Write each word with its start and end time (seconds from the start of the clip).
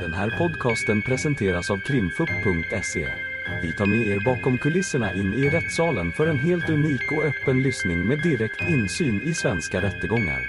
Den 0.00 0.12
här 0.14 0.30
podcasten 0.38 1.02
presenteras 1.02 1.70
av 1.70 1.76
krimfupp.se. 1.78 3.08
Vi 3.62 3.72
tar 3.72 3.86
med 3.86 4.06
er 4.06 4.20
bakom 4.24 4.58
kulisserna 4.58 5.12
in 5.12 5.34
i 5.34 5.50
rättssalen 5.50 6.12
för 6.12 6.26
en 6.26 6.38
helt 6.38 6.68
unik 6.70 7.12
och 7.12 7.24
öppen 7.24 7.62
lyssning 7.62 8.06
med 8.08 8.22
direkt 8.22 8.60
insyn 8.68 9.20
i 9.22 9.34
svenska 9.34 9.82
rättegångar. 9.82 10.40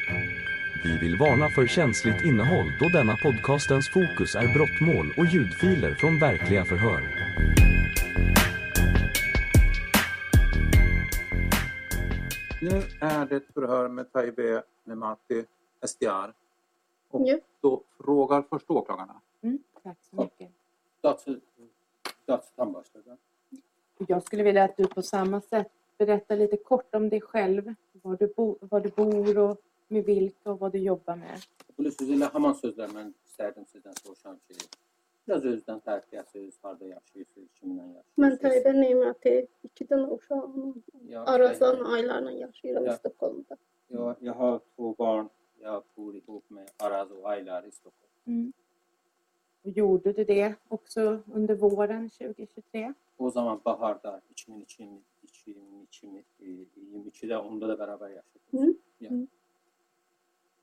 Vi 0.83 0.97
vill 0.97 1.17
varna 1.17 1.49
för 1.49 1.67
känsligt 1.67 2.25
innehåll 2.25 2.71
då 2.79 2.89
denna 2.89 3.15
podcastens 3.17 3.89
fokus 3.89 4.35
är 4.35 4.53
brottmål 4.53 5.13
och 5.17 5.25
ljudfiler 5.25 5.93
från 5.95 6.19
verkliga 6.19 6.65
förhör. 6.65 7.01
Nu 12.61 12.81
är 12.99 13.25
det 13.25 13.35
ett 13.35 13.53
förhör 13.53 13.87
med 13.87 14.11
Taibeh 14.13 14.61
Nemati 14.83 15.45
Estiar. 15.83 16.33
Och 17.11 17.21
Ja. 17.27 17.37
då 17.61 17.81
frågar 18.05 18.43
först 18.49 18.69
åklagarna. 18.71 19.21
Mm, 19.41 19.63
tack 19.83 19.97
så 20.09 20.15
mycket. 20.15 20.51
Jag 24.07 24.23
skulle 24.23 24.43
vilja 24.43 24.63
att 24.63 24.77
du 24.77 24.87
på 24.87 25.01
samma 25.01 25.41
sätt 25.41 25.71
berättar 25.97 26.35
lite 26.35 26.57
kort 26.57 26.95
om 26.95 27.09
dig 27.09 27.21
själv. 27.21 27.73
Var 27.91 28.17
du, 28.17 28.33
bo, 28.35 28.57
var 28.61 28.79
du 28.79 28.89
bor 28.89 29.37
och 29.37 29.61
med 29.87 30.05
vilka 30.05 30.51
och 30.51 30.59
vad 30.59 30.71
du 30.71 30.77
jobbar 30.79 31.15
med. 31.15 31.41
Mən 31.77 33.11
istərdim 33.37 33.65
sizdən 33.69 33.93
soruşam 34.01 34.39
ki, 34.47 34.55
biraz 35.27 35.43
özünüzdən 35.45 35.81
tərəfiyyəsiniz, 35.85 36.55
harda 36.63 36.85
yaşayırsınız, 36.89 37.49
kimlə 37.59 37.83
Ben 37.83 37.93
yaşayırsınız? 37.93 38.39
Tayyip'e 38.41 38.73
Nemati 38.81 39.47
iki 39.63 39.87
tane 39.87 40.07
uşağım. 40.07 40.83
Ja, 41.07 41.25
Arazan 41.25 41.83
aylarla. 41.85 42.97
Stockholm'da. 42.97 43.57
Jag, 43.89 44.15
jag 44.21 44.33
har 44.33 44.59
två 44.75 44.95
barn. 44.97 45.29
Jag 45.59 45.83
bor 45.95 46.15
ihop 46.15 46.49
med 46.49 46.69
Araz 46.79 47.11
och 47.11 47.29
Aylar 47.29 47.67
i 47.67 47.71
Stockholm. 47.71 48.11
Mm. 48.27 48.53
Och 49.63 49.69
gjorde 49.69 50.13
du 50.13 50.23
det 50.23 50.55
också 50.67 51.21
under 51.33 51.55
våren 51.55 52.09
2023? 52.09 52.93
O 53.17 53.29
zaman 53.31 53.61
baharda 53.65 54.21
2022 54.47 55.01
2022'de 55.91 57.37
onda 57.37 57.67
da 57.67 57.77
beraber 57.77 58.09
yaşadık. 58.09 58.41
Hı. 58.51 58.73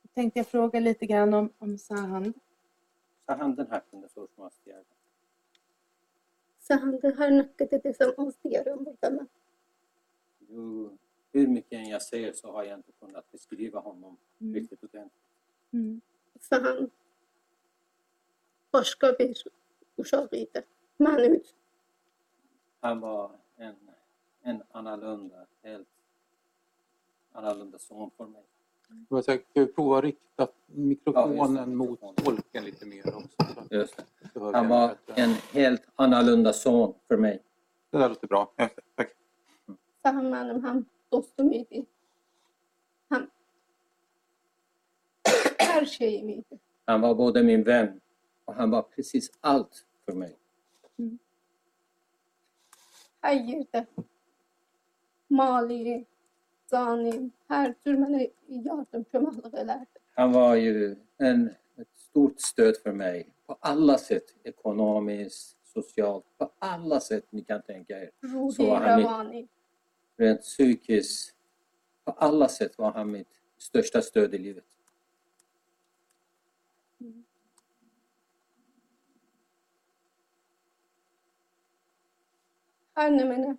Då 0.02 0.08
tänkte 0.14 0.38
jag 0.38 0.46
fråga 0.46 0.80
lite 0.80 1.06
grann 1.06 1.34
om, 1.34 1.48
om 1.58 1.78
Sahand. 1.78 2.34
Sahandın 3.26 3.66
hakkında. 3.66 4.08
Sahanda 6.58 7.10
her 7.18 7.30
ne 7.30 7.48
kadar 7.56 7.82
desem 7.82 8.14
az 8.16 8.34
diyorum 8.44 8.84
burada 8.84 9.10
ben. 9.10 9.28
Jo, 10.48 10.90
hur 11.32 11.46
mycket 11.46 11.88
jag 11.88 12.02
säger 12.02 12.32
så 12.32 12.52
har 12.52 12.64
jag 12.64 12.78
inte 12.78 12.92
kunnat 12.92 13.32
beskriva 13.32 13.80
honom 13.80 14.16
Mm. 14.40 14.54
riktigt 14.54 14.84
ordentligt. 14.84 15.22
Mm. 15.72 16.00
Sahan 16.40 16.90
başka 18.74 19.18
bir 19.18 19.44
uşağıydı. 19.98 20.64
Ben 21.00 21.18
üç. 21.18 21.46
Han 22.80 23.02
var 23.02 23.30
en, 23.58 23.76
en 24.42 24.62
annorlunda, 24.72 25.46
helt 25.62 25.88
annorlunda 27.34 27.78
son 27.78 28.10
för 28.16 28.26
mig. 28.26 28.42
Då 29.10 29.22
ska 29.22 29.38
vi 29.54 29.66
prova 29.66 29.98
att 29.98 30.04
rikta 30.04 30.48
mikrofonen 30.66 31.56
Ja, 31.70 31.76
mot 31.76 32.16
tolken 32.24 32.64
lite 32.64 32.86
mer 32.86 33.14
också. 33.16 33.36
Just 33.70 33.96
det. 33.96 34.40
Han 34.52 34.68
var 34.68 34.88
bättre. 34.88 35.22
en 35.22 35.30
helt 35.52 35.82
annorlunda 35.96 36.52
son 36.52 36.94
för 37.08 37.16
mig. 37.16 37.42
Det 37.90 37.98
där 37.98 38.08
låter 38.08 38.26
bra. 38.28 38.52
Just 38.58 38.76
det. 38.76 38.82
Tack. 38.96 39.10
Sahan 40.02 40.30
benim 40.30 40.64
hem 40.64 40.84
dostumuydu. 41.10 41.86
Hem 43.10 43.30
her 45.58 45.84
şeyimiydi. 45.84 46.58
Han 46.86 47.00
var 47.02 47.14
både 47.14 47.42
min 47.42 47.64
vän 47.64 48.00
och 48.44 48.54
han 48.54 48.70
var 48.70 48.82
precis 48.82 49.30
allt 49.40 49.86
för 50.04 50.12
mig. 50.12 50.36
Her 53.22 53.34
yerde 53.34 53.86
mali, 55.28 56.04
cani, 56.70 57.30
her 57.48 57.72
tür 57.84 57.96
mənə 58.02 58.26
yardım 58.48 59.04
köməklik 59.12 59.54
elərdi. 59.62 60.00
Han 60.16 60.32
var 60.32 60.54
ju 60.60 60.96
en, 61.18 61.46
ett 61.78 61.88
stort 61.96 62.40
stöd 62.40 62.76
för 62.82 62.92
mig 62.92 63.28
på 63.46 63.56
alla 63.60 63.98
sätt. 63.98 64.34
Ekonomiskt, 64.44 65.56
socialt, 65.64 66.24
på 66.38 66.50
alla 66.58 67.00
sätt 67.00 67.24
ni 67.32 67.42
kan 67.44 67.62
tänka 67.62 67.98
er. 67.98 68.10
Ruhi, 68.20 68.52
Så 68.52 68.66
var 68.66 68.80
han 68.80 68.96
mitt, 69.00 69.06
rəvani. 69.06 69.48
rent 70.16 70.40
psykiskt, 70.42 71.34
på 72.04 72.12
alla 72.12 72.48
sätt 72.48 72.78
var 72.78 72.92
han 72.92 73.10
mitt 73.10 73.28
största 73.58 74.02
stöd 74.02 74.34
i 74.34 74.38
livet. 74.38 74.64
Mənə 82.96 83.56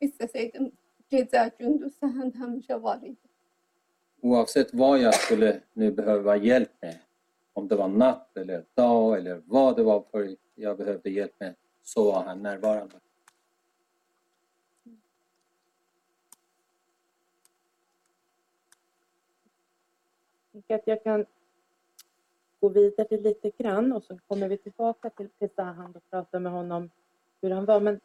istəsəydim, 0.00 0.70
gecə, 1.12 1.50
gündüz 1.58 1.98
səhənd 2.00 2.38
həmişə 2.40 2.78
var 2.80 3.02
idi. 3.04 3.18
Oavsett 4.22 4.74
vad 4.74 5.00
jag 5.00 5.14
skulle 5.14 5.60
nu 5.72 5.90
behöva 5.92 6.36
hjälp 6.36 6.72
med, 6.82 6.98
om 7.52 7.68
det 7.68 7.76
var 7.76 7.88
natt 7.88 8.36
eller 8.36 8.64
dag 8.74 9.18
eller 9.18 9.42
vad 9.46 9.76
det 9.76 9.82
var 9.82 10.04
för 10.10 10.36
jag 10.54 10.76
behövde 10.76 11.10
hjälp 11.10 11.40
med, 11.40 11.54
så 11.82 12.12
var 12.12 12.22
han 12.22 12.42
närvarande. 12.42 12.96
Att 20.68 20.86
jag 20.86 21.02
kan 21.04 21.26
gå 22.60 22.68
vidare 22.68 23.20
lite 23.20 23.50
grann 23.50 23.92
och 23.92 24.02
så 24.02 24.18
kommer 24.28 24.48
vi 24.48 24.56
tillbaka 24.56 25.10
till, 25.10 25.28
till 25.28 25.50
Sahand 25.56 25.96
och 25.96 26.10
prata 26.10 26.40
med 26.40 26.52
honom 26.52 26.90
hur 27.40 27.50
han 27.50 27.64
var. 27.64 27.80
Men 27.80 28.00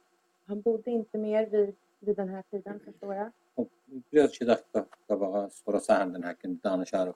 Han 0.47 0.61
bodde 0.61 0.91
inte 0.91 1.17
mer 1.17 1.45
vid, 1.45 1.75
vid 1.99 2.15
den 2.15 2.29
här 2.29 2.43
tiden 2.51 2.79
förstår 2.79 3.15
jag. 3.15 3.31
Biraz-iki 4.11 4.45
dəqiqə 4.49 4.81
qabağa 5.07 5.45
sonra 5.55 5.79
səhərindən 5.87 6.25
haqqında 6.27 6.63
danışarıq. 6.63 7.15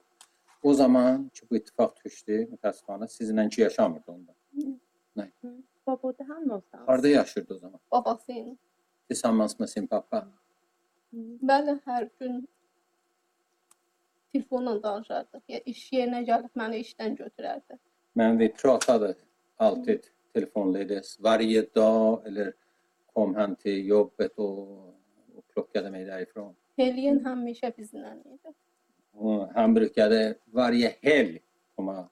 O 0.62 0.74
zaman 0.74 1.28
ki 1.34 1.46
bu 1.50 1.56
ittifak 1.56 2.04
düşdü 2.04 2.38
mütəəssifana 2.52 3.08
sizinlənki 3.08 3.60
yaşamırdı 3.60 4.12
onda. 4.12 4.32
Nə? 5.16 5.26
Baboda 5.86 6.28
han 6.28 6.48
någonstans? 6.48 6.88
Harda 6.88 7.08
yaşırdı 7.08 7.54
o 7.54 7.58
zaman? 7.58 7.80
Babasının. 7.92 8.58
Tillsammans 9.08 9.58
med 9.58 9.68
sin 9.68 9.86
pappa. 9.86 10.26
Bəli, 11.42 11.74
hər 11.86 12.08
gün 12.20 12.48
telefonla 14.32 14.82
danışardıq. 14.82 15.42
Ya 15.48 15.60
iş 15.66 15.80
yerinə 15.92 16.20
gəlib 16.28 16.54
məni 16.54 16.82
işdən 16.84 17.16
götürərdi. 17.18 17.78
Men 18.14 18.38
vi 18.38 18.52
pratade 18.52 19.14
alltid 19.58 20.04
telefonledes 20.34 21.16
varje 21.20 21.74
dag 21.74 22.26
eller 22.26 22.52
kom 23.20 23.34
han 23.34 23.56
till 23.56 23.86
jobbet 23.86 24.38
och, 24.38 24.88
och 25.36 25.48
plockade 25.52 25.90
mig 25.90 26.04
därifrån. 26.04 26.54
Bizlə 27.76 28.12
idi. 28.24 28.52
Och 29.12 29.48
han 29.54 29.74
brukade 29.74 30.34
varje 30.44 30.96
helg 31.02 31.38
komma 31.74 32.08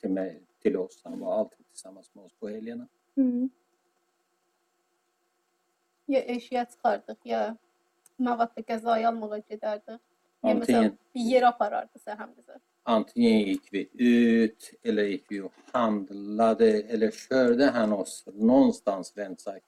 till, 0.00 0.10
mig, 0.10 0.42
till 0.62 0.76
oss. 0.76 1.00
Han 1.04 1.20
var 1.20 1.38
alltid 1.38 1.68
tillsammans 1.68 2.14
med 2.14 2.24
oss 2.24 2.32
på 2.40 2.48
helgerna. 2.48 2.88
Mm. 3.16 3.50
Ya 6.06 6.20
eşya 6.20 6.64
çıxardıq, 6.64 7.20
ya 7.24 7.56
məvadda 8.18 8.62
qəzaya 8.62 9.08
almağa 9.10 9.40
gedərdik. 9.50 9.98
Ya 10.44 10.54
məsələn 10.54 10.60
Antingen, 10.60 10.92
bir 11.14 11.24
yerə 11.32 11.48
aparardı 11.50 11.98
səhəm 11.98 12.30
bizə. 12.38 12.60
antingen 12.86 13.44
gick 13.44 13.72
vi 13.72 13.88
ut 13.98 14.70
eller 14.82 15.04
gick 15.04 15.32
vi 15.32 15.40
och 15.40 15.52
handlade 15.72 16.82
eller 16.82 17.10
körde 17.10 17.64
han 17.64 17.92
oss 17.92 18.24
någonstans 18.26 19.12
rent 19.16 19.40
sagt. 19.40 19.66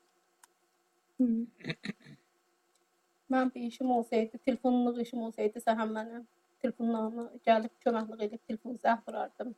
Mən 3.30 3.54
bir 3.54 3.62
işim 3.68 3.90
olsaydı, 3.90 4.38
telefonluq 4.44 5.00
işim 5.02 5.22
olsaydı 5.28 5.58
səhəm 5.64 5.90
mənə 5.96 6.22
telefonlarımı 6.62 7.24
gəlib 7.46 7.74
köməklik 7.84 8.22
edib 8.28 8.42
telefon 8.46 8.78
zəhvrardım. 8.84 9.54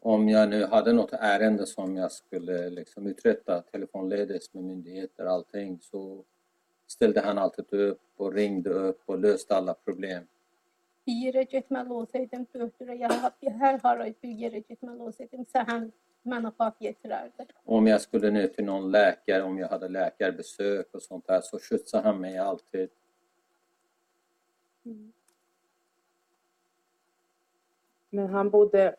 Om 0.00 0.28
jag 0.28 0.48
nu 0.48 0.66
hade 0.66 0.92
något 0.92 1.12
ärende 1.12 1.66
som 1.66 1.96
jag 1.96 2.12
skulle 2.12 2.70
liksom 2.70 3.06
uträtta 3.06 3.62
telefonledes 3.62 4.54
med 4.54 4.64
myndigheter 4.64 5.24
och 5.24 5.32
allting 5.32 5.78
så 5.80 6.24
ställde 6.86 7.20
han 7.20 7.38
alltid 7.38 7.72
upp 7.72 8.00
och 8.16 8.32
ringde 8.32 8.70
upp 8.70 9.02
och 9.06 9.18
löste 9.18 9.56
alla 9.56 9.74
problem. 9.74 10.26
Bir 11.06 11.14
yerə 11.14 11.44
getməli 11.46 11.92
olsaydım, 11.94 12.46
döktürə 12.54 12.94
ya 12.98 13.08
hər 13.60 13.76
hara 13.82 14.06
bir 14.22 14.32
yerə 14.42 14.62
getməli 14.62 15.00
olsaydım, 15.06 15.44
səhəm 15.54 15.92
Om 17.64 17.86
jag 17.86 18.00
skulle 18.00 18.30
ner 18.30 18.46
till 18.46 18.64
någon 18.64 18.90
läkare, 18.90 19.42
om 19.42 19.58
jag 19.58 19.68
hade 19.68 19.88
läkarbesök 19.88 20.94
och 20.94 21.02
sånt 21.02 21.26
där 21.26 21.40
så 21.40 21.58
skjutsade 21.58 22.02
han 22.02 22.20
mig 22.20 22.38
alltid. 22.38 22.90
Mm. 24.84 25.12
Men 28.10 28.28
han 28.28 28.50
bodde 28.50 28.96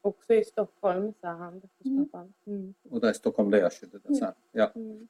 också 0.00 0.34
i 0.34 0.44
Stockholm, 0.44 1.14
sa 1.20 1.28
han. 1.28 1.62
Mm. 1.84 2.08
Mm. 2.46 2.74
Och 2.90 3.00
där 3.00 3.10
i 3.10 3.14
Stockholm 3.14 3.50
där 3.50 3.58
jag 3.58 3.72
körde 3.72 3.98
det 3.98 4.14
sen. 4.14 4.32
Ja. 4.52 4.70
Mm. 4.74 5.08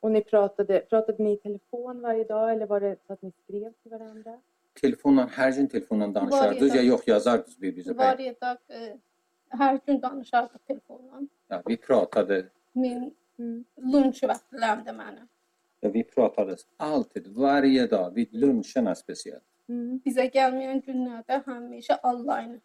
Och 0.00 0.10
ni 0.10 0.24
pratade, 0.24 0.80
pratade 0.80 1.22
ni 1.22 1.32
i 1.32 1.36
telefon 1.36 2.00
varje 2.00 2.24
dag 2.24 2.52
eller 2.52 2.66
var 2.66 2.80
det 2.80 2.96
så 3.06 3.12
att 3.12 3.22
ni 3.22 3.32
skrev 3.44 3.72
till 3.82 3.90
varandra? 3.90 4.40
Telefondan, 4.80 5.28
her 5.28 5.52
gün 5.52 5.66
telefondan 5.66 6.14
danışardınız 6.14 6.70
Var 6.70 6.76
ya 6.76 6.82
yox 6.82 7.06
yazardınız 7.06 7.62
bir-birinizə? 7.62 7.96
Var 7.96 8.18
da 9.58 9.64
e, 9.64 9.66
Her 9.66 9.80
gün 9.86 10.02
danışardıq 10.02 10.58
telefonla. 10.66 11.20
Ja, 11.50 11.62
vi 11.68 11.76
pratade, 11.76 12.48
Min 12.74 13.16
Mm. 13.38 13.64
lunch 13.92 14.22
vaxtlarımda 14.28 14.90
mənə. 14.90 15.26
ja, 15.82 15.88
vi 15.94 16.02
pratades 16.04 16.66
alltid, 16.78 17.26
varje 17.36 17.90
dag, 17.90 18.16
vid 18.16 18.32
luncherna 18.34 18.94
speciellt. 18.94 19.42
Mm. 19.68 20.00
Bizə 20.06 20.30
gəlməyən 20.30 20.82
günlərdə 20.86 21.44
həmişə 21.44 21.98
online 22.02 22.60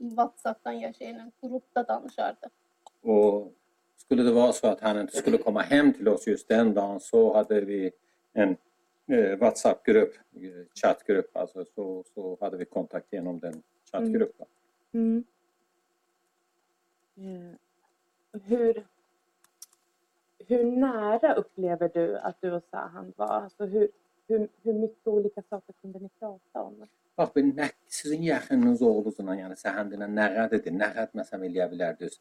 WhatsApp'dan 0.00 0.72
yaşayan 0.72 1.32
qrupda 1.42 1.88
danışardıq. 1.88 2.50
Och 3.02 3.52
skulle 3.96 4.22
det 4.22 4.32
vara 4.32 4.52
så 4.52 4.66
att 4.66 4.80
han 4.80 4.98
inte 5.00 5.16
skulle 5.16 5.38
komma 5.38 5.60
hem 5.60 5.92
till 5.92 6.08
oss 6.08 6.26
just 6.26 6.48
den 6.48 6.74
dagen 6.74 7.00
så 7.00 7.32
hade 7.34 7.60
vi 7.60 7.90
en 8.32 8.56
eh, 9.08 9.38
WhatsApp-grupp, 9.38 10.14
eh, 10.36 10.66
chattgrupp, 10.74 11.36
alltså 11.36 11.64
så, 11.64 12.04
så 12.14 12.36
hade 12.40 12.56
vi 12.56 12.64
kontakt 12.64 13.12
genom 13.12 13.38
den 13.40 13.62
chattgruppen. 13.92 14.46
Mm. 14.94 15.18
Eh, 15.18 15.22
Hur, 18.48 18.84
hur 20.48 20.64
nära 20.64 21.34
upplever 21.34 21.88
du 21.94 22.18
att 22.18 22.40
du 22.40 22.52
och 22.52 22.62
Sahand 22.70 23.12
var? 23.16 23.42
Alltså 23.42 23.66
hur, 23.66 23.88
hur, 24.26 24.48
hur 24.62 24.72
mycket 24.72 25.06
olika 25.06 25.42
saker 25.42 25.74
kunde 25.80 25.98
ni 25.98 26.08
prata 26.18 26.62
om? 26.62 26.86
Bax 27.18 27.34
bu 27.34 27.42
nə 27.42 27.66
sizin 27.90 28.22
yaxınınız 28.22 28.82
oğlunuzla, 28.86 29.34
yəni 29.40 29.56
səhandinə 29.58 30.06
nə 30.06 30.26
qədədir, 30.36 30.74
nə 30.78 30.88
qəd 30.94 31.16
məsələn 31.18 31.46
eləyə 31.48 31.64
bilərdiniz 31.72 32.20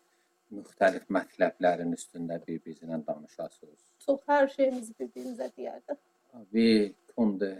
müxtəlif 0.57 1.05
mətləblərin 1.13 1.93
üstündə 1.93 2.39
bir-birinə 2.47 2.97
danışasınız. 3.05 3.83
Çox 4.05 4.23
hər 4.31 4.49
şeyimizi 4.55 4.95
bir-birimizə 4.99 5.51
deyərdik. 5.53 5.99
Vi 6.53 6.95
kunde 7.13 7.51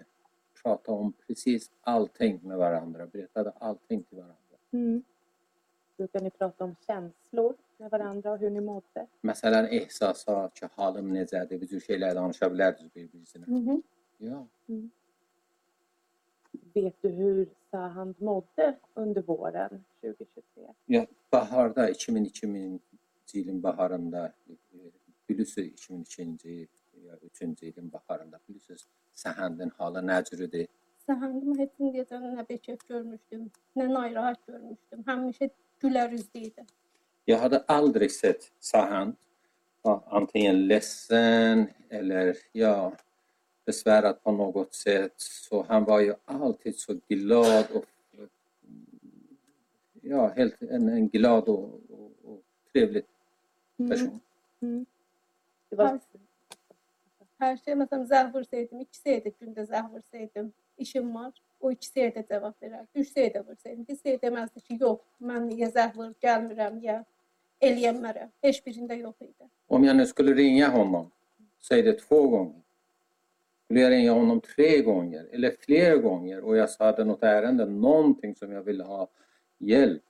prata 0.57 0.95
om 0.95 1.13
precis 1.13 1.69
allting 1.93 2.41
med 2.43 2.57
varandra, 2.57 3.05
berättade 3.13 3.53
allting 3.59 4.03
till 4.09 4.17
varandra. 4.17 4.57
Mm. 4.71 5.03
Brukar 5.99 6.21
ni 6.21 6.29
prata 6.29 6.63
om 6.63 6.75
känslor 6.87 7.55
med 7.77 7.91
varandra 7.91 8.31
och 8.31 8.39
hur 8.39 8.49
ni 8.49 8.61
mådde? 8.61 9.07
Məsələn, 9.23 9.69
ehsasat, 9.79 10.53
ki, 10.53 10.69
halım 10.75 11.09
necədir, 11.13 11.61
bu 11.61 11.69
cür 11.71 11.81
şeylər 11.81 12.15
danışa 12.15 12.49
bilərdiniz 12.53 12.91
bir-birinizlə. 12.95 13.45
Hı 13.45 13.59
-hı. 13.65 13.81
Ja. 14.19 14.43
Vet 16.75 17.03
du 17.03 17.09
hur 17.09 17.45
Sahand 17.71 18.15
mådde 18.19 18.79
under 18.95 19.23
våren 19.27 19.81
2023? 20.03 20.75
Ya 20.87 21.07
baharda 21.31 21.89
2002 21.89 22.79
ilin 23.33 23.63
baharında 23.63 24.33
e, 24.49 24.77
bilirsiniz 25.29 25.67
2002-ci 25.67 26.67
ya 27.05 27.13
3-cü 27.15 27.65
ilin 27.65 27.93
baharında 27.93 28.39
bilirsiniz 28.49 28.87
Səhandın 29.15 29.71
halı 29.77 30.01
nə 30.05 30.17
cürüdür? 30.29 30.67
Səhəndimi 31.07 31.55
heç 31.57 31.79
indiyəcən 31.79 32.25
nə 32.37 32.43
bekef 32.49 32.83
görmüşdüm, 32.89 33.47
nə 33.79 33.85
narahat 33.93 34.41
görmüşdüm. 34.47 35.03
Həmişə 35.07 35.49
gülər 35.81 36.13
üzlü 36.13 36.39
idi. 36.49 36.65
Jag 37.25 37.39
hade 37.39 37.63
aldrig 37.67 38.11
sett 38.11 38.51
Sahand 38.59 39.15
vara 39.81 40.01
antingen 40.07 40.67
ledsen 40.67 41.67
eller 41.89 42.37
ja, 42.51 42.93
besvärad 43.65 44.23
på 44.23 44.31
något 44.31 44.73
sätt. 44.73 45.13
Så 45.17 45.65
han 45.69 45.83
var 45.83 45.99
ju 45.99 46.13
alltid 46.25 46.79
så 46.79 46.99
glad 47.07 47.65
och 47.71 47.85
ja, 50.01 50.27
helt 50.27 50.61
en, 50.61 50.89
en 50.89 51.07
glad 51.07 51.43
och, 51.43 51.79
och, 51.89 52.11
och 52.23 52.41
trevlig 52.73 53.05
person. 53.77 54.19
Mm. 54.61 54.85
Det 55.69 55.75
var, 55.75 55.99
Her, 57.37 57.57
şey 57.61 57.75
məsələn 57.77 58.07
zəh 58.09 58.29
vursaydım, 58.33 58.79
iki 58.81 58.97
seydə 58.97 59.29
gündə 59.29 59.67
zəh 59.69 59.85
vursaydım, 59.91 60.47
işim 60.81 61.11
var. 61.13 61.35
O 61.59 61.71
iki 61.71 61.87
seydə 61.89 62.21
cavab 62.29 62.53
verərdi. 62.61 62.87
Üç 62.95 63.09
seydə 63.15 63.41
vursaydım, 63.47 63.85
bir 63.87 63.95
seydə 63.97 64.19
deməzdi 64.27 64.61
ki, 64.61 64.77
yox, 64.81 64.99
mən 65.21 65.47
ya 65.57 65.69
zəh 65.73 65.95
vur, 65.95 66.11
gəlmirəm, 66.23 66.79
ya 66.83 66.99
eləyəmmərəm. 67.61 68.29
Heç 68.43 68.59
birində 68.65 68.97
yox 68.99 69.15
idi. 69.21 69.47
Om 69.67 69.83
jag 69.83 69.95
nu 69.97 70.05
skulle 70.05 70.33
ringa 70.37 70.67
honom, 70.69 71.09
säg 71.59 71.83
det 71.85 71.99
två 71.99 72.27
gånger. 72.29 72.61
Skulle 73.65 73.81
jag 73.81 73.91
ringa 73.91 74.11
honom 74.11 74.41
tre 74.41 74.81
gånger 74.81 75.27
eller 75.31 75.51
fler 75.59 75.97
gånger 75.97 76.39
och 76.43 76.57
jag 76.57 76.69
hade 76.79 77.03
något 77.03 77.23
ärende, 77.23 77.65
någonting 77.65 78.35
som 78.35 78.51
jag 78.51 78.63
ville 78.63 78.83
ha 78.83 79.07
hjälp, 79.57 80.03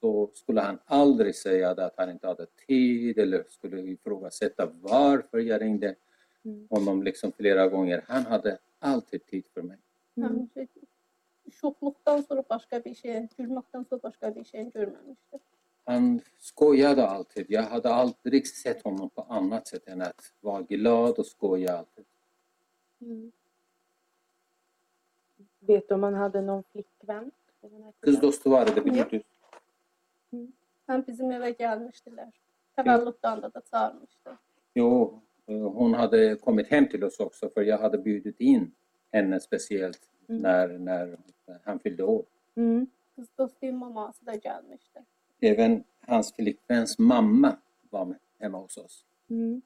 så 0.00 0.30
skulle 0.34 0.60
han 0.60 0.78
aldrig 0.84 1.34
säga 1.36 1.70
att 1.70 1.94
han 1.96 2.10
inte 2.10 2.26
hade 2.26 2.46
tid 2.66 3.18
eller 3.18 3.44
skulle 3.48 3.80
ifrågasätta 3.80 4.66
varför 4.80 5.38
jag 5.38 5.60
ringde 5.60 5.94
Mm. 6.44 6.66
honom 6.70 7.02
liksom 7.02 7.32
flera 7.32 7.68
gånger. 7.68 8.04
Han 8.08 8.26
hade 8.26 8.58
alltid 8.78 9.26
tid 9.26 9.44
för 9.54 9.62
mig. 9.62 9.76
mm. 10.16 10.48
Şoxluqdan 11.50 12.20
sonra 12.20 12.44
başqa 12.50 12.84
bir 12.84 12.94
şey, 12.94 13.16
gülməkdən 13.38 13.88
sonra 13.88 14.02
başqa 14.02 14.34
bir 14.36 14.44
şey 14.44 14.70
görməmişdim. 14.70 15.40
Han 15.84 16.20
skojade 16.38 17.02
alltid. 17.02 17.46
Jag 17.50 17.62
hade 17.62 17.88
aldrig 17.88 18.46
sett 18.46 18.84
honom 18.84 19.08
på 19.10 19.22
annat 19.22 19.68
sätt 19.68 19.88
än 19.88 20.00
att 20.00 20.32
vara 20.40 20.62
glad 20.62 21.18
och 21.18 21.26
skoja 21.26 21.78
alltid. 21.78 22.04
Mm. 23.00 23.32
Vet 25.60 25.88
du 25.88 25.94
om 25.94 26.02
han 26.02 26.14
hade 26.14 26.40
någon 26.40 26.62
flickvän? 26.62 27.32
Kız 28.00 28.22
dostu 28.22 28.50
vardı 28.50 28.84
bilirdiniz. 28.84 29.22
Həm 30.88 31.02
bizim 31.06 31.30
evə 31.30 31.52
gəlmişdilər. 31.58 32.30
Təvəllüddən 32.76 33.42
da 33.42 33.60
çağırmışdı. 33.70 34.32
Jo, 34.76 34.88
eh, 35.48 35.66
hon 35.76 35.92
hade 35.92 36.38
kommit 36.38 36.70
hem 36.70 36.88
till 36.88 37.04
oss 37.04 37.20
också 37.20 37.50
för 37.50 37.62
jag 37.62 37.78
hade 37.78 37.98
bjudit 38.04 38.40
in 38.40 38.74
henne 39.12 39.40
speciellt 39.40 40.00
Mm. 40.28 40.42
när, 40.42 40.78
när 40.78 41.16
han 41.64 41.78
fyllde 41.78 42.02
år. 42.02 42.24
Mm. 42.56 42.86
Maması 43.72 44.26
da 44.26 44.34
gəlmişdi. 44.34 45.04
Även 45.42 45.84
hans 46.06 46.32
flickväns 46.32 46.98
mamma 46.98 47.56
var 47.90 48.04
med 48.04 48.18
hemma 48.38 48.58
hos 48.58 48.78
oss. 48.78 49.04
Mm. 49.30 49.62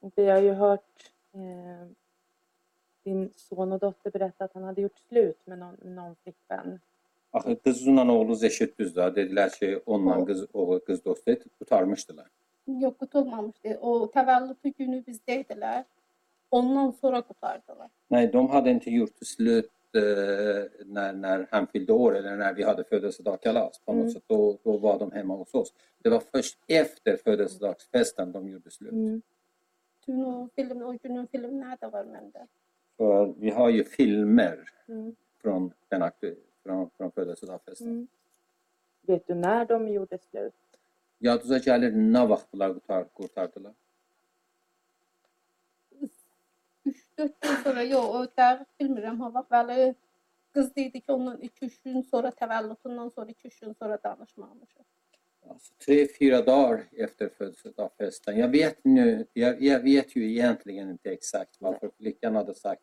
Och 0.00 0.12
Vi 0.16 0.26
har 0.26 0.40
ju 0.40 0.52
hört 0.52 1.12
eh, 1.34 1.86
din 3.04 3.30
son 3.36 3.72
och 3.72 3.78
dotter 3.78 4.10
berätta 4.10 4.44
att 4.44 4.54
han 4.54 4.62
hade 4.62 4.80
gjort 4.80 4.98
slut 5.08 5.46
med 5.46 5.58
någon, 5.58 5.76
någon 5.82 6.16
flickvän. 6.22 6.80
Axı 7.32 7.56
qızla 7.64 8.12
oğlu 8.12 8.36
eşitdüzdür. 8.48 9.10
Dedilər 9.16 9.50
ki, 9.58 9.68
onunla 9.86 10.24
qız 10.26 10.46
oğlu 10.52 10.80
qız 10.86 11.04
dostu 11.04 11.36
qurtarmışdılar. 11.58 12.28
Yox, 12.66 12.94
qutulmamışdı. 12.98 13.78
O 13.80 13.90
təvəllüdü 14.14 14.72
günü 14.78 15.02
bizdə 15.08 15.42
idilər. 15.42 15.84
Ondan 16.50 16.92
sonra 16.92 17.22
qurtardılar. 17.22 17.88
Nej, 18.08 18.26
de 18.32 18.48
hade 18.50 18.70
inte 18.70 18.90
gjort 18.90 19.16
slut 19.26 19.70
eh, 19.94 20.02
när, 20.84 21.12
när 21.12 21.46
han 21.50 21.66
fyllde 21.66 21.92
år 21.92 22.16
eller 22.16 22.36
när 22.36 22.54
vi 22.54 22.62
hade 22.62 22.84
födelsedagskalas. 22.84 23.78
På 23.84 23.92
något 23.92 24.00
Mm. 24.02 24.10
sätt. 24.10 24.22
Då, 24.26 24.58
då 24.64 24.76
var 24.76 24.98
de 24.98 25.12
hemma 25.12 25.34
hos 25.36 25.54
oss. 25.54 25.74
Det 26.02 26.08
var 26.10 26.20
först 26.32 26.58
efter 26.68 27.16
födelsedagsfesten 27.16 28.32
de 28.32 28.48
gjorde 28.48 28.70
slut. 28.70 28.92
Mm. 28.92 29.22
För 32.96 33.40
vi 33.40 33.50
har 33.50 33.68
ju 33.70 33.84
filmer 33.84 34.58
Mm. 34.88 35.16
från, 35.42 35.72
den 35.88 36.10
från, 36.62 36.90
från 36.96 37.10
födelsedagsfesten. 37.10 37.86
Mm. 37.88 38.06
Vet 39.02 39.26
du 39.26 39.34
när 39.34 39.64
de 39.64 39.88
gjorde 39.88 40.18
slut? 40.30 40.54
Yadınıza 41.20 41.58
gəlir 41.64 41.94
nə 41.96 42.26
vaxt 42.28 42.50
bunlar 42.52 42.74
qurtar, 42.74 43.04
qurtardılar? 43.16 43.72
3-4 47.18 47.32
gün 47.42 47.62
sonra, 47.64 47.82
yox, 47.82 48.28
dəqiq 48.40 48.66
bilmirəm 48.80 49.22
ha 49.24 49.32
vaxt. 49.38 49.50
Bəli, 49.56 49.94
qız 50.54 50.68
dedi 50.76 51.00
ki, 51.00 51.12
ondan 51.12 51.40
2-3 51.48 51.80
gün 51.84 52.02
sonra 52.12 52.32
təvəllüdündən 52.42 53.10
sonra 53.14 53.30
2-3 53.30 53.64
gün 53.64 53.72
sonra 53.72 53.98
danışmamışıq. 54.04 54.84
Alltså, 55.48 55.74
tre, 55.78 56.06
fyra 56.06 56.46
dagar 56.46 56.80
efter 56.92 57.28
födelsedagsfesten. 57.28 58.36
Jag 58.36 58.48
vet, 58.48 58.84
nu, 58.84 59.26
jag, 59.32 59.62
jag 59.62 59.80
vet 59.80 60.16
ju 60.16 60.30
egentligen 60.30 60.90
inte 60.90 61.10
exakt 61.10 61.60
varför 61.60 61.90
flickan 61.96 62.34
hade 62.34 62.54
sagt 62.54 62.82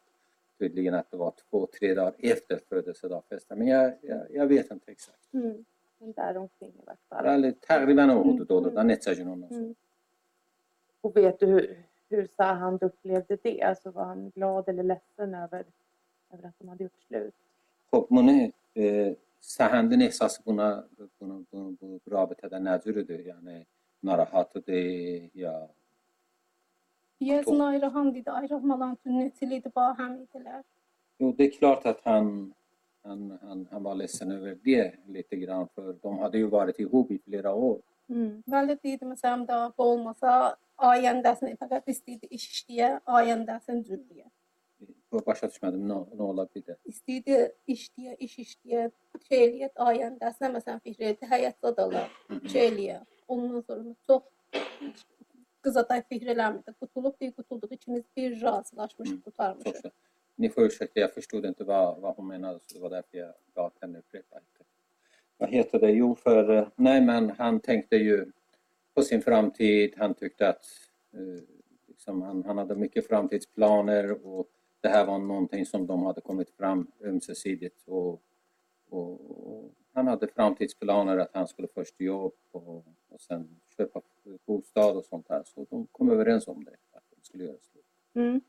tydligen 0.60 0.94
att 0.94 1.12
det 1.12 1.18
var 1.18 1.34
två, 1.50 1.68
tre 1.80 1.94
dagar 1.94 2.16
efter 2.20 2.60
födelsedagsfesten. 2.70 3.58
Men 3.58 3.68
jag, 3.68 3.94
jag, 4.02 4.22
jag 4.32 4.48
vet 4.48 4.72
inte 4.72 4.92
exakt. 4.92 5.34
Mm. 5.34 5.66
Där 6.00 6.38
omkring 6.38 6.70
i 6.70 6.82
vart 6.86 7.00
fall. 7.10 8.18
Oldu 8.18 8.46
doludan 8.46 8.90
neçə 8.90 9.16
gün 9.16 9.28
ondan 9.28 9.50
sonra. 9.50 9.62
Mm. 9.62 9.76
Och 11.02 11.18
vet 11.18 11.40
du 11.40 11.46
hur, 11.46 11.84
hur 12.14 12.28
Sahand 12.38 12.84
upplevde 12.84 13.38
det? 13.44 13.62
Alltså 13.62 13.92
var 13.92 14.06
han 14.06 14.30
glad 14.36 14.70
eller 14.70 14.84
ledsen 14.84 15.36
över, 15.36 15.66
över 16.34 16.48
att 16.48 16.60
de 16.60 16.68
hade 16.68 16.84
gjort 16.84 17.02
slut? 17.08 17.36
Xop, 17.92 18.10
bunu 18.10 18.52
e, 18.76 19.16
Səhəndin 19.44 20.04
ehsası 20.04 20.42
buna, 20.46 20.84
bunu, 21.20 21.44
bunu, 21.52 21.76
bu 21.82 22.00
rabitədə 22.12 22.62
nə 22.64 22.78
cürüdür? 22.84 23.20
Yəni 23.28 23.66
narahatıdır 24.04 25.30
ya 25.36 25.54
Deyəsən 27.24 27.62
ayrıhan 27.64 28.10
dedi, 28.16 28.32
ayrılmadan 28.32 28.98
sünnətçili 29.04 29.62
idi, 29.62 29.72
ba 29.76 29.94
həm 30.00 30.16
idilər. 30.26 30.64
Jo, 31.20 31.32
det 31.38 31.44
är 31.44 31.52
klart 31.52 31.86
att 31.86 32.02
han, 32.04 32.54
han, 33.04 33.40
han, 33.42 33.68
han 33.72 33.84
var 33.84 33.96
ledsen 33.96 34.32
över 34.32 34.58
det 34.64 34.94
lite 35.08 35.36
grann 35.36 35.68
för 35.76 35.96
de 36.02 36.18
hade 36.20 36.38
ju 36.38 36.48
varit 36.48 36.80
ihop 36.80 37.12
i 37.12 37.20
flera 37.20 37.54
år. 37.54 37.80
Mm. 38.10 38.44
Bəli 38.48 38.76
dedi, 38.84 39.06
məsələn, 39.08 39.46
də 39.48 39.60
bu 39.78 39.84
olmasa 39.84 40.56
ayəndəsini 40.78 41.58
fəqət 41.58 41.90
istəyirdi 41.94 42.28
iş 42.32 42.48
işləyə, 42.54 42.90
ayəndəsini 43.06 43.86
cürləyə. 43.90 44.28
başa 45.26 45.48
düşmədim 45.48 45.86
nə, 45.88 46.00
nə 46.18 46.24
ola 46.26 46.48
də. 46.56 46.78
İstəyirdi 46.90 47.52
işləyə, 47.68 48.16
iş 48.20 48.38
işləyə, 48.46 48.92
şey 49.28 49.44
eləyə, 49.48 49.70
ayəndə 49.78 50.32
məsələn 50.58 50.82
etdi, 51.14 51.30
həyatda 51.30 51.76
da 51.78 51.88
olar, 51.88 52.10
şey 52.48 52.70
eləyə. 52.72 53.02
Ondan 53.28 53.62
sonra 53.62 53.96
çox 54.08 54.24
qıza 55.64 55.84
da 55.90 56.00
fikir 56.10 56.34
eləmirdi. 56.36 56.74
Qutulub 56.82 57.16
deyə 57.22 57.34
qutulduq. 57.38 57.72
İkimiz 57.78 58.04
bir 58.18 58.42
razılaşmışıq, 58.42 59.16
Mm, 59.16 59.22
qutarmışıq. 59.22 59.92
Ni 60.38 60.50
får 60.50 60.62
ursäkta, 60.66 61.00
jag 61.00 61.14
förstod 61.14 61.46
inte 61.46 61.64
vad, 61.64 62.02
vad 62.02 62.16
hon 62.16 62.28
menade 62.28 62.60
så 62.60 62.74
det 62.74 62.82
var 62.82 62.90
därför 62.90 63.18
jag 63.18 63.34
gav 63.56 63.72
henne 63.82 64.00
upprepa. 64.00 64.40
Vad 65.38 65.50
heter 65.50 65.80
det? 65.80 65.92
Jo, 65.92 66.16
för 66.16 66.72
nej 66.76 67.02
men 67.02 67.30
han 67.30 67.60
tänkte 67.60 67.96
ju 67.96 68.32
på 68.94 69.02
sin 69.02 69.22
framtid. 69.22 69.94
Han 69.98 70.14
tyckte 70.14 70.50
att 70.50 70.66
eh, 71.14 71.44
liksom, 71.88 72.22
han, 72.22 72.44
han 72.46 72.58
hade 72.58 72.76
mycket 72.76 73.08
framtidsplaner 73.08 74.28
och 74.28 74.48
det 74.82 74.90
här 74.90 75.06
var 75.06 75.20
någonting 75.20 75.66
som 75.66 75.88
de 75.88 76.04
hade 76.04 76.22
kommit 76.22 76.50
fram 76.50 76.92
ömsesidigt 77.04 77.84
och, 77.88 78.22
och, 78.90 79.12
och 79.48 79.74
han 79.94 80.08
hade 80.08 80.28
framtidsplaner 80.28 81.18
att 81.18 81.34
han 81.34 81.48
skulle 81.48 81.68
först 81.68 82.02
jobb 82.02 82.34
och, 82.52 82.86
och 83.10 83.22
sen 83.22 83.60
köpa 83.78 84.02
bostad 84.46 84.98
och 84.98 85.06
sånt 85.06 85.28
där. 85.28 85.44
Så 85.46 85.66
de 85.70 85.88
kom 85.92 86.10
överens 86.10 86.48
om 86.48 86.64
det, 86.64 86.76
att 86.92 87.04
de 87.10 87.22
skulle 87.22 87.44
göra 87.44 87.58
slut. 87.72 87.86
Mm. 88.14 88.42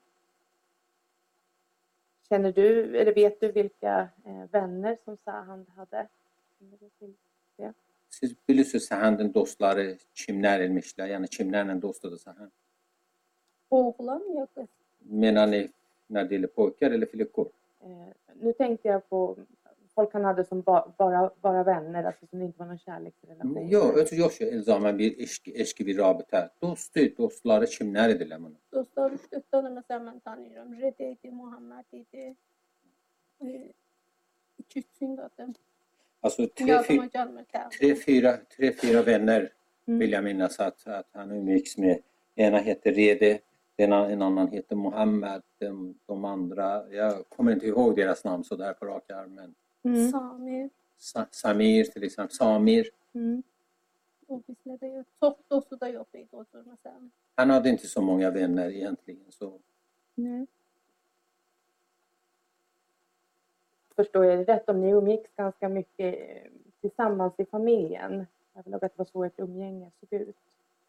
Känner 2.29 2.53
du, 2.53 2.97
eller 2.99 3.15
vet 3.15 3.41
du 3.41 3.53
vilka 3.53 4.09
eh, 4.25 4.51
vänner 4.51 4.99
som 5.05 5.17
Sahand 5.17 5.69
hade? 5.69 6.09
Siz 8.15 8.35
bilirsiniz 8.49 8.87
Səhanın 8.91 9.33
dostları 9.35 9.87
kimlər 10.23 10.67
imişlər, 10.69 11.11
yəni 11.17 11.31
kimlərlə 11.37 11.75
dostdur 11.83 12.15
Səhan? 12.21 12.51
Oğlan 13.71 14.23
ya 14.37 14.47
qız. 14.55 14.69
Menar 15.25 15.51
ni 15.51 15.69
när 16.11 16.25
det 16.25 16.35
gäller 16.35 16.47
pojkar 16.47 16.91
eller 16.91 17.07
flickor? 17.07 17.47
Eh, 17.81 18.13
nu 18.35 18.53
tänkte 18.53 18.89
jag 18.89 19.09
på 19.09 19.37
folk 19.95 20.13
han 20.13 20.25
hade 20.25 20.45
som 20.45 20.61
ba, 20.61 20.95
bara, 20.99 21.31
bara 21.41 21.65
vänner, 21.65 22.05
alltså 22.05 22.27
som 22.27 22.43
inte 22.43 22.59
var 22.59 22.67
någon 22.67 22.79
kärleksrelation. 22.79 23.69
Yox, 23.69 23.97
özü 24.01 24.17
yox 24.17 24.39
ki, 24.39 24.45
elzamən 24.45 24.99
bir 24.99 25.21
eşki, 25.27 25.53
eşki 25.63 25.87
bir 25.87 25.99
rabitə. 25.99 26.49
Dostdur, 26.63 27.11
dostları 27.19 27.69
kimlər 27.77 28.15
idilər 28.17 28.41
bunun? 28.43 28.59
Dostlar 28.73 29.15
3-4 29.19 29.45
dənə 29.55 29.71
məsələn 29.79 30.09
mən 30.09 30.19
tanıyıram. 30.25 30.73
Rede 30.81 31.11
idi, 31.13 31.31
Muhammed 31.31 31.87
idi. 31.93 32.35
2-3 33.41 35.21
adım. 35.29 35.55
Alltså 36.25 36.47
tre, 36.47 36.67
fyra, 36.83 37.09
tre, 37.79 37.95
fyra, 37.97 38.37
tre, 38.57 38.73
fyra 38.73 39.03
vänner 39.03 39.51
Mm. 39.87 39.99
vill 39.99 40.13
jag 40.13 40.25
minnas 40.25 40.61
att, 40.61 40.87
att 40.87 41.09
han 41.13 41.31
umgicks 41.31 41.79
med. 41.79 41.99
Ena 42.35 42.59
heter 42.59 42.93
Rede, 42.93 43.39
en, 43.77 43.93
en 43.93 44.23
annan 44.23 44.49
heter 44.49 44.77
Mohammed, 44.77 45.43
de, 45.59 45.95
de 46.07 46.25
andra, 46.25 46.89
jag 46.93 47.29
kommer 47.29 47.53
inte 47.53 47.67
ihåg 47.67 47.97
deras 47.97 48.25
namn 48.25 48.45
så 48.45 48.57
där 48.57 48.73
på 48.73 48.87
rak 48.87 49.11
arm, 49.11 49.35
men 49.35 49.55
Mm. 49.85 50.11
Samir, 50.11 50.71
Sa, 50.99 51.27
Samir 51.31 51.85
till 51.85 52.03
exempel, 52.05 52.37
Samir, 52.37 52.87
Mm. 53.15 53.43
han 57.35 57.51
hade 57.51 57.69
inte 57.69 57.87
så 57.87 58.03
många 58.03 58.31
vänner 58.31 58.71
egentligen. 58.71 59.25
Så 59.31 59.59
Nej. 60.15 60.47
Förstår 63.97 64.25
jag 64.25 64.39
det 64.39 64.45
rätt? 64.55 64.69
Om 64.69 64.81
ni 64.81 64.91
umgicks 64.91 65.31
ganska 65.37 65.69
mycket 65.69 66.15
eh, 66.21 66.51
tillsammans 66.81 67.33
i 67.39 67.45
familjen? 67.45 68.27
Jag 68.55 68.63
vill 68.65 68.75
att 68.75 68.81
det 68.81 68.91
var 68.97 69.05
så 69.05 69.25
ert 69.25 69.41
umgänge 69.41 69.91
såg 70.01 70.21
ut. 70.21 70.37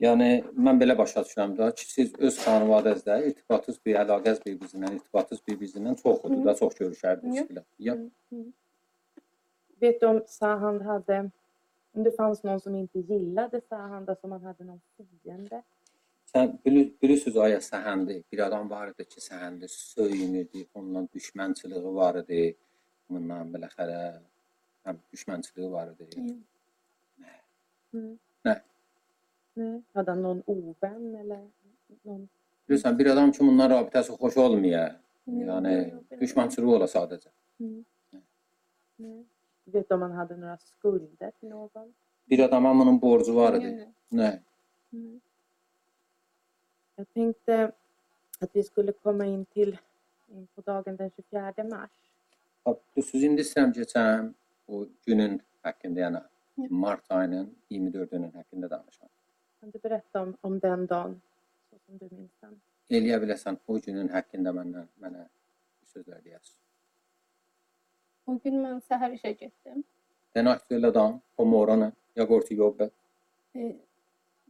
Mən 0.02 0.80
belə 0.82 0.98
başa 0.98 1.22
düşürəm 1.24 1.54
da 1.58 1.70
ki, 1.72 1.86
siz 1.88 2.10
öz 2.20 2.36
xanavadənizdə 2.44 3.16
irtibatınız 3.30 3.78
bir 3.86 3.96
əlaqəz 4.02 4.42
bir-birinə, 4.44 4.90
irtibatınız 4.98 5.42
bir-birinə 5.48 5.94
çoxudur 6.02 6.42
da, 6.46 6.54
çox 6.56 6.76
görüşərdiniz 6.82 7.36
Ja. 7.36 7.46
filan. 7.46 8.12
Mm. 8.32 8.54
Vet 9.82 10.02
du 10.02 10.08
om 10.08 10.22
Sahand 10.28 10.82
hade, 10.82 11.32
om 11.96 12.04
det 12.04 12.12
fanns 12.18 12.44
någon 12.44 12.60
som 12.60 12.76
inte 12.76 13.00
gillade 13.00 13.62
Sahand, 13.70 14.10
alltså 14.10 14.28
om 14.28 14.32
han 14.32 14.44
hade 14.44 14.64
någon 14.64 14.82
fiende? 15.24 15.64
bilir, 16.66 16.92
bilirsiniz 17.02 17.38
aya 17.38 17.60
Səhəndi, 17.60 18.24
bir 18.32 18.40
adam 18.40 18.70
var 18.70 18.88
idi 18.92 19.06
ki, 19.06 19.20
Səhəndi 19.22 19.68
söyünürdü, 19.68 20.66
onunla 20.74 21.08
düşmənçiliyi 21.16 21.96
var 21.96 22.16
idi. 22.16 22.56
Biləxərə 23.10 24.00
həm 24.86 25.00
düşmənçiliyi 25.14 25.72
var 25.72 25.92
idi. 25.92 26.08
Mm. 26.22 26.44
Mm. 27.94 28.20
Nej. 28.46 28.62
Nej. 29.54 29.82
Hade 29.94 30.12
han 30.12 30.22
någon 30.22 30.44
ovän 30.48 31.16
eller 31.16 31.48
någon? 32.04 32.30
Bilirsən, 32.68 32.98
bir 32.98 33.12
adam 33.12 33.32
ki, 33.32 33.46
bundan 33.46 33.70
rabitəsi 33.70 34.16
xoş 34.18 34.38
olmaya, 34.42 34.86
belə. 35.28 35.84
düşmənçiliyi 36.22 36.76
ola 36.76 36.88
sadəcə. 36.90 37.30
Mm. 37.60 37.86
Nej. 38.98 39.24
Vet 39.66 39.92
om 39.92 40.02
han 40.02 40.12
hade 40.12 40.38
några 40.38 40.58
skulder 40.58 41.32
till 41.40 41.50
någon? 41.50 41.94
Bir 42.26 42.40
adama 42.44 42.74
bunun 42.74 43.00
borcu 43.00 43.34
var 43.34 43.56
idi. 43.56 43.86
Mm. 44.92 45.22
Jag 46.96 47.14
tänkte 47.14 47.72
att 48.40 48.50
vi 48.56 48.64
skulle 48.64 48.92
komma 48.92 49.26
in 49.26 49.46
till 49.46 49.78
in 50.28 50.48
på 50.56 50.62
dagen 50.62 50.96
den 50.96 51.12
24 51.12 51.64
mars. 51.64 51.92
Düzsüz 52.66 53.24
indi 53.24 53.44
istəyirəm 53.46 53.74
keçəm 53.78 54.34
o 54.68 54.86
günün 55.08 55.42
haqqında, 55.64 56.00
yəni 56.06 56.22
mart 56.70 57.12
ayının 57.12 57.48
24-ünün 57.72 58.32
haqqında 58.32 58.70
danışam. 58.70 59.10
Kan 59.62 59.74
du 59.74 59.80
berätta 59.84 60.28
om, 60.44 60.62
den 60.62 60.90
dagen 60.90 61.16
som 61.86 62.00
du 62.00 62.10
minns 62.12 62.32
den? 62.42 62.56
Eləyə 62.90 63.20
biləsən 63.24 63.58
o 63.68 63.80
günün 63.88 64.08
haqqında 64.16 64.54
məndən 64.60 64.88
mənə 65.02 65.26
bir 65.26 65.92
sözlər 65.94 66.22
deyəsən. 66.26 66.62
o 68.28 68.38
gün 68.44 68.56
mən 68.62 68.80
səhər 68.90 69.14
işə 69.18 69.32
getdim. 69.40 69.84
Den 70.36 70.50
aktuella 70.50 70.94
dagen 70.94 71.20
på 71.38 71.46
morgonen, 71.46 71.92
jag 72.16 72.28
går 72.28 72.42
till 72.48 72.58
jobbet. 72.58 72.94
E, 73.56 73.76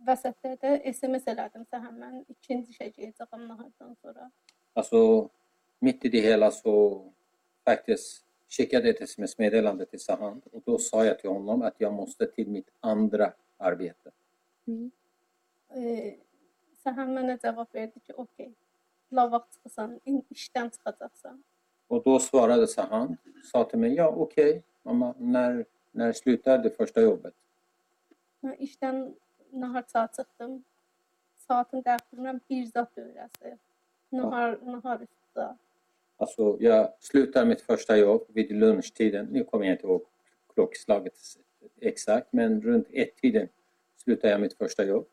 vəsətlərdə 0.07 0.77
SMS 0.93 1.27
elədim 1.33 1.65
səhər 1.71 1.91
mən 1.91 2.21
ikinci 2.29 2.71
işə 2.71 2.87
gedəcəm 2.93 3.47
nahardan 3.47 3.95
sonra. 4.01 4.29
Alltså 4.75 5.29
mitt 5.81 6.05
i 6.05 6.09
det 6.09 6.21
hela 6.21 6.51
så 6.51 6.75
faktiskt 7.65 8.25
skickade 8.49 8.89
ett 8.89 9.01
sms-meddelande 9.01 9.85
till 9.85 9.99
Sahan 9.99 10.41
och 10.51 10.61
då 10.65 10.77
sa 10.77 11.05
jag 11.05 11.19
till 11.19 11.29
honom 11.29 11.61
att 11.61 11.75
jag 11.77 11.93
måste 11.93 12.25
till 12.25 12.47
mitt 12.47 12.69
andra 12.79 13.33
arbete. 13.57 14.11
Mm. 14.67 14.91
E, 15.75 16.15
çıxacaqsan. 20.33 21.43
Och 21.87 22.03
då 22.03 22.19
svarade 22.19 22.67
Sahan, 22.67 23.17
sa 23.51 23.63
till 23.63 23.79
mig, 23.79 23.93
ja 23.93 24.07
okej 24.07 24.63
mamma, 24.83 25.15
när, 25.17 25.65
när 25.91 26.13
slutar 26.13 26.57
det 26.57 26.69
första 26.69 27.01
jobbet? 27.01 27.33
Işdən 28.45 29.15
nahar 29.51 29.83
saat 29.89 31.73
bir 32.49 32.65
zat 32.65 32.97
öyrəsi. 32.97 33.57
Nahar, 34.11 34.59
nahar 34.61 35.01
üstü. 35.01 35.47
Alltså 36.17 36.57
jag 36.59 36.93
slutar 36.99 37.45
mitt 37.45 37.61
första 37.61 37.97
jobb 37.97 38.21
vid 38.27 38.51
lunchtiden. 38.51 39.25
Nu 39.31 39.43
kommer 39.43 39.65
jag 39.65 39.73
inte 39.73 39.87
ihåg 39.87 40.01
klockslaget 40.53 41.13
exakt, 41.81 42.27
men 42.33 42.61
runt 42.61 42.87
ett-tiden 42.91 43.47
slutar 43.97 44.29
jag 44.29 44.41
mitt 44.41 44.53
första 44.53 44.83
jobb. 44.83 45.05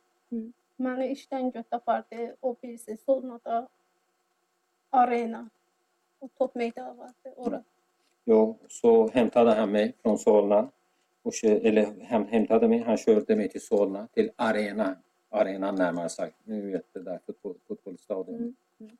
Məni 0.82 1.12
işdən 1.12 1.52
götür 1.54 1.76
apardı. 1.76 2.37
O 2.42 2.56
birisi 2.62 2.97
Solnada 2.97 3.68
arena. 4.90 5.50
O 6.21 6.28
top 6.38 6.54
meydanı 6.54 6.99
vardı. 6.99 7.32
Ora. 7.37 7.62
Jo, 8.25 8.56
så 8.68 9.09
hämtade 9.09 9.50
han 9.54 9.71
mig 9.73 9.92
från 10.02 10.18
Solna. 10.18 10.68
Och, 11.23 11.32
eller 11.44 11.87
häm- 11.87 12.26
hämtade 12.26 12.68
mig, 12.68 12.78
han 12.78 12.97
körde 12.97 13.37
mig 13.37 13.49
till 13.49 13.61
Solna, 13.61 14.06
till 14.14 14.30
Arena. 14.37 14.97
Arenan 15.30 15.75
närmare 15.75 16.09
sagt. 16.09 16.37
Nu 16.44 16.71
vet 16.73 16.87
det 16.92 17.00
där 17.02 17.18
fotboll, 17.26 17.54
fotbollsstadion. 17.68 18.54
Mm. 18.80 18.97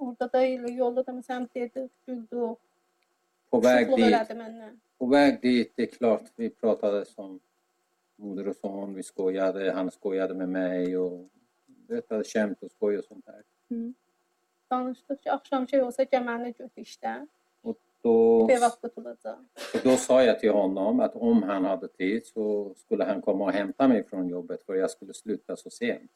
Orada 0.00 0.28
da 0.32 0.42
yolda 0.44 1.04
da 1.06 1.12
məsələn 1.12 1.46
dedi, 1.54 1.88
güldü. 2.08 2.54
På 3.50 3.60
väg 3.60 3.90
dit, 3.96 4.34
məndən. 4.38 4.76
på 4.98 5.06
väg 5.06 5.40
dit, 5.42 5.72
det 5.76 5.82
är 5.82 5.86
klart, 5.86 6.32
vi 6.36 6.50
pratade 6.50 7.04
som 7.04 7.40
moder 8.16 8.48
och 8.48 8.56
son. 8.56 8.94
Vi 8.94 9.02
skojade, 9.02 9.72
han 9.72 9.90
skojade 9.90 10.34
med 10.34 10.48
mig 10.48 10.96
och 10.96 11.28
berättade 11.66 12.24
skämt 12.24 12.62
och 12.62 12.70
skoj 12.70 12.98
och 12.98 13.04
sånt 13.04 13.26
där. 13.26 13.42
Mm. 13.70 13.94
Danışdıq 14.70 15.20
ki, 15.22 15.30
axşam 15.30 15.68
şey 15.68 15.82
olsa 15.82 16.02
götür 16.02 16.70
işdən. 16.76 17.26
Då, 18.02 18.48
då 19.84 19.96
sa 19.96 20.22
jag 20.22 20.40
till 20.40 20.50
honom 20.50 21.00
att 21.00 21.16
om 21.16 21.42
han 21.42 21.64
hade 21.64 21.88
tid 21.88 22.26
så 22.26 22.74
skulle 22.76 23.04
han 23.04 23.22
komma 23.22 23.44
och 23.44 23.52
hämta 23.52 23.88
mig 23.88 24.04
från 24.04 24.28
jobbet 24.28 24.62
för 24.62 24.74
jag 24.74 24.90
skulle 24.90 25.14
sluta 25.14 25.56
så 25.56 25.70
sent. 25.70 26.10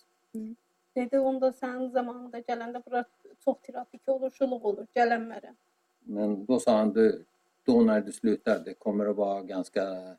Dedi, 0.94 1.18
onda 1.18 1.50
sənin 1.52 1.90
zamanında 1.90 2.40
gələndə 2.46 2.80
bura 2.84 3.04
çox 3.44 3.56
trafik 3.66 4.08
olur, 4.08 4.30
şuluq 4.30 4.66
olur, 4.70 4.86
gələnmərəm. 4.96 5.56
Men 6.06 6.44
då 6.46 6.60
sa 6.60 6.76
han, 6.78 6.92
du, 6.92 7.24
då 7.64 7.80
när 7.80 8.00
du 8.00 8.12
slutar, 8.12 8.58
det 8.58 8.74
kommer 8.74 9.06
att 9.06 9.16
vara 9.16 9.42
ganska 9.42 10.16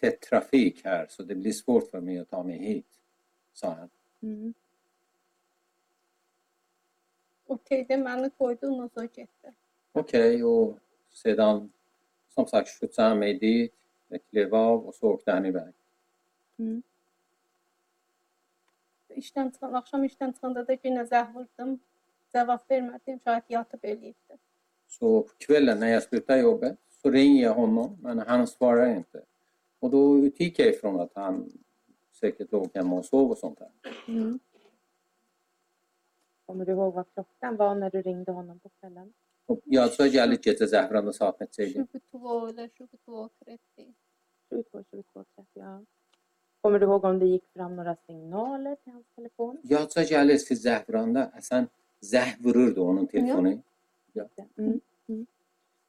tätt 0.00 0.20
trafik 0.20 0.84
här 0.84 1.06
så 1.10 1.22
det 1.22 1.34
blir 1.34 1.52
svårt 1.52 1.90
för 1.90 2.00
mig 2.00 2.18
att 2.18 2.30
ta 2.30 2.42
mig 2.42 2.58
hit, 2.58 2.86
sa 3.52 3.70
han. 3.70 3.90
Mm. 4.22 4.54
Okej, 7.46 7.84
det 7.88 7.96
mannen 7.96 8.30
koydum 8.30 8.80
och 8.80 8.90
så 8.94 9.02
gitti. 9.02 9.52
Okej, 9.92 10.44
och 10.44 10.78
sedan 11.12 11.72
som 12.28 12.46
sagt 12.46 12.68
skjutsade 12.68 13.08
han 13.08 13.18
mig 13.18 13.38
dit. 13.38 13.74
Jag 14.08 14.20
klev 14.30 14.54
av 14.54 14.86
och 14.86 14.94
så 14.94 15.06
åkte 15.06 15.32
han 15.32 15.46
iväg. 15.46 15.74
Mm. 16.56 16.82
İşten 19.16 19.50
çıkan, 19.50 19.72
akşam 19.72 20.04
işten 20.04 20.32
çıkanda 20.32 20.68
da 20.68 20.76
yine 20.84 21.04
zah 21.04 21.34
vurdum. 21.34 21.80
Cevap 22.32 22.70
vermedim, 22.70 23.20
şayet 23.24 23.50
yatıp 23.50 23.84
ölüydü. 23.84 24.38
Så 24.90 25.26
kvällen 25.38 25.80
när 25.80 25.88
jag 25.88 26.02
slutar 26.02 26.38
jobbet 26.38 26.78
så 26.90 27.10
ringer 27.10 27.42
jag 27.42 27.54
honom 27.54 27.98
men 28.02 28.18
han 28.18 28.46
svarar 28.46 28.96
inte. 28.96 29.24
Och 29.80 29.90
då 29.90 30.18
utgick 30.18 30.58
jag 30.58 30.68
ifrån 30.68 31.00
att 31.00 31.12
han 31.14 31.50
säkert 32.12 32.52
låg 32.52 32.70
hemma 32.74 32.96
och 32.96 33.04
sov 33.04 33.30
och 33.30 33.38
sånt 33.38 33.58
där. 33.58 33.70
Mm. 34.08 34.38
Kommer 36.46 36.64
du 36.64 36.72
ihåg 36.72 36.94
vad 36.94 37.12
klockan 37.14 37.56
var 37.56 37.74
när 37.74 37.90
du 37.90 38.02
ringde 38.02 38.32
honom 38.32 38.60
på 38.60 38.68
kvällen? 38.68 39.12
Yozda 39.64 40.06
geldik 40.06 40.46
gece 40.46 40.66
Zəhranı 40.66 41.12
saat 41.12 41.40
neçəydi? 41.40 41.86
22 42.12 42.48
eller 42.48 42.68
22.30. 42.68 43.94
22, 44.50 44.84
22, 44.92 45.24
30, 45.24 45.46
ja. 45.54 45.84
Kommer 46.60 46.78
du 46.78 46.86
ihåg 46.86 47.04
om 47.04 47.18
det 47.18 47.26
gick 47.26 47.44
fram 47.52 47.76
några 47.76 47.96
signaler 48.06 48.76
till 48.84 48.92
hans 48.92 49.06
telefon? 49.16 49.58
Yozda 49.62 50.04
gəlir 50.04 50.42
ki, 50.48 50.56
Zəhranda 50.60 51.30
Həsən 51.36 51.68
zəh 52.04 52.34
vururdu 52.44 52.84
onun 52.84 53.06
telefonu. 53.06 53.52
Mm. 54.58 54.80
Mm. 55.08 55.26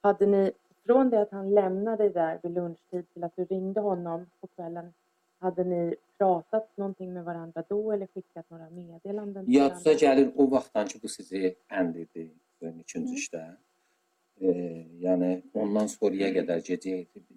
Hade 0.02 0.26
ni, 0.26 0.52
från 0.86 1.10
det 1.10 1.22
att 1.22 1.32
han 1.32 1.54
lämnade 1.54 2.04
dig 2.04 2.10
där 2.10 2.40
vid 2.44 2.52
lunchtid 2.52 3.14
till 3.14 3.24
att 3.24 3.36
du 3.36 3.46
ringde 3.46 3.82
honom 3.82 4.26
på 4.42 4.48
kvällen, 4.48 4.94
hade 5.40 5.64
ni 5.64 5.96
pratat 6.18 6.78
någonting 6.78 7.14
med 7.14 7.24
varandra 7.24 7.64
då 7.70 7.92
eller 7.92 8.08
skickat 8.08 8.50
några 8.50 8.70
meddelanden? 8.70 9.46
varandra? 9.46 9.94
gəlir 9.94 10.32
o 10.36 10.46
vaxtdan 10.46 10.88
ki, 10.88 11.00
bu 11.04 11.08
sizi 11.08 11.56
əndirdi 11.70 12.30
bu 12.62 12.72
üçüncü 12.84 13.20
işdə. 13.20 13.44
Yəni 14.40 15.42
ondan 15.54 15.88
sonraya 15.88 16.30
qədər 16.34 16.62
gecə 16.66 16.94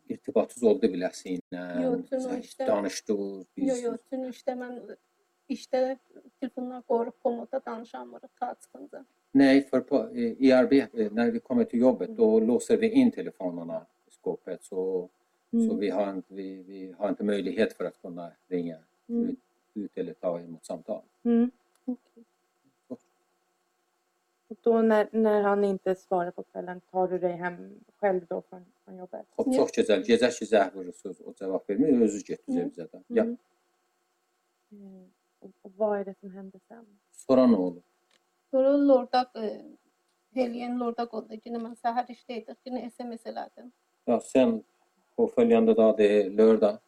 irtibatınız 0.08 0.62
oldu 0.70 0.86
biləsinlə. 0.92 1.64
Yox, 1.82 2.06
tüm 2.10 2.20
o 2.30 2.36
işdə- 2.40 2.66
danışdınız. 2.66 3.46
biz- 3.56 3.82
Yo 3.82 3.90
yo, 3.90 3.96
tüm 4.10 4.30
işte 4.30 4.52
mən 4.52 4.96
işte 5.48 5.98
telefonlar 6.40 6.82
qorup 6.82 7.20
komoda 7.22 7.60
danışamırıq 7.66 8.28
ta 8.40 8.54
çıxınca. 8.62 9.04
Nej, 9.34 9.66
för 9.70 9.80
på, 9.80 10.10
i 10.16 10.52
arbete, 10.52 11.08
när 11.12 11.30
vi 11.32 11.40
kommer 11.40 11.64
till 11.64 11.80
jobbet, 11.80 12.16
då 12.16 12.40
låser 12.40 12.80
vi 12.80 12.86
in 12.88 13.10
telefonerna 13.10 13.86
i 14.08 14.10
skåpet. 14.10 14.64
Så, 14.64 15.08
så 15.50 15.56
Mm. 15.72 15.80
vi, 15.80 15.90
har 15.90 16.14
inte, 16.14 16.34
vi, 16.34 16.62
vi 16.68 16.92
har 16.98 17.08
inte 17.08 17.24
möjlighet 17.24 17.72
för 17.72 17.84
att 17.84 18.02
kunna 18.02 18.32
ringa 18.50 18.78
Mm. 19.08 19.28
ut, 19.28 19.38
ut 19.74 19.90
eller 19.98 20.14
ta 20.14 20.40
emot 20.40 20.64
samtal. 20.66 21.02
Mm. 21.24 21.50
Och 21.84 21.98
då 24.62 24.82
när, 24.82 25.08
när 25.12 25.42
han 25.42 25.64
inte 25.64 25.94
svarar 25.94 26.30
på 26.30 26.42
kvällen, 26.42 26.80
tar 26.90 27.08
du 27.08 27.18
dig 27.18 27.32
hem 27.32 27.80
själv 28.00 28.26
då 28.28 28.42
från, 28.48 28.64
från 28.84 28.96
jobbet? 28.96 29.26
Hop 29.36 29.46
Niye? 29.46 29.58
çox 29.60 29.70
gözəl. 29.78 30.02
Gecə 30.04 30.30
ki 30.38 30.44
zəh 30.50 30.70
vurursunuz, 30.74 31.20
o 31.20 31.32
cavab 31.38 31.68
vermir, 31.68 31.88
özünüz 32.02 32.24
getdiniz 32.24 32.60
Hı. 32.60 32.66
evizə 32.68 32.88
də. 32.92 33.02
Ya, 33.08 33.24
Mm. 33.24 33.36
Mm. 34.72 35.04
Och, 35.40 35.50
och 35.62 35.72
vad 35.76 35.98
är 36.00 36.04
det 36.04 36.14
som 36.20 36.30
hände 36.30 36.58
sen? 36.68 36.86
sonra 37.26 37.46
nə 37.46 37.56
olur? 37.56 37.82
Sonra 38.50 38.76
lorda 38.76 39.26
e, 39.34 39.60
Heliyen 40.34 40.78
lorda 40.78 41.06
oldu. 41.06 41.36
Yine 41.44 41.58
mən 41.58 41.76
səhər 41.78 42.08
işdəydik. 42.10 42.56
Yine 42.66 42.90
SMS 42.90 43.22
elədim. 43.26 43.70
Ja, 44.06 44.20
sen 44.20 44.62
på 45.16 45.28
följande 45.28 45.74
dag, 45.74 45.96
det 45.96 46.22
är 46.22 46.30
lördag, 46.30 46.78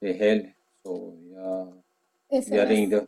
det 0.00 0.10
är 0.10 0.14
helg, 0.14 0.54
så 0.82 1.12
jag, 1.34 1.82
jag 2.28 2.38
SMS, 2.42 2.68
ringde. 2.68 3.06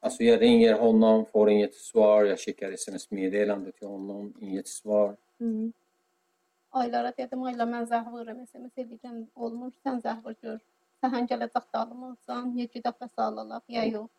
Alltså 0.00 0.24
jag 0.24 0.40
ringer 0.40 0.74
honom, 0.74 1.26
får 1.26 1.50
inget 1.50 1.74
svar, 1.74 2.24
jag 2.24 2.38
skickar 2.38 2.72
sms-meddelande 2.72 3.72
till 3.72 3.88
honom, 3.88 4.34
inget 4.40 4.68
svar. 4.68 5.16
Mm. 5.40 5.72
Aylara 6.70 7.12
dedim, 7.16 7.42
olmur, 7.42 7.86
olsan, 12.10 12.58
ya 12.58 12.66
dəfə 12.84 13.08
sağlalaq, 13.08 13.62
ya 13.68 13.86
yox. 13.86 14.18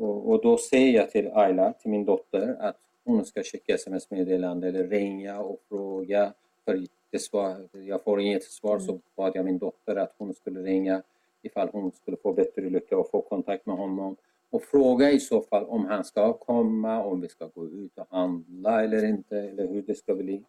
Och, 0.00 0.30
och 0.30 0.42
då 0.42 0.58
säger 0.58 1.00
jag 1.00 1.10
till 1.10 1.30
Ayla, 1.32 1.72
till 1.72 1.90
min 1.90 2.04
dotter, 2.04 2.56
att 2.60 2.76
hon 3.04 3.24
ska 3.24 3.42
skicka 3.42 3.74
sms-meddelande 3.74 4.68
eller 4.68 4.88
ringa 4.88 5.40
och 5.40 5.60
fråga. 5.68 6.32
För 6.64 6.86
det 7.10 7.18
svar, 7.18 7.68
jag 7.72 8.04
får 8.04 8.20
inget 8.20 8.44
svar. 8.44 8.78
Så 8.78 9.00
bad 9.16 9.32
jag 9.34 9.44
min 9.44 9.58
dotter 9.58 9.96
att 9.96 10.14
hon 10.18 10.34
skulle 10.34 10.60
ringa 10.60 11.02
ifall 11.42 11.68
hon 11.68 11.92
skulle 11.92 12.16
få 12.16 12.32
bättre 12.32 12.70
lycka 12.70 12.98
och 12.98 13.10
få 13.10 13.22
kontakt 13.22 13.66
med 13.66 13.76
honom. 13.76 14.16
Och 14.50 14.62
fråga 14.62 15.10
i 15.10 15.20
så 15.20 15.42
fall 15.42 15.64
om 15.64 15.86
han 15.86 16.04
ska 16.04 16.32
komma, 16.32 17.04
om 17.04 17.20
vi 17.20 17.28
ska 17.28 17.46
gå 17.46 17.66
ut 17.66 17.98
och 17.98 18.06
handla 18.10 18.84
eller 18.84 19.04
inte, 19.04 19.38
eller 19.38 19.68
hur 19.68 19.82
det 19.82 19.94
ska 19.94 20.14
bli. 20.14 20.44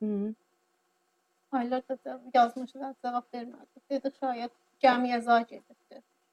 Mm. 0.00 0.34
Aylar 1.50 1.82
yazmışlar. 2.34 2.94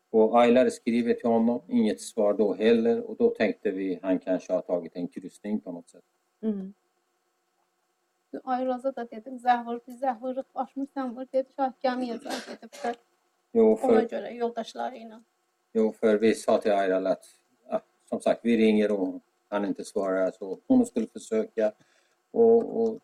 Och 0.09 0.41
Ayla 0.41 0.69
skriver 0.69 1.13
till 1.13 1.29
honom, 1.29 1.61
inget 1.67 2.01
svar 2.01 2.33
då 2.33 2.53
heller. 2.53 3.09
Och 3.09 3.15
då 3.15 3.29
tänkte 3.29 3.71
vi 3.71 3.99
han 4.01 4.19
kanske 4.19 4.53
har 4.53 4.61
tagit 4.61 4.95
en 4.95 5.07
kryssning 5.07 5.59
på 5.59 5.71
något 5.71 5.89
sätt. 5.89 6.03
Mm. 6.41 6.73
Ayraza 8.43 8.91
da 8.95 9.05
dedim, 9.11 9.37
zəh 9.39 9.65
vur, 9.65 9.79
biz 9.87 10.01
zəh 10.01 10.17
vuruq, 10.21 10.45
başmırsan 10.55 11.15
vur. 11.15 11.27
Dedi, 11.33 11.49
şayət 11.57 11.77
gəmiyə 11.85 12.17
zay 12.23 12.39
gedibdir. 12.47 12.99
Jo, 13.55 13.65
Ona 13.87 14.03
görə 14.11 14.33
yoldaşları 14.35 14.95
ilə. 14.95 15.21
jo, 15.73 15.91
för 15.91 16.17
vi 16.17 16.35
sa 16.35 16.57
till 16.57 16.71
Ayla 16.71 17.09
att, 17.09 17.25
ja, 17.69 17.81
som 18.09 18.21
sagt, 18.21 18.45
vi 18.45 18.57
ringer 18.57 18.91
och 18.91 19.21
han 19.49 19.65
inte 19.65 19.83
svarar. 19.85 20.31
Så 20.31 20.59
hon 20.67 20.85
skulle 20.85 21.07
försöka. 21.07 21.71
Och, 22.31 22.81
och, 22.81 22.99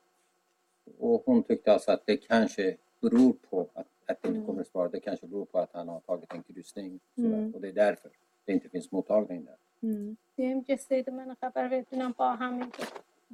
och 1.00 1.24
hon 1.26 1.44
tyckte 1.44 1.74
alltså 1.74 1.92
att 1.92 2.06
det 2.06 2.18
kanske 2.18 2.78
beror 3.02 3.34
på 3.34 3.70
att, 3.74 3.88
att 4.06 4.22
det 4.22 4.28
inte 4.28 4.46
kommer 4.46 4.62
att 4.62 4.68
svara. 4.68 4.90
Det 4.90 5.00
kanske 5.00 5.28
beror 5.28 5.46
på 5.46 5.60
att 5.60 5.74
han 5.74 5.88
har 5.88 6.00
tagit 6.00 6.34
en 6.34 6.44
kryssning. 6.44 7.00
sådär. 7.16 7.28
Mm. 7.28 7.54
Och 7.54 7.62
det 7.62 7.68
är 7.68 7.74
därför 7.74 8.10
det 8.46 8.54
inte 8.54 8.70
finns 8.70 8.92
mottagning 8.92 9.46
där. 9.46 9.58
Mm. 9.84 10.18
Deyim, 10.38 10.64
getsəydi 10.64 11.12
mənə 11.12 11.36
xəbər 11.42 11.68
verdinəm, 11.70 12.14
bax, 12.18 12.40
həmin 12.40 12.70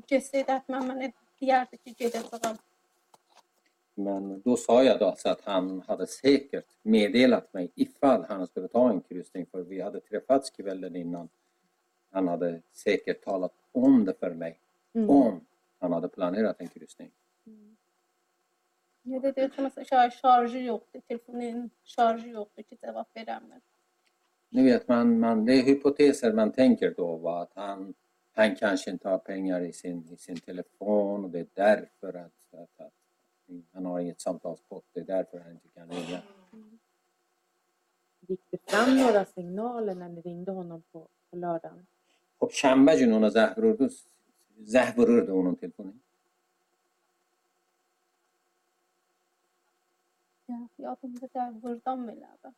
getsəydi, 0.09 0.49
həttəmən 0.49 0.87
gedəcəyəm. 0.89 1.28
Men 3.95 4.41
då 4.41 4.57
sa 4.57 4.83
jag 4.83 4.99
då 4.99 5.05
alltså 5.05 5.29
att 5.29 5.41
han 5.41 5.81
hade 5.87 6.07
säkert 6.07 6.65
meddelat 6.81 7.53
mig 7.53 7.71
ifall 7.75 8.23
han 8.23 8.47
skulle 8.47 8.67
ta 8.67 8.89
en 8.89 9.01
kryssning 9.01 9.45
för 9.45 9.61
vi 9.61 9.81
hade 9.81 9.99
träffats 9.99 10.49
kvällen 10.49 10.95
innan. 10.95 11.29
Han 12.11 12.27
hade 12.27 12.61
säkert 12.71 13.23
talat 13.23 13.53
om 13.71 14.05
det 14.05 14.13
för 14.19 14.33
mig 14.33 14.59
Mm. 14.93 15.09
om 15.09 15.41
han 15.79 15.93
hade 15.93 16.07
planerat 16.07 16.61
en 16.61 16.67
kryssning. 16.67 17.11
Nə 19.09 19.19
dedi 19.23 19.45
ki, 19.53 19.61
məsələn, 19.63 19.87
şayət 19.89 20.15
şarjı 20.19 20.61
yoxdur, 20.65 21.01
telefonun 21.07 21.69
şarjı 21.85 22.29
yoxdur 22.29 22.63
ki. 22.63 22.77
Ni 24.51 24.63
vet, 24.65 24.87
man, 24.89 25.19
man, 25.19 25.45
det 25.45 25.53
är 25.53 25.63
hypoteser 25.63 26.33
man 26.33 26.51
tänker 26.51 26.93
då 26.97 27.15
va? 27.15 27.41
att 27.41 27.51
han, 27.55 27.93
han 28.38 28.56
kanske 28.56 28.90
inte 28.90 29.08
har 29.08 29.18
pengar 29.18 29.60
i 29.60 29.72
sin, 29.72 30.08
i 30.12 30.16
sin 30.16 30.36
telefon 30.40 31.24
och 31.24 31.30
det 31.30 31.38
är 31.38 31.46
därför 31.54 32.12
att, 32.18 32.54
att, 32.54 32.80
att 32.86 32.92
han 33.72 33.84
har 33.86 34.00
inget 34.00 34.20
samtalskort. 34.20 34.84
Det 34.92 35.00
är 35.00 35.04
därför 35.04 35.38
han 35.40 35.52
inte 35.52 35.68
kan 35.68 35.88
ringa. 35.90 36.22
Gick 38.20 38.40
det 38.50 38.70
fram 38.70 38.96
några 38.96 39.24
signaler 39.24 39.94
när 39.94 40.08
ni 40.08 40.20
ringde 40.20 40.52
honom 40.52 40.82
på, 40.92 41.08
på 41.30 41.36
lördagen? 41.36 41.86
خب 42.40 42.50
شنبه 42.50 42.96
جون 42.96 43.12
اونا 43.12 43.28
زه 43.30 43.54
vururdu. 43.56 43.88
Zeh 44.72 44.96
vururdu 44.96 45.32
onun 45.32 45.56
telefonu. 45.56 45.92
Ya, 50.46 50.68
yadımda 50.76 51.26
da 51.34 51.50
vurdam 51.62 52.08
elədi. 52.08 52.50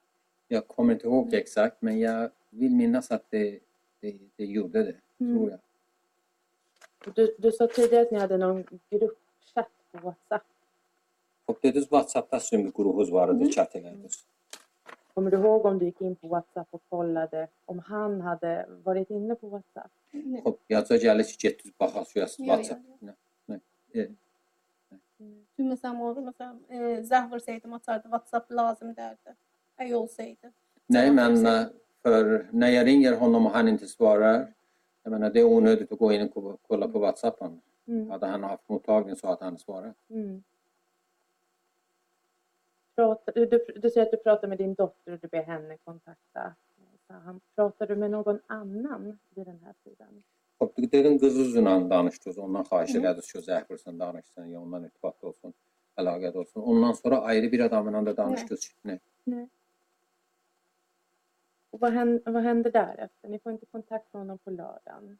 Jag 0.48 0.68
kommer 0.68 0.92
inte 0.94 1.06
ihåg 1.06 1.34
exakt 1.34 1.82
men 1.82 1.98
jag 1.98 2.30
vill 2.50 2.74
minnas 2.74 3.10
att 3.10 3.30
det, 3.30 3.60
det, 4.00 4.18
det 4.36 4.44
gjorde 4.46 4.82
det, 4.84 4.96
Mm. 5.20 5.34
tror 5.38 5.50
jag. 5.50 5.60
Du, 7.14 7.34
du 7.38 7.52
sa 7.52 7.66
tidigare 7.66 8.02
att 8.02 8.10
ni 8.10 8.18
hade 8.18 8.36
någon 8.38 8.64
gruppchatt 8.90 9.70
på 9.92 9.98
WhatsApp. 9.98 10.42
خب 11.46 11.56
dediniz 11.62 11.88
WhatsApp'ta 11.90 12.40
sümü 12.40 12.70
grubunuz 12.74 13.10
vardı, 13.12 13.32
Mm. 13.34 13.50
chat 13.52 13.74
ederdiniz. 13.76 14.24
Kommer 15.14 15.30
du 15.30 15.36
ihåg 15.36 15.64
om 15.66 15.78
du 15.78 15.84
gick 15.84 16.00
in 16.00 16.14
på 16.16 16.26
WhatsApp 16.28 16.68
och 16.74 16.82
kollade 16.90 17.48
om 17.66 17.78
han 17.78 18.20
hade 18.20 18.66
varit 18.84 19.10
inne 19.10 19.34
på 19.34 19.46
WhatsApp? 19.48 19.90
Nə? 20.12 20.42
خب 20.44 20.54
yadca 20.68 20.96
gəlir 20.96 21.24
ki, 21.24 21.36
getdiniz 21.48 21.72
baxasınız 21.80 22.38
Yo, 22.38 22.44
WhatsApp. 22.46 22.80
yo, 22.88 22.94
Nə, 23.08 23.12
nə, 23.48 23.60
e, 23.94 24.08
Tüm 25.56 25.66
məsələn, 25.72 26.00
olur, 26.02 26.22
məsələn, 26.30 26.56
e, 26.68 27.02
zəh 27.02 27.30
vursaydım, 27.30 27.72
açardı, 27.72 28.02
WhatsApp 28.02 28.50
lazım 28.52 28.88
dərdi. 28.94 29.30
Əgər 29.78 29.94
olsaydı. 29.94 30.52
Nej, 30.90 31.02
Cevap 31.06 31.14
men 31.16 31.32
verseydim. 31.32 31.46
eh, 31.46 31.66
för 32.02 32.46
när 32.52 32.68
jag 32.68 32.86
ringer 32.86 33.12
honom 33.16 33.46
och 33.46 33.52
han 33.52 33.68
inte 33.68 33.86
svarar, 33.86 34.52
jag 35.03 35.11
menar 35.11 35.29
det 35.29 35.39
är 35.39 35.45
onödigt 35.45 35.91
att 35.91 35.99
gå 35.99 36.11
in 36.11 36.21
och 36.21 36.33
ko- 36.33 36.57
kolla 36.67 36.87
på 36.87 36.99
WhatsAppen. 36.99 37.61
Mm. 37.87 38.09
Hade 38.09 38.25
han 38.27 38.43
haft 38.43 38.69
mottagning 38.69 39.15
så 39.15 39.27
hade 39.27 39.45
han 39.45 39.57
svarat. 39.57 39.95
Mm. 40.09 40.43
Du, 43.35 43.45
du, 43.45 43.65
du 43.81 43.89
säger 43.89 44.05
att 44.05 44.11
du 44.11 44.17
pratar 44.17 44.47
med 44.47 44.57
din 44.57 44.73
dotter 44.73 45.13
och 45.13 45.19
du 45.19 45.27
ber 45.27 45.43
henne 45.43 45.77
kontakta 45.77 46.55
han. 47.07 47.41
Pratar 47.55 47.87
du 47.87 47.95
med 47.95 48.11
någon 48.11 48.39
annan 48.47 49.19
vid 49.35 49.45
den 49.45 49.59
här 49.63 49.73
tiden? 49.83 50.23
Dedim 50.91 51.19
qızınla 51.19 51.89
danışdınız, 51.89 52.37
ondan 52.37 52.63
xahiş 52.63 52.95
elədiniz 52.95 53.31
ki, 53.31 53.39
o 53.39 53.41
zəhvirsin, 53.41 53.99
danışsın, 53.99 54.45
ya 54.45 54.59
ondan 54.61 54.83
irtibatda 54.85 55.27
olsun, 55.27 55.53
əlaqədə 55.97 56.37
olsun. 56.37 56.61
Ondan 56.61 56.91
sonra 56.91 57.21
ayrı 57.21 57.51
bir 57.51 57.59
adamla 57.59 58.05
da 58.05 58.17
danışdınız. 58.17 58.75
Ne? 58.85 58.99
Och 61.71 61.79
vad 61.79 61.93
händer, 61.93 62.31
vad 62.31 62.43
händer 62.43 62.71
därefter? 62.71 63.29
Ni 63.29 63.39
får 63.39 63.51
inte 63.51 63.65
kontakt 63.65 64.13
med 64.13 64.21
honom 64.21 64.37
på 64.37 64.51
lördagen. 64.51 65.17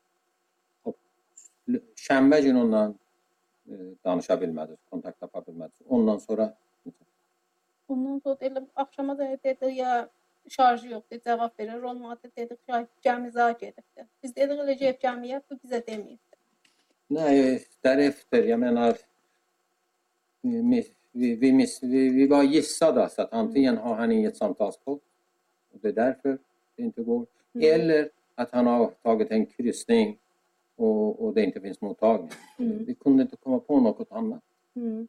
Şənbə 1.95 2.41
günü 2.43 2.59
onunla 2.59 2.93
danışa 4.03 4.35
bilmədiniz, 4.41 4.79
kontakt 4.91 5.19
tapa 5.21 5.39
bilmədiniz. 5.45 5.85
Ondan 5.87 6.17
sonra 6.19 6.49
Ondan 7.87 8.19
sonra 8.23 8.47
elə 8.47 8.65
axşama 8.75 9.17
da 9.17 9.27
dedi 9.43 9.71
ya 9.77 10.09
şarjı 10.49 10.87
yoxdur, 10.87 11.19
cavab 11.25 11.59
verir. 11.59 11.83
Olmadı 11.83 12.31
dedik 12.37 12.59
ki, 12.67 12.81
gəmizə 13.05 13.47
gedibdi. 13.59 14.07
Biz 14.23 14.35
dedik 14.35 14.59
elə 14.65 14.75
gedib 14.81 14.99
gəmiyə, 15.05 15.41
bu 15.49 15.59
bizə 15.63 15.79
deməyibdi. 15.87 16.37
Nej, 17.11 17.65
därefter, 17.83 18.43
jag 18.43 18.59
menar, 18.59 18.97
vi, 20.41 20.83
vi, 21.11 21.35
vi, 21.35 21.53
miss, 21.53 21.83
vi, 21.83 22.09
vi 22.09 22.27
var 22.27 22.43
gissade 22.43 23.09
så 23.09 23.21
att 23.21 23.33
antingen 23.33 23.77
har 23.77 23.95
han 23.95 24.11
inget 24.11 24.37
samtalskort 24.37 25.01
det 25.81 25.89
är 25.89 25.93
därför 25.93 26.37
det 26.75 26.83
inte 26.83 27.03
går. 27.03 27.25
Eller 27.53 28.09
att 28.35 28.51
han 28.51 28.67
har 28.67 28.87
tagit 28.87 29.31
en 29.31 29.45
kryssning 29.45 30.17
och, 30.75 31.25
och 31.25 31.33
det 31.33 31.43
inte 31.43 31.61
finns 31.61 31.81
mottagning. 31.81 32.31
Mm. 32.57 32.85
Vi 32.85 32.95
kunde 32.95 33.23
inte 33.23 33.35
komma 33.35 33.59
på 33.59 33.79
något 33.79 34.11
annat. 34.11 34.43
Mm. 34.75 35.07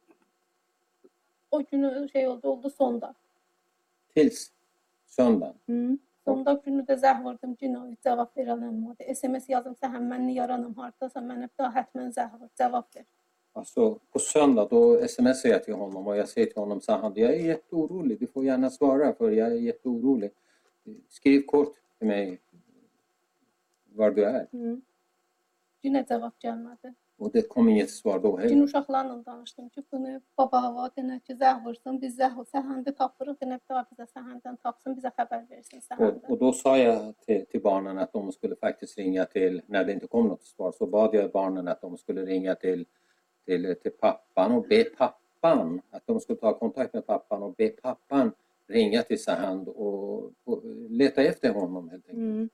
O 1.49 1.63
günü 1.71 2.09
şey 2.09 2.27
oldu, 2.27 2.47
oldu 2.47 2.69
sonda. 2.69 3.13
Tills 4.13 4.51
söndagen. 5.05 5.55
Mm. 5.67 5.99
Sonda 6.25 6.53
günü 6.65 6.85
də 6.87 6.95
zəh 7.01 7.17
vurdum, 7.23 7.55
cinayət 7.59 8.05
cavab 8.07 8.29
verən 8.37 8.61
olmadı. 8.63 9.03
SMS 9.11 9.49
yazdım, 9.51 9.75
sən 9.75 9.97
mən 10.07 10.29
yaranım, 10.31 10.71
hardasan, 10.77 11.25
mənə 11.27 11.49
daha 11.59 11.81
həttəmən 11.81 12.13
zəh 12.15 12.29
vur, 12.39 12.47
cavab 12.59 12.87
ver. 12.95 13.05
Alltså 13.55 13.99
på 14.11 14.19
söndag 14.19 14.69
då 14.69 15.07
smsar 15.07 15.49
jag 15.49 15.63
till 15.63 15.73
honom 15.73 16.07
och 16.07 16.17
jag 16.17 16.29
säger 16.29 16.47
till 16.47 16.61
honom 16.61 16.81
så 16.81 16.91
han, 16.91 17.13
jag 17.15 17.33
är 17.33 17.39
jätteorolig, 17.39 18.19
du 18.19 18.27
får 18.27 18.45
gärna 18.45 18.69
svara 18.69 19.13
för 19.13 19.31
jag 19.31 19.47
är 19.51 19.55
jätteorolig. 19.55 20.31
Skriv 21.09 21.45
kort 21.45 21.75
till 21.97 22.07
mig 22.07 22.39
var 23.95 24.11
du 24.11 24.23
är. 24.25 24.47
Cinə 25.83 26.03
cavab 26.07 26.33
gəlmədi. 26.39 26.93
Och 27.17 27.31
det 27.31 27.41
kom 27.49 27.69
inget 27.69 27.89
svar 27.91 28.19
då 28.19 28.37
Cin 28.37 28.49
heller. 28.49 28.63
uşaqlarla 28.63 29.25
danışdım 29.25 29.69
ki, 29.69 29.83
bunu 29.91 30.21
baba 30.37 30.61
hava 30.61 30.89
denə 30.97 31.19
ki, 31.19 31.33
zəh 31.33 31.63
vursun, 31.65 31.99
biz 32.01 32.17
zəh 32.19 32.33
səhəndi 32.53 32.93
tapırıq, 32.95 33.37
denə 33.41 33.59
bir 33.59 33.69
daha 33.69 33.83
bizə 33.91 34.07
səhəndən 34.15 34.57
tapsın, 34.63 34.95
bizə 34.97 35.11
xəbər 35.17 35.43
versin 35.49 35.79
səhəndə. 35.79 36.27
och 36.27 36.37
då 36.39 36.51
sa 36.53 36.77
jag 36.77 37.13
till, 37.25 37.45
till 37.45 37.61
barnen 37.61 37.97
att 37.97 38.13
de 38.13 38.31
skulle 38.31 38.55
faktiskt 38.55 38.97
ringa 38.97 39.25
till, 39.25 39.61
när 39.67 39.83
det 39.83 39.93
inte 39.93 40.07
kom 40.07 40.27
något 40.27 40.43
svar, 40.43 40.71
så 40.71 40.85
bad 40.85 41.13
jag 41.15 41.31
barnen 41.31 41.67
att 41.67 41.81
de 41.81 41.97
skulle 41.97 42.25
ringa 42.25 42.55
till, 42.55 42.85
till, 43.45 43.75
till 43.81 43.91
pappan 43.91 44.51
och 44.51 44.67
be 44.67 44.83
pappan, 44.83 45.81
att 45.89 46.07
de 46.07 46.19
skulle 46.19 46.39
ta 46.39 46.53
kontakt 46.59 46.93
med 46.93 47.05
pappan 47.05 47.43
och 47.43 47.55
be 47.55 47.69
pappan 47.69 48.31
ringa 48.69 49.03
till 49.03 49.23
Sahand 49.23 49.67
och, 49.67 50.31
och 50.43 50.61
leta 50.89 51.21
efter 51.21 51.53
honom 51.53 51.89
helt 51.89 52.09
enkelt. 52.09 52.17
Mm. 52.17 52.49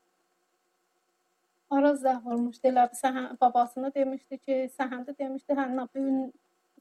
Araz 1.69 1.99
zəh 2.01 2.23
vurmuşdu, 2.25 2.65
elə 2.65 2.87
bir 2.89 2.97
səhən 2.97 3.25
babasına 3.41 3.91
demişdi 3.93 4.39
ki, 4.41 4.55
səhəndə 4.73 5.13
demişdi, 5.19 5.53
hə, 5.53 5.67
nə 5.69 5.83
bu 5.85 6.01
gün 6.01 6.23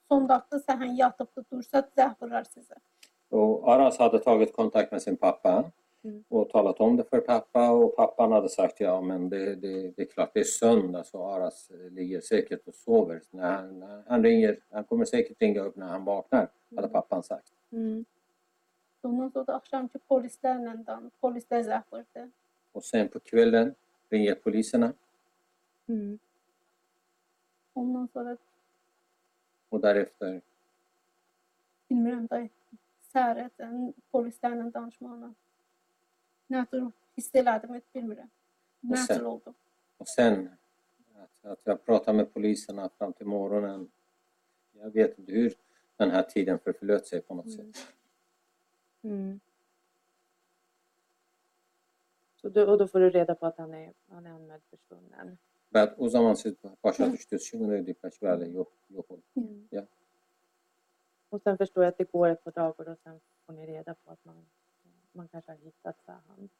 sondaqda 0.09 0.63
səhən 0.63 0.95
yatıbdı, 0.97 1.45
dursa 1.53 1.83
zəh 1.97 2.15
vurar 2.23 2.49
sizə. 2.49 2.79
Och 3.31 3.69
Aras 3.69 3.99
hade 4.01 4.23
tagit 4.25 4.53
kontakt 4.53 4.93
med 4.93 5.03
sin 5.03 5.17
pappa 5.17 5.73
Mm. 6.05 6.25
och 6.29 6.51
talat 6.51 6.81
om 6.81 6.97
det 6.97 7.05
för 7.05 7.21
pappa 7.21 7.71
och 7.71 7.97
pappan 7.97 8.33
hade 8.33 8.49
sagt 8.49 8.81
ja 8.81 9.01
men 9.01 9.29
det, 9.29 9.55
det, 9.55 9.93
det 9.97 10.03
är 10.03 10.07
klart 10.07 10.31
det 10.35 10.41
är 10.41 10.45
söndag 10.45 11.07
så 11.07 11.25
Aras 11.25 11.71
eh, 11.71 11.91
ligger 11.91 12.21
säkert 12.21 12.69
och 12.69 12.75
sover. 12.75 13.23
När 13.31 13.53
han, 13.53 13.79
när 13.79 14.03
han 14.07 14.23
ringer, 14.23 14.59
han 14.71 14.85
kommer 14.85 15.05
säkert 15.05 15.43
ringa 15.43 15.61
upp 15.61 15.77
när 15.77 15.87
han 15.87 16.05
vaknar, 16.05 16.49
hade 16.77 16.89
pappan 16.89 17.23
sagt. 17.23 17.53
Mm. 17.73 18.05
Ondan 19.03 19.29
sonra 19.31 19.47
da 19.47 19.55
axşamki 19.57 19.99
polislərlə 20.11 20.73
danış, 20.87 21.13
polislər 21.23 21.63
zəh 21.69 21.83
vurdu. 21.93 22.25
Och 22.75 22.85
sen 22.85 23.09
på 23.09 23.21
kvällen 23.21 23.75
ringer 24.13 24.35
poliserna 24.35 24.93
Mm. 25.89 26.19
Ondan 27.75 28.09
sonra 28.13 28.37
och 29.71 29.81
därefter 29.83 30.41
bilmirəm 31.91 32.27
da 32.29 32.43
səhərəcən 33.15 33.93
polislərlə 34.13 34.67
danışmaqla 34.75 35.31
nə 36.51 36.65
tür 36.71 36.91
hiss 37.17 37.31
elədim, 37.35 37.81
bilmirəm. 37.95 38.29
Nə 38.85 38.97
Sən- 38.97 39.17
tür 39.19 39.25
oldu. 39.27 39.55
och 39.99 40.09
sen 40.09 40.51
att, 41.23 41.45
att 41.53 41.61
jag 41.65 41.85
pratar 41.85 42.13
med 42.13 42.35
poliserna 42.35 42.89
fram 42.99 43.13
till 43.13 43.27
morgonen. 43.27 43.91
Jag 44.73 44.91
vet 44.91 45.19
inte 45.19 45.33
hur 45.33 45.55
den 45.97 46.11
här 46.11 46.23
tiden 46.23 46.59
förflöt 46.59 47.07
sig 47.07 47.21
på 47.23 47.35
något 47.35 47.53
sätt. 47.53 47.95
Mm. 49.05 49.41
Så 52.37 52.71
och 52.71 52.79
då 52.79 52.89
får 52.89 53.01
du 53.01 53.11
reda 53.11 53.35
på 53.35 53.47
att 53.47 53.59
han 53.59 53.75
är, 53.75 53.93
han 54.09 54.27
är 54.27 54.31
anmäld 54.31 54.63
försvunnen. 54.71 55.39
Ve 55.71 55.95
o 55.97 56.09
zaman 56.09 56.35
siz 56.35 56.55
başa 56.85 57.13
düştünüz. 57.13 57.43
Şimdi 57.43 57.69
ne 57.69 57.87
diyeyim? 57.87 57.97
Böyle 58.23 58.49
yok, 58.49 58.73
yok 58.89 59.11
oldu. 59.11 59.23
Mm. 59.37 59.69
Ja. 59.71 59.87
Och 61.31 61.43
sen 61.43 61.57
förstår 61.57 61.85
jag 61.85 61.91
att 61.91 61.99
det 61.99 62.13
går 62.13 62.29
ett 62.29 62.45
par 62.45 62.53
dagar 62.53 62.89
och 62.89 62.99
sen 62.99 63.21
får 63.47 63.53
ni 63.53 63.67
reda 63.67 63.95
på 63.95 64.11
att 64.11 64.25
man, 64.25 64.47
man 65.13 65.29
kanske 65.29 65.51
har 65.53 65.59
hittat 65.59 66.01
Sahan. 66.07 66.51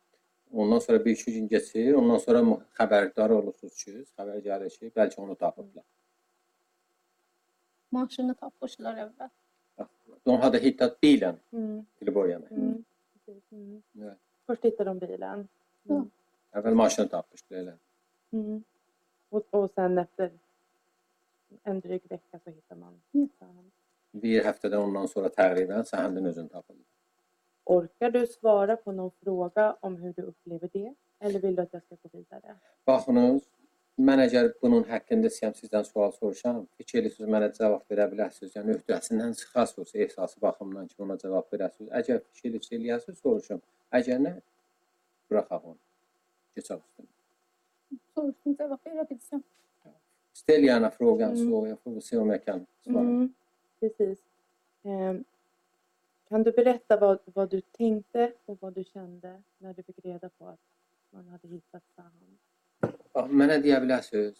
Ondan 0.51 0.81
sonra 0.81 1.05
bir 1.05 1.11
iki 1.11 1.33
gün 1.33 1.49
keçir, 1.49 1.95
ondan 1.95 2.19
sonra 2.19 2.41
xəbərdar 2.79 3.33
olursunuz 3.37 3.83
ki, 3.85 3.93
xəbər 4.17 4.39
gəlir 4.47 4.73
ki, 4.73 4.89
bəlkə 4.97 5.21
onu 5.21 5.35
tapıblar. 5.37 5.85
Maşını 7.93 8.35
tapmışlar 8.35 8.97
əvvəl. 9.05 9.31
De 10.29 10.37
hade 10.41 10.59
hittat 10.59 11.01
bilen 11.01 11.37
Mm. 11.53 11.85
till 11.99 12.09
att 12.09 12.15
börja 12.15 12.39
med. 12.39 12.53
Mm. 12.53 12.85
Mm. 13.53 13.83
Ja. 13.93 14.15
Först 14.47 14.65
hittar 14.65 14.85
de 14.85 14.99
bilen. 14.99 15.49
Mm. 15.89 16.11
Əvvəl 16.53 16.75
maşını 16.75 17.09
tapmışdı 17.09 17.55
elə. 17.57 17.73
Mm. 18.33 18.65
Och, 19.31 19.47
och 19.51 19.71
sen 19.71 19.99
efter 19.99 20.31
en 21.65 21.81
dryg 21.81 22.03
vecka 22.11 22.39
så 22.45 22.51
hittar 22.51 22.77
man 22.77 23.01
Mm. 23.15 23.29
Sahan. 23.39 23.71
Bir 24.13 24.45
həftədən 24.45 24.77
ondan 24.85 25.07
sonra 25.09 25.29
təqribən 25.29 25.85
Səhəndin 25.85 26.29
özünü 26.29 26.49
tapıldı. 26.49 26.83
Orkar 27.67 28.11
du 28.15 28.27
svara 28.27 28.77
på 28.77 28.93
någon 28.93 29.11
fråga 29.11 29.77
om 29.81 29.97
hur 29.97 30.13
du 30.13 30.23
upplever 30.23 30.69
det? 30.73 30.95
Eller 31.21 31.41
vill 31.41 31.57
du 31.57 31.63
att 31.63 31.73
jag 31.73 31.83
ska 31.83 31.97
gå 32.03 32.09
vidare? 32.19 32.55
Baxınız, 32.87 33.43
mən 33.99 34.21
əgər 34.23 34.53
bunun 34.63 34.85
haqqında 34.87 35.27
istəyəm 35.33 35.55
sizdən 35.59 35.85
sual 35.85 36.13
soruşam, 36.13 36.61
fikir 36.79 37.01
edirsiniz 37.01 37.31
mənə 37.35 37.49
cavab 37.57 37.83
verə 37.91 38.07
bilərsiniz. 38.13 38.55
Yəni 38.57 38.77
öhdəsindən 38.79 39.35
çıxasınız 39.41 39.95
ehsası 39.95 40.41
baxımından 40.41 40.87
ki, 40.87 40.97
ona 41.03 41.17
cavab 41.19 41.47
verəsiniz. 41.53 41.91
Əgər 42.01 42.21
fikir 42.33 42.51
edirsiniz 42.51 42.81
eləyəsiniz, 42.81 43.21
soruşun. 43.23 43.63
Əgər 43.99 44.19
nə, 44.23 44.35
buraxaq 45.31 45.65
onu. 45.73 45.79
Keçək 46.57 46.83
üstüne. 46.85 47.09
Soruşdum, 48.15 48.55
cavab 48.61 48.87
verə 48.87 49.07
bilsəm. 49.11 49.43
Ställ 50.39 50.63
gärna 50.63 50.91
frågan 50.91 51.33
Mm. 51.35 51.51
så 51.51 51.67
jag 51.67 51.79
får 51.81 52.01
se 52.01 52.17
om 52.19 52.31
jag 52.31 52.45
kan 52.45 52.67
svara. 52.81 53.01
Mm, 53.01 53.35
precis. 53.81 54.19
Ehm, 54.85 55.25
kan 56.29 56.43
du 56.43 56.53
berätta 56.53 56.97
vad, 56.97 57.19
vad 57.35 57.51
du 57.51 57.61
tänkte 57.61 58.33
och 58.47 58.59
vad 58.61 58.75
du 58.75 58.85
kände 58.85 59.43
när 59.59 59.73
du 59.75 59.83
fick 59.83 59.99
reda 60.05 60.29
på 60.39 60.47
att 60.49 60.61
man 61.11 61.29
hade 61.29 61.49
hittat 61.49 61.83
Sahan? 61.97 62.39
Bax, 63.19 63.31
Mənə 63.35 63.57
deyə 63.63 63.81
bilərsiniz, 63.83 64.37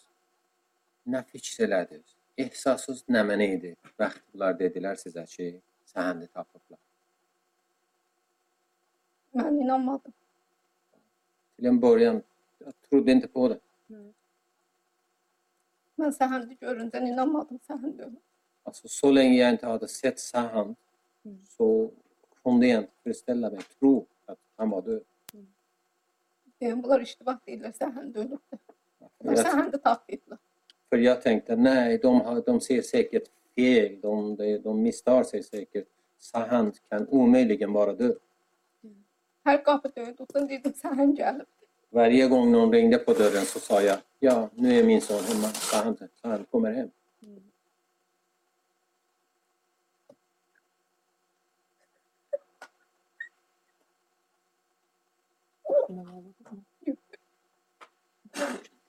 nə 1.11 1.19
fikir 1.27 1.65
elədiniz? 1.67 2.13
Ehsasınız 2.39 3.01
nə 3.11 3.23
mənə 3.27 3.47
idi? 3.57 3.73
Bəxt 3.99 4.21
bunlar 4.31 4.53
dedilər 4.59 4.95
sizə 5.01 5.25
ki, 5.27 5.49
səhəndi 5.91 6.29
tapıblar. 6.31 6.79
Mən 9.35 9.59
inanmadım. 9.65 10.13
Till 11.57 11.67
en 11.67 11.79
början, 11.81 12.23
jag 12.59 12.73
trodde 12.89 13.11
inte 13.11 13.27
på 13.27 13.47
det. 13.49 13.59
Nej. 13.89 14.13
Mən 15.99 16.15
səhəndi 16.15 16.55
görüncə 16.63 17.01
inanmadım 17.03 17.59
səhəndə 17.67 18.07
ölüb. 18.07 18.23
Alltså 18.65 18.87
så 18.87 19.11
länge 19.11 19.37
jag 19.37 19.49
inte 19.51 19.65
hade 19.67 19.87
sett 19.87 20.19
Sahand 20.19 20.75
Mm. 21.25 21.45
så 21.45 21.91
kunde 22.43 22.67
jag 22.67 22.81
inte 22.83 22.91
föreställa 23.03 23.49
mig, 23.49 23.59
tro 23.79 24.05
att 24.25 24.37
han 24.55 24.69
var 24.69 24.81
död. 24.81 25.03
Deyəm, 26.61 26.81
bunlar 26.81 27.01
iştibah 27.03 27.37
deyirlər, 27.47 27.73
səhəndə 27.75 28.23
ölübdür. 28.23 28.59
För 29.23 29.33
jag, 29.33 30.35
för 30.89 30.97
tänkte, 31.21 31.55
nej, 31.55 31.97
de, 31.97 32.21
har, 32.21 32.41
de 32.45 32.61
ser 32.61 32.81
säkert 32.81 33.23
fel, 33.55 34.01
de, 34.01 34.35
de, 34.35 34.57
de 34.57 34.81
misstar 34.81 35.23
sig 35.23 35.43
säkert. 35.43 35.87
Sahand 36.17 36.77
kan 36.89 37.07
omöjligen 37.07 37.73
vara 37.73 37.93
död. 37.93 38.17
Varje 41.89 42.27
gång 42.27 42.51
någon 42.51 42.71
ringde 42.71 42.97
på 42.97 43.13
dörren 43.13 43.45
så 43.45 43.59
sa 43.59 43.81
jag, 43.81 43.97
ja, 44.19 44.49
nu 44.53 44.79
är 44.79 44.83
min 44.83 45.01
son 45.01 45.23
hemma. 45.23 45.47
Sahand, 45.47 46.07
Sahand 46.21 46.49
kommer 46.51 46.71
hem. 46.71 46.89
Mm. 47.23 47.43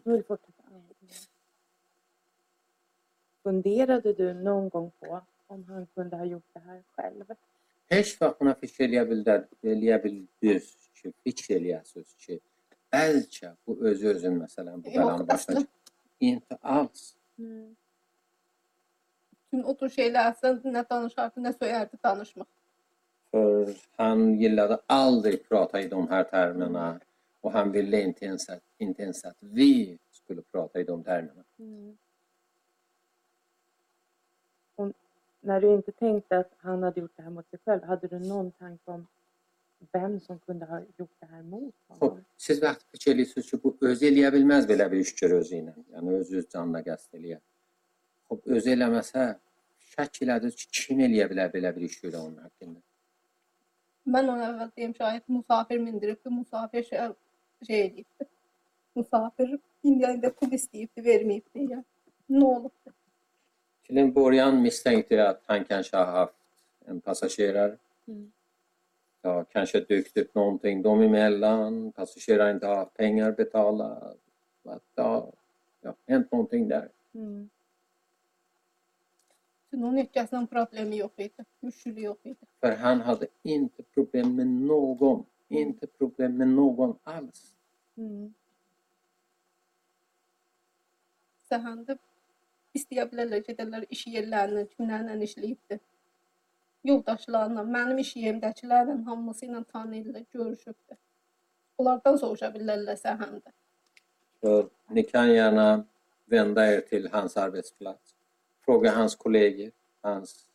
Nu 0.03 0.13
vill 0.13 0.23
fortsätta. 0.23 0.63
Funderade 3.43 4.13
du 4.13 4.33
någon 4.33 4.69
gång 4.69 4.91
på 4.99 5.21
om 5.47 5.63
han 5.63 5.87
kunde 5.87 6.17
ha 6.17 6.25
gjort 6.25 6.53
det 6.53 6.59
här 6.59 6.83
själv? 6.95 7.25
هیچ 7.91 8.17
وقت 8.21 8.59
fikirləyə 8.61 9.05
bilər, 9.09 9.45
eləyə 9.63 9.97
bildir 10.03 10.61
ki, 10.97 11.11
fikir 11.23 11.57
eləyəsiniz 11.59 12.15
ki, 12.17 12.39
bəlkə 12.93 13.51
bu 13.65 13.77
özü 13.89 14.11
özün 14.15 14.39
məsələn 14.41 14.81
bu 14.81 14.89
Yox, 14.89 14.97
bəlanı 14.97 15.27
başına 15.29 15.59
əslən. 15.59 15.67
İnti 16.19 16.57
alls. 16.61 17.13
Mm. 17.37 17.75
Bütün 19.33 19.63
o 19.63 19.77
tür 19.77 19.89
şeyler 19.89 20.31
aslında 20.31 20.71
ne 20.71 20.89
danışardı 20.89 21.43
ne 21.43 21.53
söylerdi 21.53 21.97
danışmak. 22.03 22.47
För 23.31 23.75
han 23.97 24.39
gillade 24.39 24.77
aldrig 24.87 25.43
prata 25.49 25.79
i 25.79 25.91
de 25.91 25.95
här 26.09 26.23
termerna 26.23 26.99
och 27.40 27.52
han 27.52 27.72
ville 27.72 28.00
inte 28.00 28.24
ens 28.24 28.48
att, 28.48 28.62
inte 28.78 29.02
ens 29.02 29.24
att 29.24 29.36
vi 29.40 29.98
skulle 30.10 30.42
prata 30.42 30.80
i 30.80 30.84
de 30.84 31.04
termerna. 31.04 31.44
Mm. 31.58 31.98
Och 34.74 34.92
när 35.40 35.60
du 35.60 35.74
inte 35.74 35.92
tänkte 35.92 36.38
att 36.38 36.52
han 36.56 36.82
hade 36.82 37.00
gjort 37.00 37.16
det 37.16 37.22
här 37.22 37.30
mot 37.30 37.50
sig 37.50 37.58
själv, 37.64 37.82
hade 37.82 38.08
du 38.08 38.18
någon 38.18 38.52
tanke 38.52 38.90
om 38.90 39.06
vem 39.92 40.20
som 40.20 40.38
kunde 40.38 40.64
ha 40.64 40.80
gjort 40.96 41.16
det 41.20 41.26
här 41.26 41.42
mot 41.42 41.74
honom? 41.86 42.24
siz 42.36 42.60
vaqt 42.62 43.06
eləyirsiniz 43.06 43.48
ki, 43.50 43.58
bu 43.62 43.72
özü 43.90 44.08
eləyə 44.10 44.30
bilməz 44.34 44.68
belə 44.68 44.86
bir 44.92 45.00
iş 45.04 45.12
gör 45.20 45.36
özü 45.40 45.56
ilə. 45.60 45.74
Yəni 45.94 46.14
öz 46.20 46.32
öz 46.40 46.46
canına 46.52 46.82
qəsd 46.86 47.18
eləyə. 47.18 47.40
Xop 48.28 48.46
özü 48.56 48.74
eləməsə 48.76 49.26
şək 49.92 50.22
elədiniz 50.26 50.56
ki, 50.60 50.68
kim 50.78 51.02
eləyə 51.06 51.26
bilər 51.32 51.52
belə 51.54 51.72
bir 51.76 51.88
iş 51.88 51.98
görə 52.04 52.22
onun 52.22 52.38
haqqında? 52.44 52.80
Ben 54.06 54.28
ona 54.28 54.48
evvel 54.50 54.70
diyeyim 54.76 54.94
şayet 54.94 55.28
misafir 55.28 55.78
mindirip 55.78 56.24
de 56.24 56.30
misafir 56.30 56.84
şey, 56.84 56.98
şey. 57.66 58.04
Misafir 58.94 59.58
India'da 59.82 60.32
pul 60.32 60.52
isteyipti 60.52 61.04
vermeyipti 61.04 61.58
ya. 61.70 61.84
Ne 62.28 62.44
olup 62.44 62.72
da. 62.86 62.92
Till 63.86 63.98
en 63.98 64.12
början 64.12 64.62
misstänkte 64.62 65.14
jag 65.14 65.26
att 65.26 65.42
han 65.46 65.64
kanske 65.64 65.96
har 65.96 66.04
haft 66.04 66.34
en 66.84 67.00
passagerare. 67.00 67.76
Mm. 68.08 68.32
Det 69.22 69.28
har 69.28 69.44
kanske 69.44 69.80
dykt 69.80 70.16
upp 70.16 70.34
någonting 70.34 70.82
dem 70.82 71.00
emellan. 71.00 71.92
Passageraren 71.92 72.54
inte 72.54 72.66
har 72.66 72.76
haft 72.76 72.96
pengar 72.96 73.32
betala. 73.32 74.14
Att 74.64 74.82
det 74.94 75.02
har 75.02 75.32
ja, 75.80 75.94
hänt 76.06 76.32
någonting 76.32 76.68
där. 76.68 76.88
Mm. 77.14 77.50
Bütün 79.70 79.82
onun 79.82 79.98
ülkəsinin 79.98 80.46
problemi 80.46 80.96
yok 80.96 81.18
idi. 81.18 81.44
Müşkülü 81.62 82.00
yok 82.00 82.26
idi. 82.26 82.46
För 82.60 82.72
han 82.76 83.00
hade 83.00 83.26
inte 83.42 83.82
problem 83.82 84.36
med 84.36 84.46
någon. 84.46 85.24
Inte 85.50 85.86
problem 85.86 86.36
med 86.36 86.48
någon 86.48 86.98
alls. 87.04 87.54
Mm. 87.96 88.34
Mənim 97.74 97.98
iş 97.98 98.12
yerimdəkilərlə 98.16 98.94
hamısı 99.04 99.46
ilə 99.46 99.64
tanıyırlar, 99.72 100.24
görüşübdü. 100.32 100.96
Onlardan 101.78 102.16
soruşa 102.16 102.52
bilərlər. 102.54 103.40
För 104.40 104.70
ni 104.90 105.02
kan 105.02 105.28
gärna 105.28 105.84
vända 106.30 106.64
er 106.66 106.80
till 106.80 107.08
hans 107.08 107.36
arbetsplats. 107.36 108.14
Fråga 108.60 108.90
hans 108.90 109.16
kollegor 109.16 109.72
hans, 110.02 110.46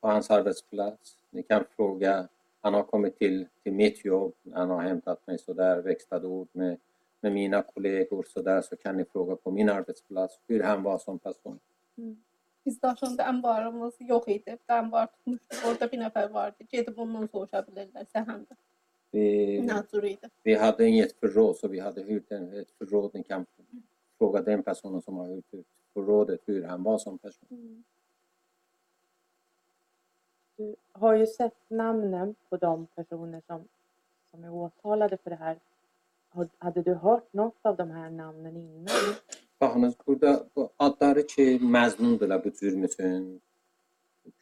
på 0.00 0.08
hans 0.08 0.30
arbetsplats. 0.30 1.16
Ni 1.30 1.42
kan 1.42 1.64
fråga, 1.76 2.28
han 2.62 2.74
har 2.74 2.82
kommit 2.82 3.18
till, 3.18 3.46
till 3.62 3.72
mitt 3.72 4.04
jobb, 4.04 4.34
han 4.54 4.70
har 4.70 4.82
hämtat 4.82 5.26
mig 5.26 5.38
sådär, 5.38 5.82
växlade 5.82 6.26
ord 6.26 6.48
med, 6.52 6.78
med 7.20 7.32
mina 7.32 7.62
kollegor 7.62 8.22
sådär, 8.28 8.62
så 8.62 8.76
kan 8.76 8.96
ni 8.96 9.04
fråga 9.04 9.36
på 9.36 9.50
min 9.50 9.68
arbetsplats 9.68 10.40
hur 10.48 10.62
han 10.62 10.82
var 10.82 10.98
som 10.98 11.18
person. 11.18 11.58
Biz 12.66 12.82
daşında 12.82 13.24
ənbarımız 13.26 13.94
yox 14.08 14.28
idi. 14.30 14.54
Ənbar 14.70 15.08
tutmuşduq. 15.10 15.62
Orada 15.68 15.88
bir 15.92 15.98
nəfər 16.04 16.28
vardı. 16.32 16.66
Gedib 16.70 16.98
ondan 17.04 17.26
soruşa 17.32 17.62
bilərlər 17.66 18.06
səhəndə. 18.14 18.54
Vi, 19.12 19.24
idi. 20.10 20.30
vi 20.46 20.54
hade 20.54 20.86
inget 20.86 21.12
förråd, 21.20 21.56
så 21.56 21.68
vi 21.68 21.78
hade 21.78 22.02
hyrt 22.02 22.30
en, 22.32 22.52
ett 22.60 22.70
förråd. 22.78 23.10
Ni 23.14 23.22
kan 23.22 23.46
fråga 24.18 24.42
den 24.42 24.62
personen 24.62 25.02
som 25.02 25.16
har 25.16 25.28
hyrt 25.28 25.54
ut 25.54 25.66
förrådet 25.94 26.40
hur 26.46 26.62
han 26.64 26.82
var 26.82 26.98
som 26.98 27.18
person. 27.18 27.84
Du 30.58 30.74
har 30.92 31.14
ju 31.14 31.26
sett 31.26 31.54
namnen 31.70 32.34
på 32.48 32.56
de 32.56 32.86
personer 32.94 33.42
som, 33.46 33.60
som 34.30 34.44
är 34.44 34.52
åtalade 34.54 35.16
för 35.16 35.30
det 35.30 35.36
här. 35.36 35.56
Har- 36.28 36.48
Hade 36.58 36.82
du 36.82 36.94
hört 36.94 37.32
något 37.32 37.56
av 37.62 37.76
de 37.76 37.90
här 37.90 38.10
namnen 38.10 38.56
innan? 38.56 38.88
Baxınız, 39.60 39.94
burada 40.06 40.46
bu 40.56 40.70
adları 40.78 41.26
ki, 41.26 41.58
məzmundurlar 41.62 42.44
bu 42.44 42.50
cürm 42.52 42.84
üçün. 42.84 43.40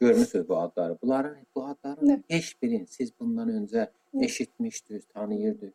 Görmüsünüz 0.01 0.49
bu 0.49 0.57
adları. 0.57 0.99
Bunların, 1.03 1.37
bu 1.57 1.65
adların 1.67 2.09
Ne? 2.09 2.23
heç 2.29 2.63
birini 2.63 2.87
siz 2.87 3.21
bundan 3.21 3.49
öncə 3.49 3.89
Ne? 4.15 4.25
eşitmişdiniz, 4.25 5.05
tanıyırdınız. 5.15 5.75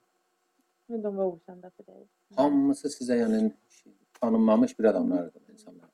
Men 0.90 1.04
de 1.04 1.08
var 1.18 1.26
okända 1.26 1.70
för 1.70 1.84
dig? 1.88 2.08
Hamısı 2.36 2.88
sizə 2.88 3.16
yəni 3.22 3.52
tanınmamış 4.22 4.80
bir 4.80 4.84
adamlardır 4.86 5.42
insanlar. 5.54 5.85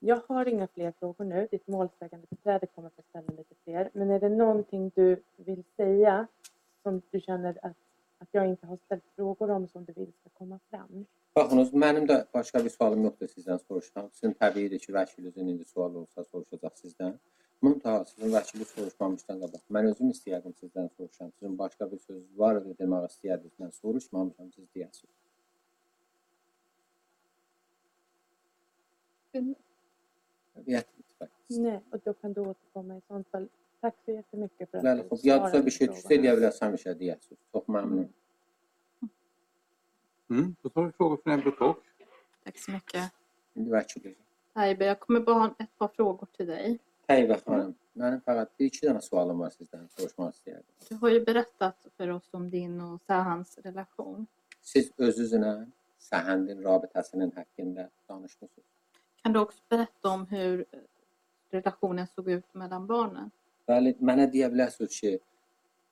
Jag 0.00 0.22
har 0.28 0.48
inga 0.48 0.66
fler 0.66 0.92
frågor 0.98 1.24
nu. 1.24 1.48
Ditt 1.50 1.66
målsägande 1.68 2.26
beträde 2.30 2.66
kommer 2.66 2.90
få 2.90 3.02
ställa 3.02 3.32
lite 3.36 3.54
fler. 3.64 3.90
Men 3.92 4.10
är 4.10 4.20
det 4.20 4.28
någonting 4.28 4.90
du 4.94 5.22
vill 5.36 5.64
säga 5.76 6.26
som 6.82 7.02
du 7.10 7.20
känner 7.20 7.58
att, 7.62 7.76
att 8.18 8.28
jag 8.30 8.46
inte 8.46 8.66
har 8.66 8.78
ställt 8.84 9.04
frågor 9.16 9.50
om 9.50 9.68
som 9.68 9.84
du 9.84 9.92
vill 9.92 10.12
ska 10.20 10.28
komma 10.38 10.58
fram? 10.70 11.06
Baxınız, 11.38 11.68
mənim 11.72 12.06
də 12.10 12.16
başqa 12.34 12.58
bir 12.64 12.72
sualım 12.74 13.04
yoxdur 13.06 13.28
sizdən 13.30 13.60
soruşsam. 13.62 14.08
Sizin 14.16 14.32
təbiidir 14.40 14.80
ki, 14.82 14.90
vəkilinizin 14.96 15.50
indi 15.52 15.66
sual 15.68 15.94
olsa 16.00 16.24
soruşacaq 16.24 16.74
sizdən. 16.80 17.12
Müntəha 17.62 18.00
sizin 18.08 18.32
vəkili 18.32 18.66
soruşmamışdan 18.72 19.38
qabaq. 19.44 19.62
Mən 19.76 19.90
özüm 19.92 20.10
istəyərdim 20.14 20.56
sizdən 20.58 20.90
soruşam. 20.96 21.30
Sizin 21.38 21.54
başqa 21.58 21.90
bir 21.92 22.00
sözünüz 22.06 22.38
var 22.42 22.58
idi 22.62 22.74
demək 22.80 23.06
istəyərdiniz. 23.12 23.54
Mən 23.62 23.72
soruşmamışam, 23.78 24.50
siz 24.56 24.66
deyəsiniz. 24.74 25.16
Jättebra. 30.68 31.28
Nej, 31.48 31.80
och 31.90 32.00
då 32.04 32.12
kan 32.14 32.32
du 32.32 32.40
återkomma 32.40 32.96
i 32.96 33.00
sånt 33.08 33.28
fall. 33.30 33.48
Tack 33.80 33.94
så 34.04 34.12
jättemycket 34.12 34.70
för 34.70 34.78
att 34.78 35.10
du 35.10 35.16
svarade 35.16 35.62
på 35.62 36.08
bilərsəm 36.10 36.74
işə 36.78 36.94
deyəsiniz. 36.98 37.38
Çox 37.52 37.68
məmnun. 37.74 38.08
Mm, 40.30 40.56
då 40.62 40.68
tar 40.68 40.82
vi 40.86 40.92
frågor 40.92 41.16
från 41.16 41.32
Ebbe 41.38 41.50
Talk. 41.50 41.78
Tack 42.44 42.58
så 42.58 42.70
mycket. 42.70 43.12
Vəkili. 43.54 44.14
Taibe, 44.54 44.84
jag 44.84 45.00
kommer 45.00 45.20
bara 45.20 45.38
ha 45.38 45.54
ett 45.58 45.78
par 45.78 45.88
frågor 45.88 46.26
till 46.36 46.46
dig. 46.46 46.78
Təyyibə 47.08 47.38
xanım, 47.40 47.72
mənim 47.96 48.20
fəqət 48.26 48.50
bir 48.58 48.66
iki 48.68 48.84
dənə 48.84 49.00
sualım 49.00 49.38
var. 49.40 49.54
Du 50.88 50.96
har 51.00 51.10
ju 51.10 51.24
berättat 51.24 51.86
för 51.96 52.08
oss 52.08 52.28
om 52.30 52.50
din 52.50 52.80
och 52.80 53.00
Sahans 53.06 53.58
relation. 53.64 54.26
Siz 54.60 54.92
özünüzlə 54.98 55.52
Səhəndin 56.10 56.60
rabitəsinin 56.62 57.32
haqqında 57.36 57.90
danışmısınız. 58.08 58.77
Kan 59.22 59.32
du 59.32 59.40
också 59.40 59.58
berätta 59.68 60.08
om 60.08 60.26
hur 60.26 60.60
eh, 60.60 60.78
relationen 61.50 62.06
såg 62.06 62.30
ut 62.30 62.54
mellan 62.54 62.86
barnen? 62.86 63.30
Bəli, 63.68 63.94
mənə 64.00 64.28
deyə 64.32 64.48
bilərsiniz 64.52 64.94
ki, 65.00 65.18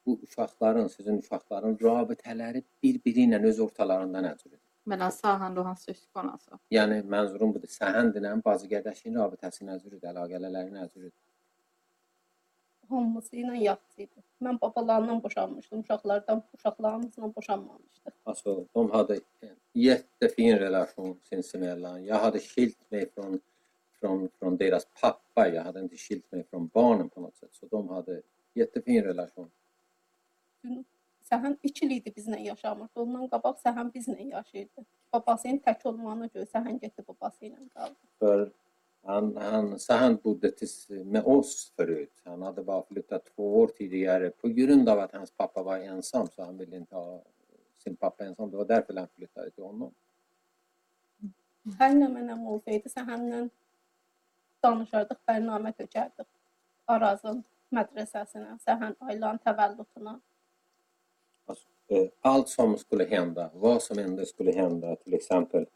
bu 0.07 0.15
uşaqların, 0.25 0.89
sizin 0.89 1.19
uşaqların 1.21 1.77
rabitələri 1.83 2.62
bir-biri 2.83 3.27
ilə 3.27 3.43
öz 3.51 3.61
ortalarında 3.67 4.23
nə 4.25 4.33
cürdür? 4.39 4.61
Mellan 4.87 5.11
Sahan 5.11 5.59
och 5.59 5.67
hans 5.67 5.85
syskon 5.85 6.29
alltså. 6.29 6.59
Yəni 6.71 7.03
mənzurum 7.03 7.53
budur, 7.55 7.69
Səhəndinlə 7.69 8.37
bacı 8.45 8.69
qardaşın 8.71 9.19
rabitəsi 9.19 9.67
nə 9.67 9.81
cürdür, 9.83 10.05
əlaqələri 10.12 10.71
nə 10.71 10.87
cürdür? 10.93 11.12
Hamısı 12.88 13.37
ilə 13.37 13.57
yaxşı 13.62 14.03
idi. 14.03 14.22
Mən 14.42 14.61
babalarından 14.61 15.22
boşanmışdım. 15.22 15.81
Uşaqlardan, 15.81 16.42
uşaqlarımızla 16.55 17.35
boşanmamışdıq. 17.37 18.12
Alltså, 18.27 18.66
de 18.75 18.92
hade 18.92 19.20
jättefin 19.75 20.57
relation 20.57 21.18
sinsemellan. 21.22 21.99
Jag 21.99 22.18
hade 22.18 22.40
skilt 22.40 22.77
mig 22.90 23.11
från, 23.14 23.40
från, 24.01 24.29
från 24.38 24.59
deras 24.59 24.87
pappa. 25.01 25.49
Jag 25.49 25.62
hade 25.62 25.81
inte 25.81 25.96
skilt 25.96 26.33
mig 26.33 26.44
från 26.51 26.70
barnen 26.75 27.09
på 27.09 27.20
något 27.20 27.37
sätt. 27.37 27.55
Så 27.55 27.66
de 27.66 27.88
hade 27.88 28.22
jättefin 28.55 29.05
relation. 29.05 29.51
Səhən 31.27 31.57
ikili 31.62 31.99
idi 32.01 32.12
bizlə 32.14 32.38
yaşamırdı. 32.42 33.01
Ondan 33.03 33.27
qabaq 33.33 33.59
Səhən 33.64 33.90
bizlə 33.94 34.29
yaşayırdı. 34.31 34.85
Babasının 35.12 35.59
tək 35.64 35.87
olmağına 35.90 36.29
görə 36.35 36.46
Səhən 36.53 36.79
getdi 36.83 37.03
babası 37.09 37.49
ilə 37.49 37.68
qaldı. 37.75 37.99
För 38.18 38.51
han, 39.07 39.37
han, 39.37 39.79
så 39.79 39.92
han 39.92 40.16
bodde 40.16 40.51
tills, 40.51 40.88
med 40.88 41.25
oss 41.25 41.73
förut. 41.77 42.23
Han 42.25 42.42
hade 42.42 42.62
bara 42.62 42.83
flyttat 42.83 43.25
två 43.35 43.61
år 43.61 43.66
tidigare 43.66 44.31
på 44.31 44.49
grund 44.49 44.88
av 44.88 44.99
att 44.99 45.12
hans 45.12 45.31
pappa 45.31 45.62
var 45.62 45.79
ensam. 45.79 46.27
Så 46.27 46.42
han 46.42 46.59
ville 46.59 46.77
inte 46.77 46.95
ha 46.95 47.23
sin 47.79 47.97
pappa 47.97 48.25
ensam. 48.25 48.51
Det 48.51 48.57
var 48.57 48.64
därför 48.64 48.95
han 48.95 49.09
flyttade 49.16 49.51
till 49.51 49.64
honom. 49.64 49.95
Bərnamə. 51.66 52.23
Arazın 56.87 57.40
mədrəsəsinə, 57.75 58.57
Səhən 58.62 58.95
Aylan 59.03 59.40
təvəllüdünə. 59.42 60.21
eh, 61.88 62.09
allt 62.21 62.49
som 62.49 62.79
skulle 62.79 63.05
hända, 63.05 63.51
vad 63.55 63.83
som 63.83 63.99
än 63.99 64.27
skulle 64.27 64.53
hända, 64.53 64.97
till 64.97 65.14
exempel 65.14 65.66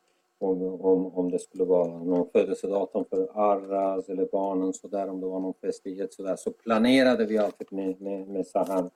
om, 0.41 0.63
om, 0.81 1.07
om 1.15 1.31
det 1.31 1.39
skulle 1.39 1.65
vara 1.65 1.99
någon 2.05 2.29
födelsedatum 2.33 3.05
för 3.05 3.29
Arras 3.35 4.09
eller 4.09 4.27
barnen 4.33 4.73
så 4.73 4.89
där, 4.89 5.09
om 5.09 5.21
det 5.21 5.27
var 5.27 5.41
någon 5.41 5.55
festlighet 5.55 6.15
så 6.15 6.23
där, 6.23 6.37
så 6.37 6.51
planerade 6.51 7.25
vi 7.27 7.39
alltid 7.39 7.73
med, 7.73 8.01
med, 8.01 8.29
med 8.29 8.47
Sahan. 8.47 8.91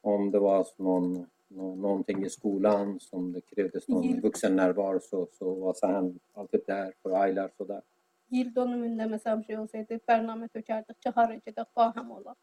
Om 0.00 0.30
det 0.30 0.38
var 0.38 0.66
någon, 0.76 1.26
nå- 1.48 1.74
någonting 1.74 2.24
i 2.24 2.30
skolan 2.30 3.00
som 3.00 3.32
det 3.32 3.40
krävdes 3.40 3.88
någon 3.88 4.06
Mhm. 4.06 4.20
vuxennärvaro 4.20 5.00
så, 5.00 5.26
så 5.38 5.54
var 5.54 5.74
Sahan 5.74 6.18
alltid 6.34 6.60
där 6.66 6.92
för 7.02 7.10
Aylar 7.10 7.50
så 7.58 7.64
där. 7.64 7.82
Yıl 8.30 8.54
dönümünde 8.54 9.06
mesela 9.06 9.36
bir 9.38 9.44
şey 9.44 9.58
olsaydı 9.58 10.00
Bername 10.08 10.48
tökerdik, 10.48 11.00
çıkarıcıdık, 11.02 11.76
baham 11.76 12.10
ola. 12.10 12.34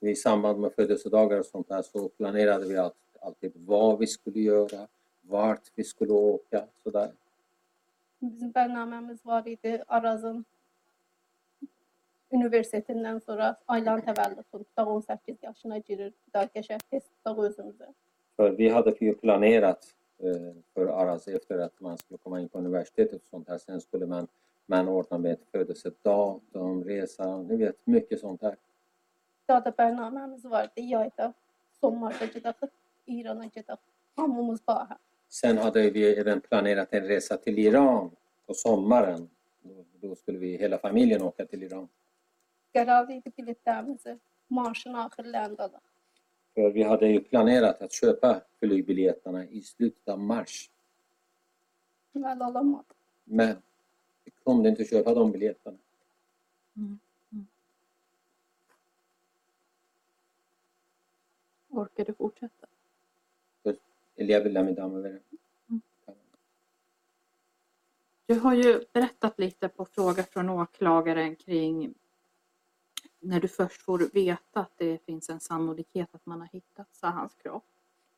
I 0.00 0.16
samband 0.16 0.58
med 0.60 0.72
födelsedagar 0.72 1.38
och 1.38 1.46
sånt 1.46 1.68
där 1.68 1.82
så 1.82 2.08
planerade 2.08 2.68
vi 2.68 2.76
alltid, 2.78 3.16
alltid 3.20 3.52
vad 3.66 3.98
vi 3.98 4.06
skulle 4.06 4.40
göra, 4.40 4.88
vart 5.22 5.72
vi 5.76 5.84
skulle 5.84 6.12
åka 6.12 6.64
så 6.82 6.90
där. 6.90 7.10
Bizim 8.22 8.54
bernamemiz 8.54 9.26
var 9.26 9.46
idi 9.46 9.82
Araz'ın 9.88 10.46
üniversitetinden 12.32 13.18
sonra 13.18 13.56
Aylan 13.68 14.00
təvəllüd 14.00 14.44
tutduq, 14.52 14.88
18 14.88 15.42
yaşına 15.42 15.78
girir, 15.78 16.12
bir 16.12 16.32
daha 16.34 16.44
qəşəng 16.44 16.84
test 16.90 17.10
tutduq 17.10 17.42
özümüzə. 17.48 17.90
För 18.36 18.58
vi 18.58 18.68
hade 18.68 18.94
ju 19.00 19.14
planerat 19.14 19.94
för 20.74 20.86
Aras 20.86 21.28
efter 21.28 21.58
att 21.58 21.80
man 21.80 21.96
skulle 21.96 22.18
komma 22.18 22.40
in 22.40 22.48
på 22.48 22.58
universitetet 22.58 23.22
och 23.22 23.28
sånt 23.28 23.48
här. 23.48 23.58
Sen 23.58 23.80
skulle 23.80 24.06
man, 24.06 24.28
man 24.66 24.88
ordna 24.88 25.18
med 25.18 25.32
ett 25.32 25.44
födelsedatum, 25.52 26.84
resa, 26.84 27.42
ni 27.42 27.56
vet 27.56 27.86
mycket 27.86 28.20
sånt 28.20 28.40
där. 28.40 28.56
Daha 29.48 29.60
da 29.60 29.70
bərnaməmiz 29.70 30.44
vardı, 30.50 30.80
yayda, 30.80 31.32
sonmarda 31.80 32.26
gedək, 32.30 32.68
İrana 33.06 33.46
gedək. 33.46 33.78
Hamımız 34.16 34.60
baham. 34.66 34.98
Sen 35.32 35.58
hade 35.58 35.90
vi 35.90 36.14
även 36.14 36.40
planerat 36.40 36.94
en 36.94 37.04
resa 37.04 37.36
till 37.36 37.58
Iran 37.58 38.10
på 38.46 38.54
sommaren. 38.54 39.30
Då, 40.00 40.14
skulle 40.14 40.38
vi 40.38 40.56
hela 40.56 40.78
familjen 40.78 41.22
åka 41.22 41.46
till 41.46 41.62
Iran. 41.62 41.88
För 46.54 46.70
vi 46.70 46.82
hade 46.82 47.08
ju 47.08 47.20
planerat 47.20 47.82
att 47.82 47.92
köpa 47.92 48.40
flygbiljetterna 48.58 49.44
i 49.44 49.62
slutet 49.62 50.08
av 50.08 50.18
mars. 50.20 50.70
Men 53.24 53.56
vi 54.24 54.30
kunde 54.44 54.68
inte 54.68 54.84
köpa 54.84 55.14
de 55.14 55.32
biljetterna. 55.32 55.78
Orkar 61.68 62.04
du 62.04 62.14
fortsätta? 62.14 62.61
Elia 64.15 64.39
vill 64.43 64.53
med 64.53 64.75
damer 64.75 64.99
med 65.01 65.19
Du 68.25 68.39
har 68.39 68.53
ju 68.53 68.85
berättat 68.93 69.39
lite 69.39 69.69
på 69.69 69.85
frågor 69.85 70.23
från 70.23 70.49
åklagaren 70.49 71.35
kring 71.35 71.93
när 73.19 73.39
du 73.39 73.47
först 73.47 73.81
får 73.81 73.99
veta 74.13 74.59
att 74.59 74.77
det 74.77 75.05
finns 75.05 75.29
en 75.29 75.39
sannolikhet 75.39 76.15
att 76.15 76.25
man 76.25 76.39
har 76.39 76.47
hittat 76.47 76.95
Sahans 76.95 77.33
kropp. 77.33 77.63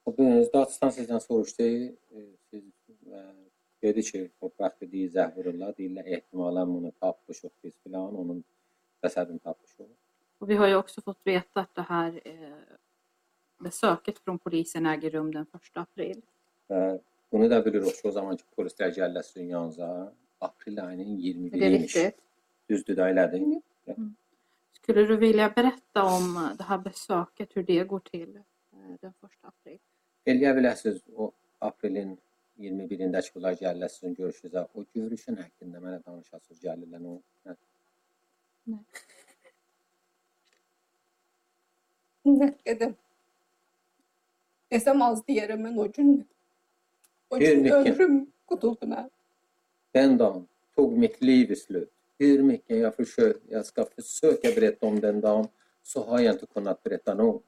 خب 0.06 0.16
داستان 0.54 0.92
سیزن 0.92 1.20
سرشته 1.20 1.98
dedi 3.82 4.02
ki 4.02 4.30
خب 4.40 4.52
وقتی 4.60 4.86
دی 4.86 5.08
Zəhurullah 5.16 5.74
deyirlər 5.78 6.08
ehtimalən 6.16 6.74
bunu 6.74 6.92
tapmışıq 7.04 7.54
biz 7.64 7.76
filan 7.84 8.16
onun 8.22 8.44
cəsədini 9.04 9.40
tapmışıq. 9.40 9.90
Och 10.40 10.50
vi 10.50 10.56
har 10.56 10.68
ju 10.68 10.76
också 10.76 11.02
fått 11.02 11.22
veta 11.24 11.62
att 11.62 11.76
det 11.76 11.82
här 11.82 12.22
eh, 12.26 12.78
besöket 13.65 14.19
från 14.19 14.39
polisen 14.39 14.87
äger 14.87 15.11
rum 15.11 15.33
den 15.35 15.47
1 15.55 15.77
april. 15.77 16.23
Bunu 17.33 17.51
da 17.51 17.63
ki 17.65 17.81
o 18.05 18.11
zamanki 18.11 18.45
polislər 18.57 18.93
gəlləsin 18.95 19.49
yanınıza 19.51 20.15
aprel 20.41 20.87
ayının 20.87 21.19
Är 21.19 21.35
det 21.35 21.57
21-iymiş. 21.57 21.83
riktigt? 21.83 22.15
Düzdür 22.69 22.97
da 22.97 23.11
elədir. 23.11 23.63
Skulle 24.73 25.09
du 25.09 25.21
vilja 25.21 25.49
berätta 25.57 26.05
om 26.05 26.57
det 26.59 26.65
här 26.65 26.79
besöket, 26.79 27.57
hur 27.57 27.63
det 27.63 27.85
går 27.85 28.01
till 28.01 28.37
eh, 28.37 28.99
den 29.03 29.15
1 29.23 29.31
april? 29.43 29.79
Eləyə 30.27 30.55
biləsiniz 30.57 31.03
o 31.17 31.33
aprelin 31.61 32.19
21-indəki 32.59 33.35
bunlar 33.35 33.53
gəlirlər 33.59 33.89
sizin 33.89 34.15
görüşünüzə. 34.15 34.67
O 34.75 34.85
görüşün 34.95 35.37
haqqında 35.37 35.79
mənə 35.79 36.05
danışasınız 36.07 36.63
gəlirlər 36.65 37.07
o. 37.07 37.23
Hə. 37.45 37.57
Nə 42.25 42.49
qədər 42.65 42.95
desəm 44.75 45.03
az 45.07 45.23
deyərəm 45.29 45.63
mən 45.69 45.79
o 45.81 45.89
gün. 45.97 46.15
O 47.31 47.39
gün 47.39 47.65
neçə? 47.65 47.81
ömrüm 47.81 48.21
mən. 48.91 49.11
Den 49.95 50.19
dagen 50.19 50.47
tog 50.77 50.97
mitt 50.99 51.21
liv 51.23 51.51
i 51.51 51.57
slut. 51.57 51.91
Hur 52.19 52.43
mycket 52.43 52.79
jag, 52.79 52.95
försöker, 52.95 53.41
jag 53.49 53.67
ska 53.67 53.85
försöka 53.85 54.49
berätta 54.55 54.87
om 54.87 55.01
den 55.01 55.21
dagen 55.21 55.49
så 55.83 56.05
har 56.05 56.21
jag 56.21 56.35
inte 56.35 56.47
kunnat 56.47 56.83
berätta 56.83 57.15
nog. 57.15 57.43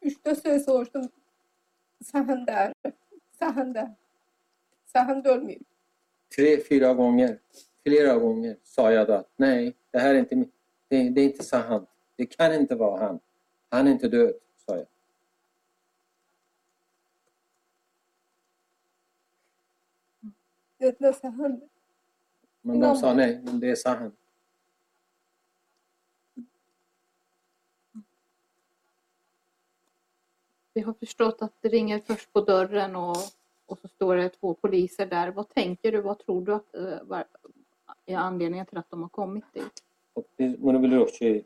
Üç-dörd 0.00 0.36
söz 0.36 0.64
soruşdum. 0.64 1.08
Səhin 2.00 2.46
də, 2.48 2.60
səhin 3.36 3.74
də. 3.76 3.84
Səhin 4.88 5.20
də 5.20 5.34
ölməyib. 5.34 5.66
Tre, 6.32 6.56
fyra 6.64 6.94
gånger, 6.94 7.38
flera 7.84 8.14
gånger 8.18 8.56
sa 8.64 8.92
jag 8.92 9.06
då 9.06 9.12
att 9.12 9.28
nej, 9.36 9.76
det 9.90 9.98
här 9.98 10.14
är 10.14 10.18
inte, 10.18 10.34
det, 10.88 11.10
det 11.10 11.20
är 11.20 11.24
inte 11.24 11.44
sant. 11.44 11.88
Det 12.16 12.26
kan 12.26 12.54
inte 12.54 12.74
vara 12.74 13.06
han. 13.06 13.20
Han 13.68 13.86
är 13.86 13.90
inte 13.90 14.08
död, 14.08 14.34
sa. 21.14 21.32
Men 22.62 22.80
de 22.80 22.96
sa 22.96 23.14
nej, 23.14 23.40
men 23.44 23.60
det 23.60 23.70
är 23.70 23.74
sant. 23.74 24.14
Vi 30.74 30.80
har 30.80 30.92
förstått 30.92 31.42
att 31.42 31.52
det 31.60 31.68
ringer 31.68 31.98
först 32.06 32.32
på 32.32 32.40
dörren 32.40 32.96
och, 32.96 33.16
och 33.66 33.78
så 33.78 33.88
står 33.88 34.16
det 34.16 34.28
två 34.28 34.54
poliser 34.54 35.06
där. 35.06 35.30
Vad 35.30 35.48
tänker 35.48 35.92
du? 35.92 36.00
Vad 36.00 36.18
tror 36.18 36.44
du 36.44 36.54
att 36.54 36.74
eh, 36.74 37.02
var, 37.02 37.24
är 38.06 38.16
anledningen 38.16 38.66
till 38.66 38.78
att 38.78 38.90
de 38.90 39.02
har 39.02 39.08
kommit 39.08 39.44
dit? 39.52 39.84
Och 40.12 40.26
biz 40.36 40.56
bunu 40.58 40.78
biliyoruz 40.82 41.18
ki 41.18 41.44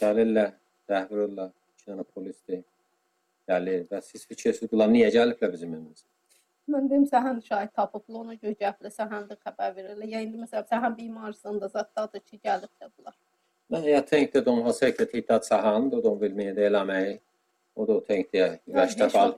gəlirlər, 0.00 0.54
Zəhvirullah, 0.88 1.50
iki 1.74 1.90
dənə 1.90 2.04
polisdir. 2.14 2.62
Gəlir 3.48 3.84
və 3.90 4.00
Mən 6.68 6.90
deyim 6.90 7.06
səhin 7.08 7.40
şahid 7.44 7.72
tapıblar, 7.76 8.20
ona 8.20 8.34
görə 8.34 8.54
gəblə 8.60 8.90
səhin 8.92 9.24
də 9.30 9.38
xəbər 9.40 9.74
verirlər. 9.76 10.08
Ya 10.12 10.20
indi 10.20 10.40
məsələn 10.40 10.68
səhin 10.68 10.96
bimarsında 10.98 11.70
zətdadır 11.72 12.20
ki, 12.20 12.40
gəlib 12.44 12.72
də 12.80 12.90
bunlar. 12.96 13.16
Men 13.70 13.84
jag 13.84 14.06
tänkte 14.06 14.40
de 14.40 14.50
har 14.50 14.72
säkert 14.72 15.12
hittat 15.12 15.44
Sahand 15.44 15.94
och 15.94 16.02
de 16.02 16.18
vill 16.18 16.34
meddela 16.34 16.84
mig. 16.84 17.20
Och 17.74 17.86
då 17.86 18.00
tänkte 18.00 18.38
jag 18.38 18.58
i 18.64 18.72
värsta 18.72 19.08
fall, 19.08 19.34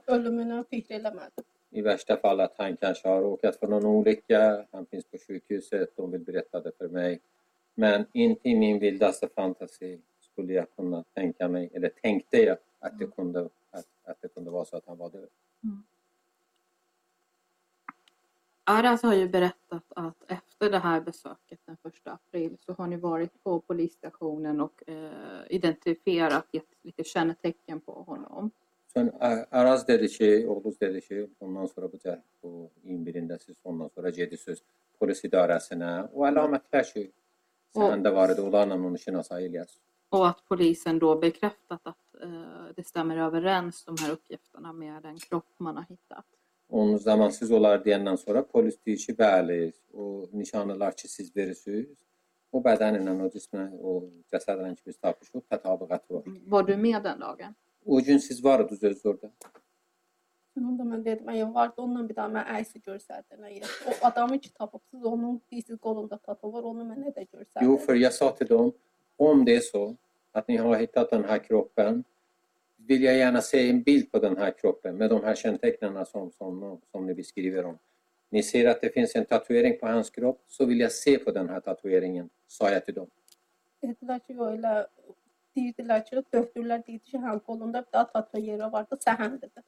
i 1.69 1.81
värsta 1.81 2.17
fall 2.17 2.39
att 2.39 2.53
han 2.57 2.77
kanske 2.77 3.07
har 3.07 3.21
råkat 3.21 3.55
för 3.55 3.67
någon 3.67 3.85
olycka. 3.85 4.65
Han 4.71 4.85
finns 4.85 5.05
på 5.05 5.17
sjukhuset. 5.27 5.89
De 5.95 6.11
vill 6.11 6.21
berätta 6.21 6.59
det 6.59 6.71
för 6.77 6.87
mig. 6.87 7.19
Men 7.73 8.05
inte 8.13 8.49
i 8.49 8.55
min 8.55 8.79
vildaste 8.79 9.27
fantasi 9.27 9.99
skulle 10.19 10.53
jag 10.53 10.65
kunna 10.75 11.03
tänka 11.13 11.47
mig, 11.47 11.69
eller 11.73 11.89
tänkte 11.89 12.37
jag 12.37 12.57
att 12.79 12.99
det 12.99 13.07
kunde, 13.15 13.49
att, 13.71 13.85
att 14.03 14.21
det 14.21 14.27
kunde 14.27 14.51
vara 14.51 14.65
så 14.65 14.77
att 14.77 14.85
han 14.85 14.97
var 14.97 15.09
död. 15.09 15.29
Aras 18.63 19.03
har 19.03 19.13
ju 19.13 19.29
berättat 19.29 19.83
att 19.95 20.23
efter 20.27 20.69
det 20.69 20.79
här 20.79 21.01
besöket 21.01 21.59
den 21.65 21.77
1 21.83 21.93
april 22.07 22.57
så 22.65 22.73
har 22.73 22.87
ni 22.87 22.97
varit 22.97 23.43
på 23.43 23.59
polisstationen 23.59 24.61
och 24.61 24.83
eh, 24.89 25.41
identifierat, 25.49 26.45
gett 26.51 26.67
lite 26.81 27.03
kännetecken 27.03 27.79
på 27.81 27.91
honom. 27.93 28.51
Sonra 28.93 29.11
A- 29.19 29.45
Araz 29.51 29.85
dedi 29.85 30.07
ki, 30.07 30.45
Oğuz 30.47 30.77
dedi 30.79 31.01
ki, 31.01 31.27
ondan 31.39 31.67
sonra 31.67 31.87
bu, 31.91 31.97
cə- 31.97 32.21
bu 32.43 32.69
21-də 32.83 33.37
siz 33.39 33.57
ondan 33.63 33.89
sonra 33.89 34.09
gedirsiniz 34.09 34.63
polis 34.99 35.23
idarəsinə. 35.23 36.09
O 36.13 36.25
əlamətlər 36.27 36.85
ki, 36.93 37.05
səndə 37.75 38.11
var 38.13 38.33
idi, 38.35 38.41
onlarla 38.41 38.75
onu 38.75 38.97
şinasa 38.97 39.39
eləyəsiniz. 39.41 39.79
Och 40.11 40.27
att 40.27 40.45
polisen 40.47 40.99
då 40.99 41.15
bekräftat 41.15 41.81
att 41.87 42.15
eh, 42.23 42.65
det 42.75 42.83
stämmer 42.87 43.17
överens 43.17 43.85
de 43.85 43.95
här 44.01 44.11
uppgifterna 44.11 44.73
med 44.73 45.03
den 45.03 45.17
kropp 45.17 45.47
man 45.59 45.75
har 45.77 45.85
hittat. 45.89 46.25
Onun 46.71 46.97
zamansız 46.97 47.51
olar 47.51 47.81
deyəndən 47.83 48.17
sonra 48.17 48.43
polis 48.47 48.77
deyir 48.85 48.97
ki, 48.97 49.13
bəli, 49.17 49.73
o 49.93 50.27
nişanlılar 50.33 50.95
ki, 50.95 51.07
siz 51.07 51.35
verirsiniz, 51.35 51.89
o 52.51 52.61
bədənlə, 52.63 53.15
o 53.25 53.27
cismə, 53.33 53.65
o 53.79 53.97
cəsədlə 54.31 54.69
ki, 54.75 54.83
biz 54.87 54.97
tapışıq, 54.97 55.43
tətabüqatı 55.51 56.13
var. 56.13 56.29
Var 56.53 56.67
du 56.67 56.77
med 56.77 57.03
den 57.03 57.19
dagen? 57.21 57.55
O 57.85 58.01
gün 58.01 58.17
siz 58.17 58.43
var 58.43 58.63
idiniz 58.63 58.83
özünüz 58.83 59.05
orada. 59.05 59.31
Onda 60.61 60.83
mən 60.83 61.03
dedim, 61.03 61.27
əgər 61.31 61.53
vardı 61.53 61.81
ondan 61.81 62.07
bir 62.09 62.15
daha 62.15 62.29
mən 62.31 62.47
əksi 62.55 62.81
görsərdin. 62.87 63.43
O 63.87 63.91
adamı 64.07 64.39
ki 64.39 64.53
tapıbsınız, 64.53 65.05
onun 65.05 65.41
deyirsiz 65.51 65.77
qolunda 65.77 66.17
tatu 66.17 66.53
var, 66.53 66.63
onu 66.71 66.87
mənə 66.87 67.11
də 67.15 67.25
görsərdin. 67.27 67.65
Jo, 67.65 67.77
för 67.77 67.95
jag 67.95 68.13
sa 68.13 68.31
till 68.31 68.47
dem, 68.47 68.71
om 69.17 69.45
det 69.45 69.55
är 69.55 69.59
så 69.59 69.95
att 70.31 70.47
ni 70.47 70.57
har 70.57 70.75
hittat 70.75 71.09
den 71.09 71.25
här 71.25 71.39
kroppen, 71.39 72.03
vill 72.91 73.03
jag 73.03 73.17
gärna 73.17 73.41
se 73.41 73.69
en 73.69 73.81
bild 73.83 74.11
på 74.11 74.19
den 74.19 74.37
här 74.37 74.51
kroppen 74.51 74.95
med 74.97 75.09
de 75.09 75.23
här 75.23 75.35
kännetecknen 75.35 76.05
som, 76.05 76.31
som, 76.31 76.81
som 76.91 77.05
ni 77.07 77.13
beskriver 77.13 77.65
om. 77.65 77.77
Ni 78.29 78.43
ser 78.43 78.69
att 78.69 78.81
det 78.81 78.89
finns 78.93 79.15
en 79.15 79.25
tatuering 79.25 79.79
på 79.79 79.87
hans 79.87 80.09
kropp, 80.09 80.39
så 80.47 80.65
vill 80.65 80.79
jag 80.79 80.91
se 80.91 81.17
på 81.17 81.31
den 81.31 81.49
här 81.49 81.59
tatueringen, 81.59 82.29
sa 82.47 82.69
jag 82.71 82.85
till 82.85 82.93
dem. 82.93 83.07
Dediler 83.81 84.19
ki 84.27 84.33
öyle 84.39 84.87
deyirdiler 85.55 86.01
ki 86.09 86.15
döktürler 86.33 86.79
deyirdi 86.87 87.11
ki 87.11 87.17
hem 87.17 87.39
kolunda 87.39 87.81
bir 87.81 87.91
daha 87.93 88.03
tatuajı 88.13 88.57
vardı 88.71 88.97
sen 88.99 89.39
dedi. 89.41 89.61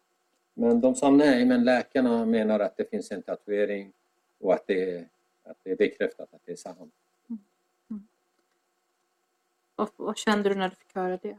Men 0.56 0.82
de 0.82 0.96
sa 0.96 1.10
nej, 1.10 1.46
men 1.46 1.64
läkarna 1.66 2.26
menar 2.26 2.60
att 2.60 2.78
det 2.78 2.90
finns 2.90 3.12
en 3.12 3.22
tatuering 3.22 3.94
och 4.40 4.54
att 4.54 4.68
det, 4.68 4.92
är- 4.96 5.08
att 5.44 5.58
det 5.64 5.72
är 5.72 5.76
bekräftat 5.78 6.34
att 6.34 6.42
det 6.46 6.52
är 6.52 6.56
Saham. 6.56 6.92
Vad, 9.76 9.90
vad 9.98 10.18
kände 10.18 10.50
du 10.50 10.56
när 10.56 10.70
du 10.70 10.76
fick 10.76 10.96
höra 10.96 11.18
det? 11.18 11.38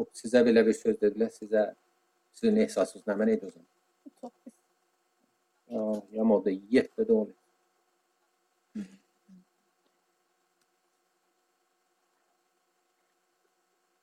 Och 0.00 0.08
size 0.12 0.44
bile 0.46 0.66
bir 0.66 0.72
söz 0.72 1.00
dediler, 1.00 1.28
size 1.28 1.74
sizin 2.32 2.56
ihsasınız 2.56 3.06
ne 3.06 3.26
neydi 3.26 3.46
o 3.46 3.50
zaman? 3.50 3.66
Çok 4.20 4.32
pis. 4.44 4.52
Ja, 5.66 6.02
jag 6.10 6.26
mådde 6.26 6.50
jättedåligt. 6.68 7.38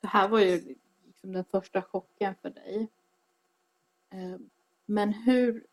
Det 0.00 0.06
här 0.06 0.28
var 0.28 0.40
ju 0.40 0.76
liksom 1.06 1.32
den 1.32 1.44
första 1.44 1.82
chocken 1.82 2.34
för 2.42 2.50
dig. 2.50 2.88
Eh, 4.10 4.36
Men 4.86 5.12
hur 5.12 5.66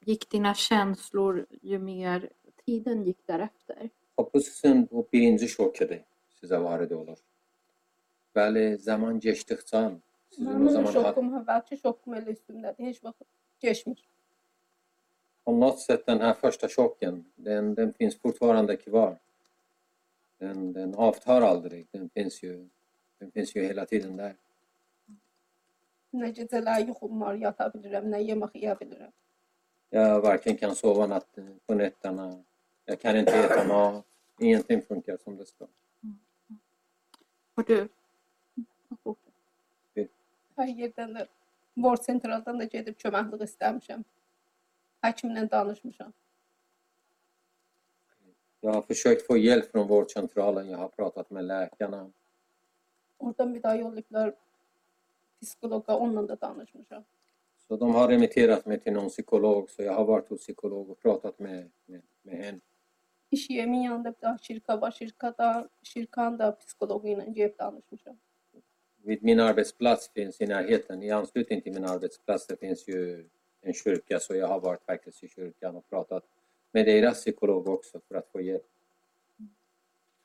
gick 0.00 0.30
dina 0.30 0.54
känslor 0.54 1.46
ju 1.62 1.78
mer 1.78 2.30
tiden 2.64 3.04
gick 3.04 3.26
därefter? 3.26 3.90
Topu 4.16 4.40
sizin 4.40 4.86
bu 4.90 5.08
birinci 5.12 5.48
şok 5.48 5.80
idi 5.80 6.04
sizə 6.40 6.58
varid 6.62 6.90
olur. 6.90 7.18
Bəli, 8.34 8.64
zaman 8.82 9.20
geçdikcə 9.20 9.84
sizin 10.34 10.50
o 10.50 10.56
Mənim 10.56 10.72
zaman 10.74 10.92
şokum, 10.92 11.30
əvvəlki 11.40 11.78
şokum 11.78 12.18
elə 12.18 12.34
üstümdədir. 12.34 12.90
Heç 12.90 13.04
vaxt 13.04 13.28
keçmir. 13.62 14.02
på 15.44 15.52
något 15.52 15.80
sätt 15.80 16.06
den 16.06 16.20
här 16.20 16.34
första 16.34 16.68
chocken, 16.68 17.24
den, 17.34 17.74
den 17.74 17.92
finns 17.92 18.18
fortfarande 18.20 18.76
kvar. 18.76 19.18
Den, 20.38 20.72
den 20.72 20.94
avtar 20.94 21.42
aldrig, 21.42 21.86
den 21.90 22.08
finns, 22.08 22.42
ju, 22.42 22.68
den 23.18 23.30
finns 23.30 23.56
ju 23.56 23.62
hela 23.62 23.86
tiden 23.86 24.16
där. 24.16 24.34
Nə 26.14 26.28
gecələr 26.30 26.84
yuxum 26.86 27.18
var, 27.18 27.34
yata 27.34 27.66
bilirəm, 27.72 28.04
nə 28.06 28.20
yemək 28.22 28.52
yeyə 28.54 28.76
bilirəm. 28.78 29.10
Jag 29.90 30.20
varken 30.22 30.56
kan 30.56 30.76
sova 30.78 31.08
natten, 31.10 31.48
på 31.66 31.74
nätterna, 31.74 32.44
jag 32.84 33.00
kan 33.00 33.16
inte 33.16 33.34
äta 33.34 33.64
mat, 33.64 34.06
ingenting 34.40 34.82
funkar 34.82 35.16
som 35.16 35.36
det 35.36 35.46
ska. 35.46 35.66
Har 37.56 37.64
du? 37.64 37.88
Hər 40.56 40.68
yerdən 40.68 41.16
də 41.16 41.26
World 41.74 42.04
Centraldan 42.06 42.60
da 42.60 42.66
gedib 42.70 42.98
köməklik 42.98 43.42
istəmişəm. 43.48 44.04
Həkimlə 45.02 45.50
danışmışam. 45.50 46.12
Jag 48.64 48.72
har 48.72 48.82
försökt 48.82 49.26
få 49.26 49.36
hjälp 49.36 49.70
från 49.70 49.88
vårdcentralen, 49.88 50.68
jag 50.68 50.78
har 50.78 50.88
pratat 50.88 51.30
med 51.30 51.44
läkarna. 51.44 52.10
Oradan 53.18 53.54
bir 53.54 53.62
daha 53.62 53.76
yollayıblar 53.76 54.34
psixoloqa, 55.42 55.96
onunla 55.96 56.28
da 56.28 56.40
danışmışam. 56.40 57.04
Så 57.68 57.76
de 57.76 57.90
har 57.90 58.08
remitterat 58.08 58.66
mig 58.66 58.80
till 58.80 58.92
någon 58.92 59.08
psykolog, 59.08 59.70
så 59.70 59.82
jag 59.82 59.92
har 59.92 60.04
varit 60.04 60.28
hos 60.28 60.40
psykolog 60.40 60.90
och 60.90 60.98
pratat 61.02 61.38
med, 61.38 61.70
med, 61.86 62.02
med 62.22 62.44
henne. 62.44 62.60
İş 63.30 63.50
yerimin 63.50 63.80
yanında 63.80 64.12
bir 64.12 64.20
daha 64.22 64.38
şirka 64.38 64.80
var. 64.80 64.90
Şirkada, 64.90 65.68
şirkan 65.82 66.38
da 66.38 66.56
psikologu 66.56 67.32
gedib 67.32 67.58
danışmışam. 67.58 68.16
Vid 69.04 69.22
min 69.22 69.40
arbetsplats 69.40 70.08
finns 70.08 70.40
i 70.40 70.46
närheten, 70.46 71.02
i 71.02 71.10
anslutning 71.10 71.60
till 71.60 71.72
min 71.72 71.84
arbetsplats, 71.84 72.46
det 72.46 72.56
finns 72.56 72.88
ju 72.88 73.28
en 73.60 73.74
kyrka, 73.74 74.20
så 74.20 74.34
jag 74.34 74.48
har 74.48 74.60
varit 74.60 74.82
faktiskt 74.82 75.24
i 75.24 75.28
kyrkan 75.28 75.76
och 75.76 75.88
pratat 75.88 76.24
med 76.72 76.86
deras 76.86 77.20
psykolog 77.20 77.68
också 77.68 78.00
för 78.08 78.14
att 78.14 78.28
få 78.32 78.40
hjälp. 78.40 78.66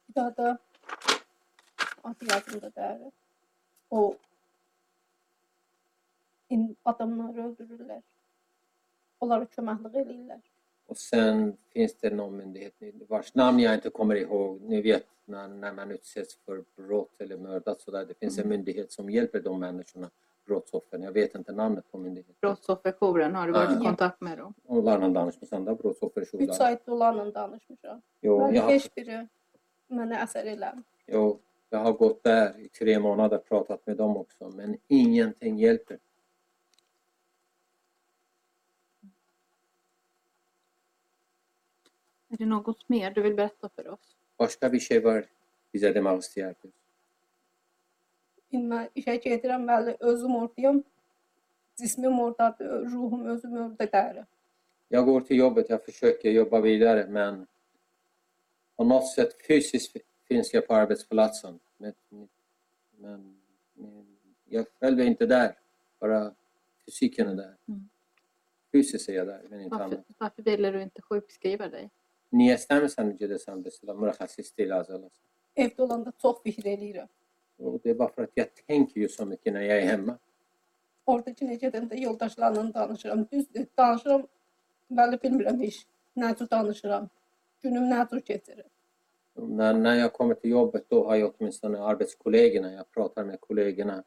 Bir 0.07 0.13
daha 0.13 0.57
in, 6.49 6.75
adamları 6.85 7.43
öldürürlər. 7.47 8.01
Onlara 9.21 9.47
köməklik 9.53 9.97
eləyirlər. 10.01 10.41
Och 10.89 10.97
sen 10.97 11.57
finns 11.73 11.95
det 11.99 12.09
någon 12.09 12.37
myndighet 12.37 12.73
vars 13.07 13.35
namn 13.35 13.59
jag 13.59 13.73
inte 13.73 13.89
kommer 13.89 14.15
ihåg. 14.15 14.61
Ni 14.61 14.81
vet 14.81 15.05
när, 15.25 15.47
när 15.47 15.73
man 15.73 15.91
utsätts 15.91 16.37
för 16.45 16.63
brott 16.75 17.21
eller 17.21 17.37
mördat 17.37 17.81
så 17.81 17.91
där. 17.91 18.05
Det 18.05 18.13
finns 18.13 18.39
en 18.39 18.49
myndighet 18.49 18.91
som 18.91 19.09
hjälper 19.09 19.39
de 19.39 19.59
människorna, 19.59 20.09
brottsoffren. 20.45 21.03
Jag 21.03 21.11
vet 21.11 21.35
inte 21.35 21.51
namnet 21.51 21.91
på 21.91 21.97
myndigheten. 21.97 22.35
Brottsofferjouren, 22.41 23.35
har 23.35 23.47
du 23.47 23.53
varit 23.53 23.69
i 23.71 23.73
Ja. 23.73 23.83
kontakt 23.83 24.21
med 24.21 24.37
dem? 24.37 24.53
Onlarla 24.65 25.09
danışmışsam 25.09 25.65
da 25.65 25.75
3 25.75 25.81
brottsofferjourer. 25.81 26.61
ay 26.61 26.77
dolanla 26.85 27.25
danışmışam. 27.25 28.01
Jo, 28.21 28.51
jag 28.53 28.61
har, 28.63 28.71
jo, 31.07 31.39
jag 31.69 31.79
har 31.79 31.93
gått 31.93 32.23
där 32.23 32.59
i 32.59 32.67
tre 32.69 32.99
månader 32.99 33.37
och 33.37 33.45
pratat 33.45 33.87
med 33.87 33.97
dem 33.97 34.17
också, 34.17 34.49
men 34.55 34.77
ingenting 34.87 35.57
hjälper. 35.59 35.97
Det 42.39 42.45
något 42.45 42.89
mer 42.89 43.11
du 43.11 43.21
vill 43.21 43.35
berätta 43.35 43.69
för 43.69 43.87
oss? 43.87 44.15
Başka 44.39 44.73
bir 44.73 44.79
şey 44.79 45.03
var 45.03 45.25
bize 45.73 45.95
demek. 45.95 46.23
İndi 48.51 48.65
mən 48.65 48.87
işə 48.97 49.13
gedirəm, 49.21 49.65
bəli, 49.69 49.95
özüm 49.99 50.35
ordayam. 50.35 50.83
Cismim 51.77 52.19
ordadır, 52.19 52.85
ruhum 52.91 53.25
özüm 53.25 53.57
orada 53.57 53.85
deyirəm. 53.85 54.25
Jag 54.91 55.05
går 55.05 55.21
till 55.21 55.37
jobbet, 55.37 55.69
jag 55.69 55.85
försöker 55.85 56.31
jobba 56.31 56.61
vidare 56.61 57.07
men 57.07 57.47
på 58.75 58.83
något 58.83 59.07
sätt 59.07 59.41
fysiskt 59.47 59.97
finns 60.27 60.53
jag 60.53 60.67
på 60.67 60.73
arbetsplatsen. 60.73 61.59
Men, 61.77 61.93
men, 62.89 63.35
men 63.73 64.17
jag 64.45 64.65
själv 64.79 64.99
är 64.99 65.03
inte 65.03 65.25
där, 65.25 65.55
bara 65.99 66.35
fysiken 66.85 67.27
är 67.27 67.35
där. 67.35 67.55
Mm. 67.67 67.89
Fysiskt 68.71 69.09
är 69.09 69.13
jag 69.13 69.27
där, 69.27 69.41
men 69.49 69.61
inte 69.61 69.75
Varför, 69.75 69.95
annat. 69.95 70.05
varför 70.17 70.41
ville 70.43 70.71
du 70.71 70.81
inte 70.81 71.01
sjukskriva 71.01 71.67
dig? 71.67 71.89
Niyə 72.31 72.57
istəmirsən 72.59 73.15
gedəsən 73.17 73.63
mesela 73.63 73.95
müraxəsis 73.97 74.51
değil 74.57 74.75
azalasın? 74.75 75.23
Evdə 75.57 75.81
olanda 75.85 76.13
çox 76.21 76.43
fikir 76.43 76.63
eləyirəm. 76.75 77.09
Och 77.59 77.79
det 77.83 77.89
är 77.89 77.95
bara 77.95 78.09
för 78.09 78.23
att 78.23 78.31
jag 78.33 78.47
tänker 78.67 79.01
ju 79.01 79.09
så 79.09 79.25
mycket 79.25 79.53
när 79.53 79.61
jag 79.61 79.77
är 79.77 79.85
hemma. 79.85 80.19
Oradakı 81.05 81.45
necədən 81.45 81.89
də 81.89 81.97
yoldaşlarla 81.99 82.73
danışıram. 82.73 83.25
Düzdür, 83.31 83.65
danışıram. 83.77 84.27
Bəli, 84.91 85.17
bilmirəm 85.23 85.57
heç 85.63 85.79
nə 86.17 86.35
cür 86.37 86.49
danışıram. 86.51 87.09
Günüm 87.63 87.89
nə 87.91 88.05
cür 88.09 88.21
keçir. 88.21 88.63
Och 89.35 89.49
När, 89.49 89.73
när 89.73 89.95
jag 89.95 90.13
kommer 90.13 90.35
till 90.35 90.51
jobbet 90.51 90.89
då 90.89 91.07
har 91.07 91.15
jag 91.15 91.33
åtminstone 91.37 91.79
arbetskollegorna, 91.79 92.73
jag 92.73 92.91
pratar 92.91 93.23
med 93.23 93.41
kollegorna. 93.41 94.03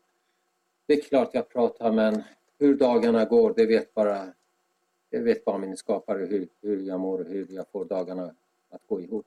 Det 0.86 0.94
är 0.94 1.00
klart 1.00 1.34
jag 1.34 1.48
pratar 1.48 1.92
men 1.92 2.22
hur 2.58 2.74
dagarna 2.74 3.24
går 3.24 3.54
det 3.56 3.66
vet 3.66 3.94
bara, 3.94 4.34
det 5.12 5.18
vet 5.18 5.44
bara 5.44 5.58
min 5.58 5.76
skapare 5.76 6.24
hur, 6.24 6.48
hur 6.60 6.82
jag 6.82 7.00
mår 7.00 7.18
och 7.18 7.26
hur 7.26 7.46
jag 7.50 7.68
får 7.68 7.84
dagarna 7.84 8.34
att 8.70 8.86
gå 8.86 9.00
ihop. 9.00 9.26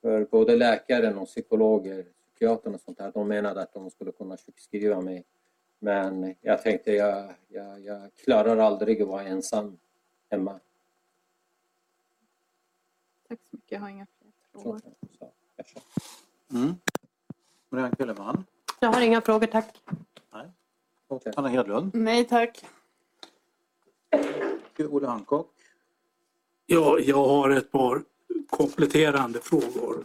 För 0.00 0.24
både 0.24 0.56
läkaren 0.56 1.18
och 1.18 1.26
psykologer, 1.26 2.06
psykiatern 2.34 2.74
och 2.74 2.80
sånt 2.80 2.98
här, 2.98 3.12
de 3.12 3.28
menade 3.28 3.62
att 3.62 3.72
de 3.72 3.90
skulle 3.90 4.12
kunna 4.12 4.36
sjukskriva 4.36 5.00
mig. 5.00 5.24
Men 5.78 6.34
jag 6.40 6.62
tänkte 6.62 6.92
jag, 6.92 7.34
jag, 7.48 7.80
jag 7.80 8.14
klarar 8.14 8.56
aldrig 8.56 9.02
att 9.02 9.08
vara 9.08 9.22
ensam 9.22 9.78
hemma. 10.30 10.60
Tack 13.28 13.38
så 13.50 13.56
mycket, 13.56 13.72
jag 13.72 13.80
har 13.80 13.88
inga 13.88 14.06
fler 14.18 14.32
frågor. 14.62 14.80
Kör. 15.74 15.82
Mm. 16.58 16.74
Marianne 17.70 17.94
Kellerman 17.98 18.44
Jag 18.80 18.92
har 18.92 19.00
inga 19.00 19.20
frågor, 19.20 19.46
tack. 19.46 19.82
och 21.08 21.22
Anna 21.36 21.48
Hedlund. 21.48 21.90
Nej, 21.94 22.24
tack. 22.24 22.64
Olle 24.78 25.06
Hancock. 25.06 25.50
Ja, 26.66 26.98
jag 26.98 27.24
har 27.24 27.50
ett 27.50 27.70
par 27.70 28.02
kompletterande 28.50 29.40
frågor. 29.40 30.04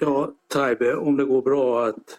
Ja, 0.00 0.32
Taibe, 0.48 0.94
om 0.94 1.16
det 1.16 1.24
går 1.24 1.42
bra 1.42 1.86
att, 1.86 2.18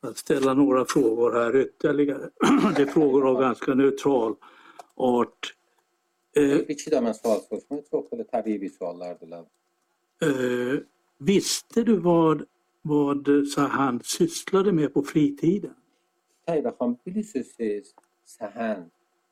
att 0.00 0.18
ställa 0.18 0.54
några 0.54 0.84
frågor 0.84 1.32
här 1.32 1.56
ytterligare. 1.56 2.30
Det 2.76 2.82
är 2.82 2.86
frågor 2.86 3.28
av 3.28 3.40
ganska 3.40 3.74
neutral 3.74 4.34
ort. 4.98 5.54
Ee, 6.36 6.60
bir 6.68 6.74
iki 6.74 6.90
dənə 6.92 7.14
sual 7.16 7.40
soruşmaq, 7.46 7.86
çox 7.90 8.10
belə 8.12 8.26
təbii 8.28 8.60
bir 8.60 8.70
suallardılar. 8.74 9.46
Eh, 10.22 10.76
visste 11.20 11.86
du 11.86 11.96
vad, 12.04 12.46
vad 12.82 13.26
så 13.54 13.60
han 13.60 14.00
sysslade 14.04 14.72
med 14.72 14.92
på 14.92 15.02
fritiden? 15.02 15.74
Tayyibə 16.46 16.72
xan, 16.78 16.94
bilirsiniz 17.06 17.50
siz, 17.56 17.92
səhən, 18.26 18.86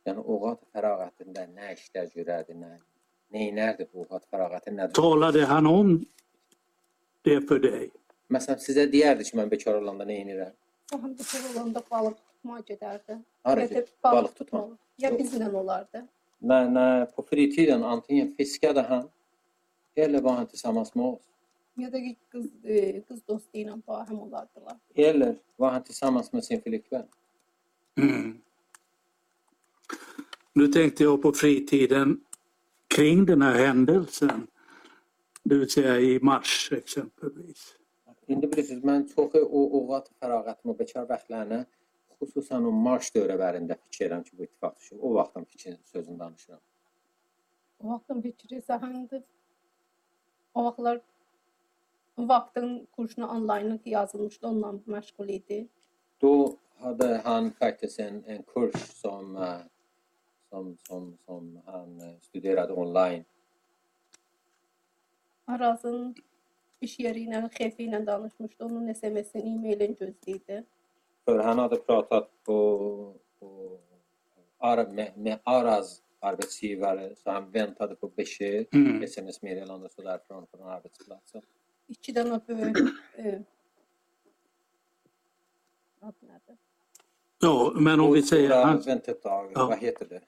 yəni 0.07 0.23
oğat 0.35 0.61
fərağətində 0.75 1.47
nə 1.51 1.73
işlər 1.75 2.11
görərdi, 2.15 2.57
nə, 2.61 2.73
nə 3.35 3.49
inərdi 3.51 3.89
bu 3.93 4.05
oğat 4.07 4.27
fərağəti, 4.31 4.75
nə 4.77 4.91
Talade 4.95 5.45
han 5.51 5.67
om 5.67 5.97
det 7.25 7.41
för 7.49 7.63
dig? 7.63 7.93
Məsələn, 8.31 8.63
sizə 8.63 8.87
deyərdi 8.91 9.27
ki, 9.27 9.37
mən 9.39 9.51
bekar 9.51 9.79
olanda 9.81 10.07
nə 10.07 10.21
edirəm? 10.23 10.55
Mən 10.95 11.15
bekar 11.19 11.51
olanda 11.53 11.83
balıq 11.91 12.19
tutmağa 12.21 12.63
gedərdi. 12.71 13.21
Hara 13.47 13.67
gedib? 13.67 13.91
Balıq 14.05 14.35
tutmağa. 14.39 14.69
Bizlə 14.99 15.53
olardı. 15.53 16.07
När, 16.39 16.71
när 16.71 17.07
på 17.07 17.23
fritiden 17.23 17.83
antingen 17.83 18.35
fiskade 18.35 18.81
han 18.83 19.09
eller 19.95 20.21
var 20.21 20.33
han 20.33 20.47
tillsammans 20.47 20.95
med 20.95 21.05
oss. 21.05 21.23
Ya 21.77 21.91
da 21.93 21.99
qız 22.33 22.47
e, 22.65 23.03
qız 23.09 23.21
dostu 23.29 23.59
ilə 23.61 23.75
bahəm 23.85 24.21
olardılar. 24.21 24.79
Eller 24.95 25.37
var 25.59 25.73
han 25.73 25.83
tillsammans 25.85 26.33
med 26.33 26.45
sin 26.45 26.61
flickvän. 26.61 27.09
Mm. 27.97 28.43
Nu 30.53 30.69
tänkte 30.69 31.05
jag 31.05 31.23
på 31.23 31.33
fritiden 31.33 32.21
kring 32.89 33.27
den 33.27 33.43
här 33.43 33.67
händelsen. 33.67 34.47
Det 35.43 35.55
vill 35.55 35.71
säga 35.71 36.01
i 36.01 36.19
mars 36.23 36.73
exempelvis. 36.73 37.77
İndi 38.29 38.49
bilirsiniz 38.53 38.85
mən 38.85 39.05
çoxu 39.15 39.39
o 39.45 39.61
oğat 39.79 40.09
fərağətimi 40.21 40.79
bekar 40.79 41.05
vaxtlarına 41.09 41.61
xüsusən 42.21 42.67
o 42.69 42.73
marş 42.87 43.13
dövrələrində 43.17 43.77
fikirəm 43.87 44.23
ki, 44.27 44.39
bu 44.39 44.45
ittifaq 44.47 44.77
düşür. 44.77 44.99
O 45.01 45.15
vaxtın 45.15 45.45
fikrin 45.45 45.79
sözünü 45.85 46.19
danışıram. 46.19 46.61
O 47.81 47.89
vaxtın 47.93 48.23
fikri 48.23 48.61
Səhəndi 48.71 49.23
o 50.55 50.65
vaxtlar 50.65 51.01
vaxtın 52.19 52.89
kursuna 52.93 53.27
onlayn 53.37 53.81
yazılmışdı, 53.85 54.47
onunla 54.47 54.71
məşğul 54.87 55.29
idi. 55.29 55.69
Då 56.23 56.57
hade 56.79 57.19
han 57.19 57.51
faktiskt 57.51 58.01
en, 58.01 58.25
en 58.27 58.43
kurs 58.43 59.01
som, 59.03 59.37
som, 60.51 60.77
som, 60.89 61.19
som 61.27 61.57
han 61.67 62.19
studerade 62.21 62.73
online. 62.73 63.25
Arazın 65.47 66.15
iş 66.81 66.99
yeri 66.99 67.27
ilə, 67.27 67.43
xefi 67.53 67.87
ilə 67.87 68.07
danışmışdı. 68.07 68.65
Onun 68.65 68.93
SMS-ini, 68.93 69.55
e-mailini 69.55 69.97
gözləyirdi. 70.01 70.65
För 71.27 71.39
han 71.39 71.59
hade 71.59 71.77
pratat 71.77 72.31
på, 72.45 73.15
på 73.41 73.79
med, 74.93 75.13
med 75.17 75.39
Aras 75.45 76.03
arbetsgivare 76.21 77.15
så 77.17 77.31
han 77.31 77.51
väntade 77.51 77.95
på 77.97 78.09
besked, 78.09 78.67
Mm. 78.75 79.03
sms-meddelande 79.03 79.89
så 79.89 80.03
därifrån 80.03 80.47
från 80.47 80.69
arbetsplatsen. 80.69 81.43
İki 81.89 82.13
dənə 82.13 82.41
böyük 82.49 82.79
e, 83.15 83.43
adı 86.03 86.27
nədir? 86.27 86.57
Ja, 87.43 87.73
men 87.75 88.01
om 88.01 88.13
vi 88.13 88.23
säger 88.23 88.65
han, 88.65 88.83
tag, 89.23 89.53
Ja. 89.55 89.67
vad 89.67 89.79
heter 89.79 90.07
det? 90.09 90.21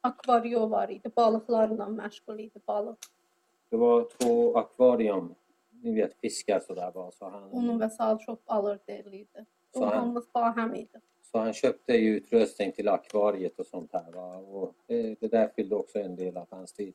Akvario 0.00 0.66
var 0.70 0.88
idi, 0.90 1.08
balıqlarla 1.16 1.86
məşğul 1.88 2.38
idi, 2.40 2.60
balıq. 2.68 2.96
Det 3.70 3.76
var 3.76 4.04
två 4.18 4.56
akvarium, 4.58 5.34
ni 5.82 5.94
vet 5.94 6.14
fiskar 6.20 6.60
sådär 6.60 6.90
bara. 6.94 7.10
Så 7.10 7.24
han, 7.24 7.50
Onun 7.52 7.80
və 7.80 7.90
sal 7.90 8.18
çox 8.18 8.38
alırdı, 8.46 8.92
eləyirdi. 8.92 9.46
O 9.72 9.78
Så 9.78 9.84
han- 9.84 9.96
hamımız 9.98 10.24
bahəm 10.34 10.74
idi. 10.76 10.98
så 11.32 11.38
han 11.38 11.52
köpte 11.52 11.92
ju 11.96 12.16
utrustning 12.16 12.72
till 12.72 12.88
akvariet 12.88 13.58
och 13.60 13.66
sånt 13.66 13.92
här. 13.92 14.12
Va? 14.12 14.36
Och 14.36 14.74
det, 14.86 15.20
det 15.20 15.28
där 15.28 15.48
fyllde 15.56 15.74
också 15.74 15.98
en 15.98 16.16
del 16.16 16.36
av 16.36 16.46
hans 16.50 16.72
tid. 16.72 16.94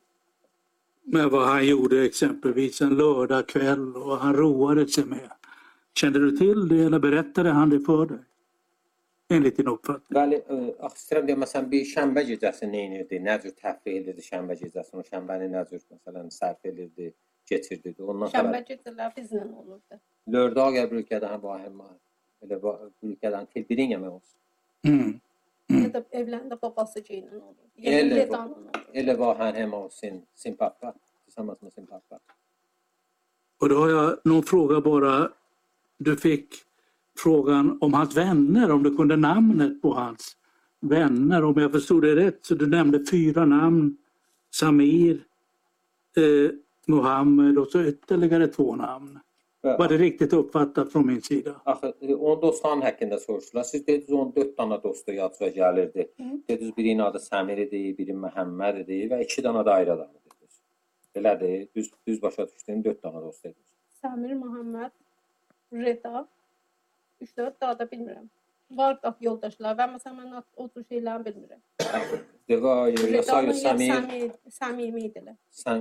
med 1.08 1.30
vad 1.30 1.46
han 1.48 1.66
gjorde 1.66 2.04
exempelvis 2.04 2.80
en 2.80 2.96
lördagkväll 2.96 3.96
och 3.96 4.16
han 4.18 4.34
roade 4.36 4.88
sig 4.88 5.04
med. 5.04 5.30
Kände 5.94 6.18
du 6.18 6.36
till 6.36 6.68
det 6.68 6.82
eller 6.84 6.98
berättade 6.98 7.50
han 7.50 7.70
det 7.70 7.80
för 7.80 8.06
dig? 8.06 8.18
Enligt 9.28 9.56
din 9.56 9.68
uppfattning. 9.68 10.18
Edirdi, 16.64 17.12
keçirdirdi. 17.48 18.02
Ondan 18.02 18.32
Şənbə 18.32 18.62
bizlə 19.16 19.44
olurdu. 19.44 20.00
Lördagar 20.32 20.90
brukade 20.90 21.26
han 21.26 21.42
vara 21.42 21.62
hemma. 21.62 21.88
Eller 22.42 22.56
var, 22.56 22.90
brukade 23.02 23.36
han 23.36 23.46
tillbringa 23.46 23.98
med 23.98 24.10
oss. 24.10 24.34
Mm. 24.86 25.20
Ya 25.68 25.88
da 25.90 26.02
evləndə 26.14 26.58
babası 26.60 27.02
ilə. 27.02 27.40
Yəni 27.78 28.20
Elə. 28.20 28.42
Eller 28.94 29.18
var 29.18 29.40
han 29.40 29.54
hemma 29.54 29.82
hos 29.84 29.98
sin, 30.00 30.22
sin 30.34 30.56
pappa, 30.56 30.92
tillsammans 31.24 31.62
med 31.62 31.72
sin 31.72 31.86
pappa. 31.86 32.20
Och 33.60 33.68
då 33.68 33.78
har 33.78 33.88
jag 33.88 34.18
någon 34.24 34.42
fråga 34.42 34.80
bara. 34.80 35.30
Du 35.98 36.16
fick 36.16 36.54
frågan 37.18 37.78
om 37.80 37.94
hans 37.94 38.16
vänner, 38.16 38.70
om 38.70 38.82
du 38.82 38.96
kunde 38.96 39.16
namnet 39.16 39.82
på 39.82 39.94
hans 39.94 40.36
vänner. 40.80 41.44
Om 41.44 41.60
jag 41.60 41.72
förstod 41.72 42.02
det 42.02 42.16
rätt 42.16 42.46
så 42.46 42.54
du 42.54 42.66
nämnde 42.66 43.04
fyra 43.10 43.44
namn. 43.44 43.96
Samir, 44.50 45.24
eh, 46.16 46.50
Mohammed 46.86 47.58
och 47.58 47.66
så 47.66 47.82
ytterligare 47.82 48.46
två 48.46 48.76
namn. 48.76 49.20
Var 49.62 49.88
det 49.88 49.96
riktigt 49.98 50.32
uppfattat 50.32 50.92
från 50.92 51.06
min 51.06 51.22
sida? 51.22 51.60
Axı 51.64 51.94
onun 52.20 52.42
dostlarının 52.42 52.82
haqqında 52.82 53.18
soruşdular. 53.18 53.62
Siz 53.62 53.86
dediniz 53.86 54.12
onun 54.12 54.34
4 54.34 54.58
dana 54.58 54.82
dostu 54.82 55.12
yadıza 55.12 55.48
gəlirdi. 55.48 56.08
Dediniz 56.48 56.76
birinin 56.76 56.98
adı 56.98 57.18
Səmir 57.18 57.58
idi, 57.66 57.80
biri 57.98 58.14
Məhəmməd 58.14 58.78
idi 58.84 59.00
və 59.10 59.22
iki 59.24 59.44
dana 59.44 59.64
da 59.66 59.74
ayrı 59.74 59.92
adam 59.92 60.08
dediniz. 60.14 60.60
Belədir, 61.16 61.68
düz 61.74 61.90
düz 62.06 62.22
başa 62.22 62.46
düşdüm, 62.48 62.84
4 62.84 63.02
dana 63.02 63.22
dost 63.22 63.44
dediniz. 63.44 63.72
Səmir 64.04 64.34
Muhammed, 64.34 64.92
Reda, 65.72 66.28
3-4 67.22 67.52
daha 67.60 67.78
da 67.78 67.84
bilmirəm. 67.84 68.28
Var 68.70 69.02
da 69.02 69.16
yoldaşlar 69.20 69.76
və 69.78 69.90
məsələn 69.96 70.22
mən 70.22 70.42
o 70.56 70.68
tür 70.68 70.84
şeyləri 70.90 71.26
bilmirəm. 71.26 71.62
Ju 72.48 72.56
Reda'nın 72.56 73.12
ya 73.12 73.22
Samir, 73.22 74.30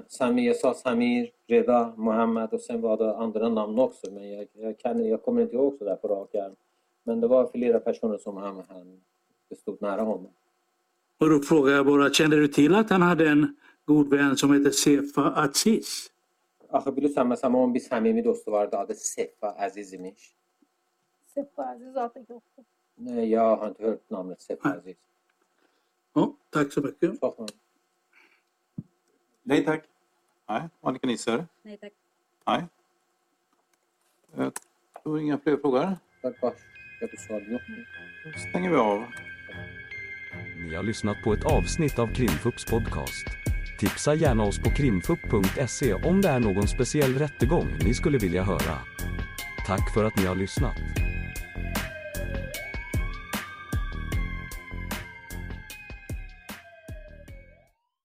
Samir, 0.08 0.44
jag 0.44 0.56
sa 0.56 0.74
Samir, 0.74 1.32
Reda, 1.50 1.94
Mohammed 1.98 2.54
och 2.54 2.62
sen 2.62 2.82
var 2.82 2.98
det 2.98 3.16
andra 3.16 3.50
namn 3.50 3.80
också. 3.80 4.12
Men 4.12 4.32
jag, 4.32 4.48
jag, 4.54 4.80
kan, 4.80 5.06
jag 5.06 5.24
kommer 5.24 5.42
inte 5.42 5.56
ihåg 5.56 5.78
sådär 5.78 5.96
på 5.96 6.08
rak 6.08 6.36
arm. 6.36 6.56
Men 7.04 7.22
det 7.22 7.28
var 7.28 7.48
flera 7.52 7.80
personer 7.80 8.18
som 8.18 8.38
han, 8.38 8.64
han 8.70 9.02
stod 9.58 9.82
nära 9.82 10.02
honom. 10.02 10.32
Och 11.20 11.30
då 11.30 11.40
frågar 11.40 11.74
jag 11.74 11.86
bara, 11.86 12.10
kände 12.10 12.38
du 12.38 12.48
till 12.48 12.76
att 12.76 12.90
han 12.90 13.02
hade 13.02 13.30
en 13.30 13.56
god 13.86 14.10
vän 14.10 14.38
som 14.38 14.54
heter 14.54 14.72
Sefa 14.72 15.22
Aziz? 15.36 16.12
Onun 17.44 17.74
bir 17.74 17.80
səmimi 17.80 18.24
dostu 18.24 18.52
vardı, 18.52 18.78
adı 18.78 18.96
Sefa 18.96 19.50
Aziz 19.50 19.94
imiş. 19.94 20.36
Sefa 21.34 21.64
Əziz 21.64 22.00
adı 22.00 22.20
yoxdur. 22.20 22.64
Nej, 22.98 23.30
jag 23.30 23.58
har 23.58 23.68
inte 23.68 23.84
hört 23.84 24.10
namnet 24.10 24.42
Sefa 24.42 24.70
Nej. 24.70 24.78
Aziz. 24.78 24.96
Ja, 26.16 26.34
tack 26.50 26.74
så 26.74 26.82
mycket. 26.82 27.12
Nej 29.44 29.66
tack. 29.66 29.84
Nej, 30.50 30.62
Annika 30.82 31.08
Nisser? 31.08 31.46
Nej 31.62 31.78
tack. 31.78 31.92
Nej. 32.48 32.66
Jag 34.36 34.52
tror 35.04 35.20
inga 35.20 35.38
fler 35.38 35.58
frågor. 35.58 35.98
Sa 37.28 37.40
yok. 37.40 37.62
Då 38.26 38.40
stänger 38.50 38.70
vi 38.70 38.76
av. 38.76 39.06
Ni 40.58 40.76
har 40.76 40.84
lyssnat 40.84 41.18
på 41.24 41.34
ett 41.34 41.46
avsnitt 41.46 42.00
av 42.00 42.08
Krimfupps 42.14 42.66
podcast. 42.66 43.26
Tipsa 43.80 44.14
gärna 44.14 44.44
oss 44.44 44.60
på 44.60 44.70
krimfupp.se 44.70 45.94
om 45.94 46.22
det 46.22 46.30
är 46.30 46.40
någon 46.40 46.68
speciell 46.68 47.14
rättegång 47.14 47.68
ni 47.86 47.94
skulle 47.94 48.18
vilja 48.18 48.44
höra. 48.44 48.80
Tack 49.68 49.94
för 49.94 50.06
att 50.06 50.18
ni 50.18 50.26
har 50.26 50.36
lyssnat. 50.36 51.05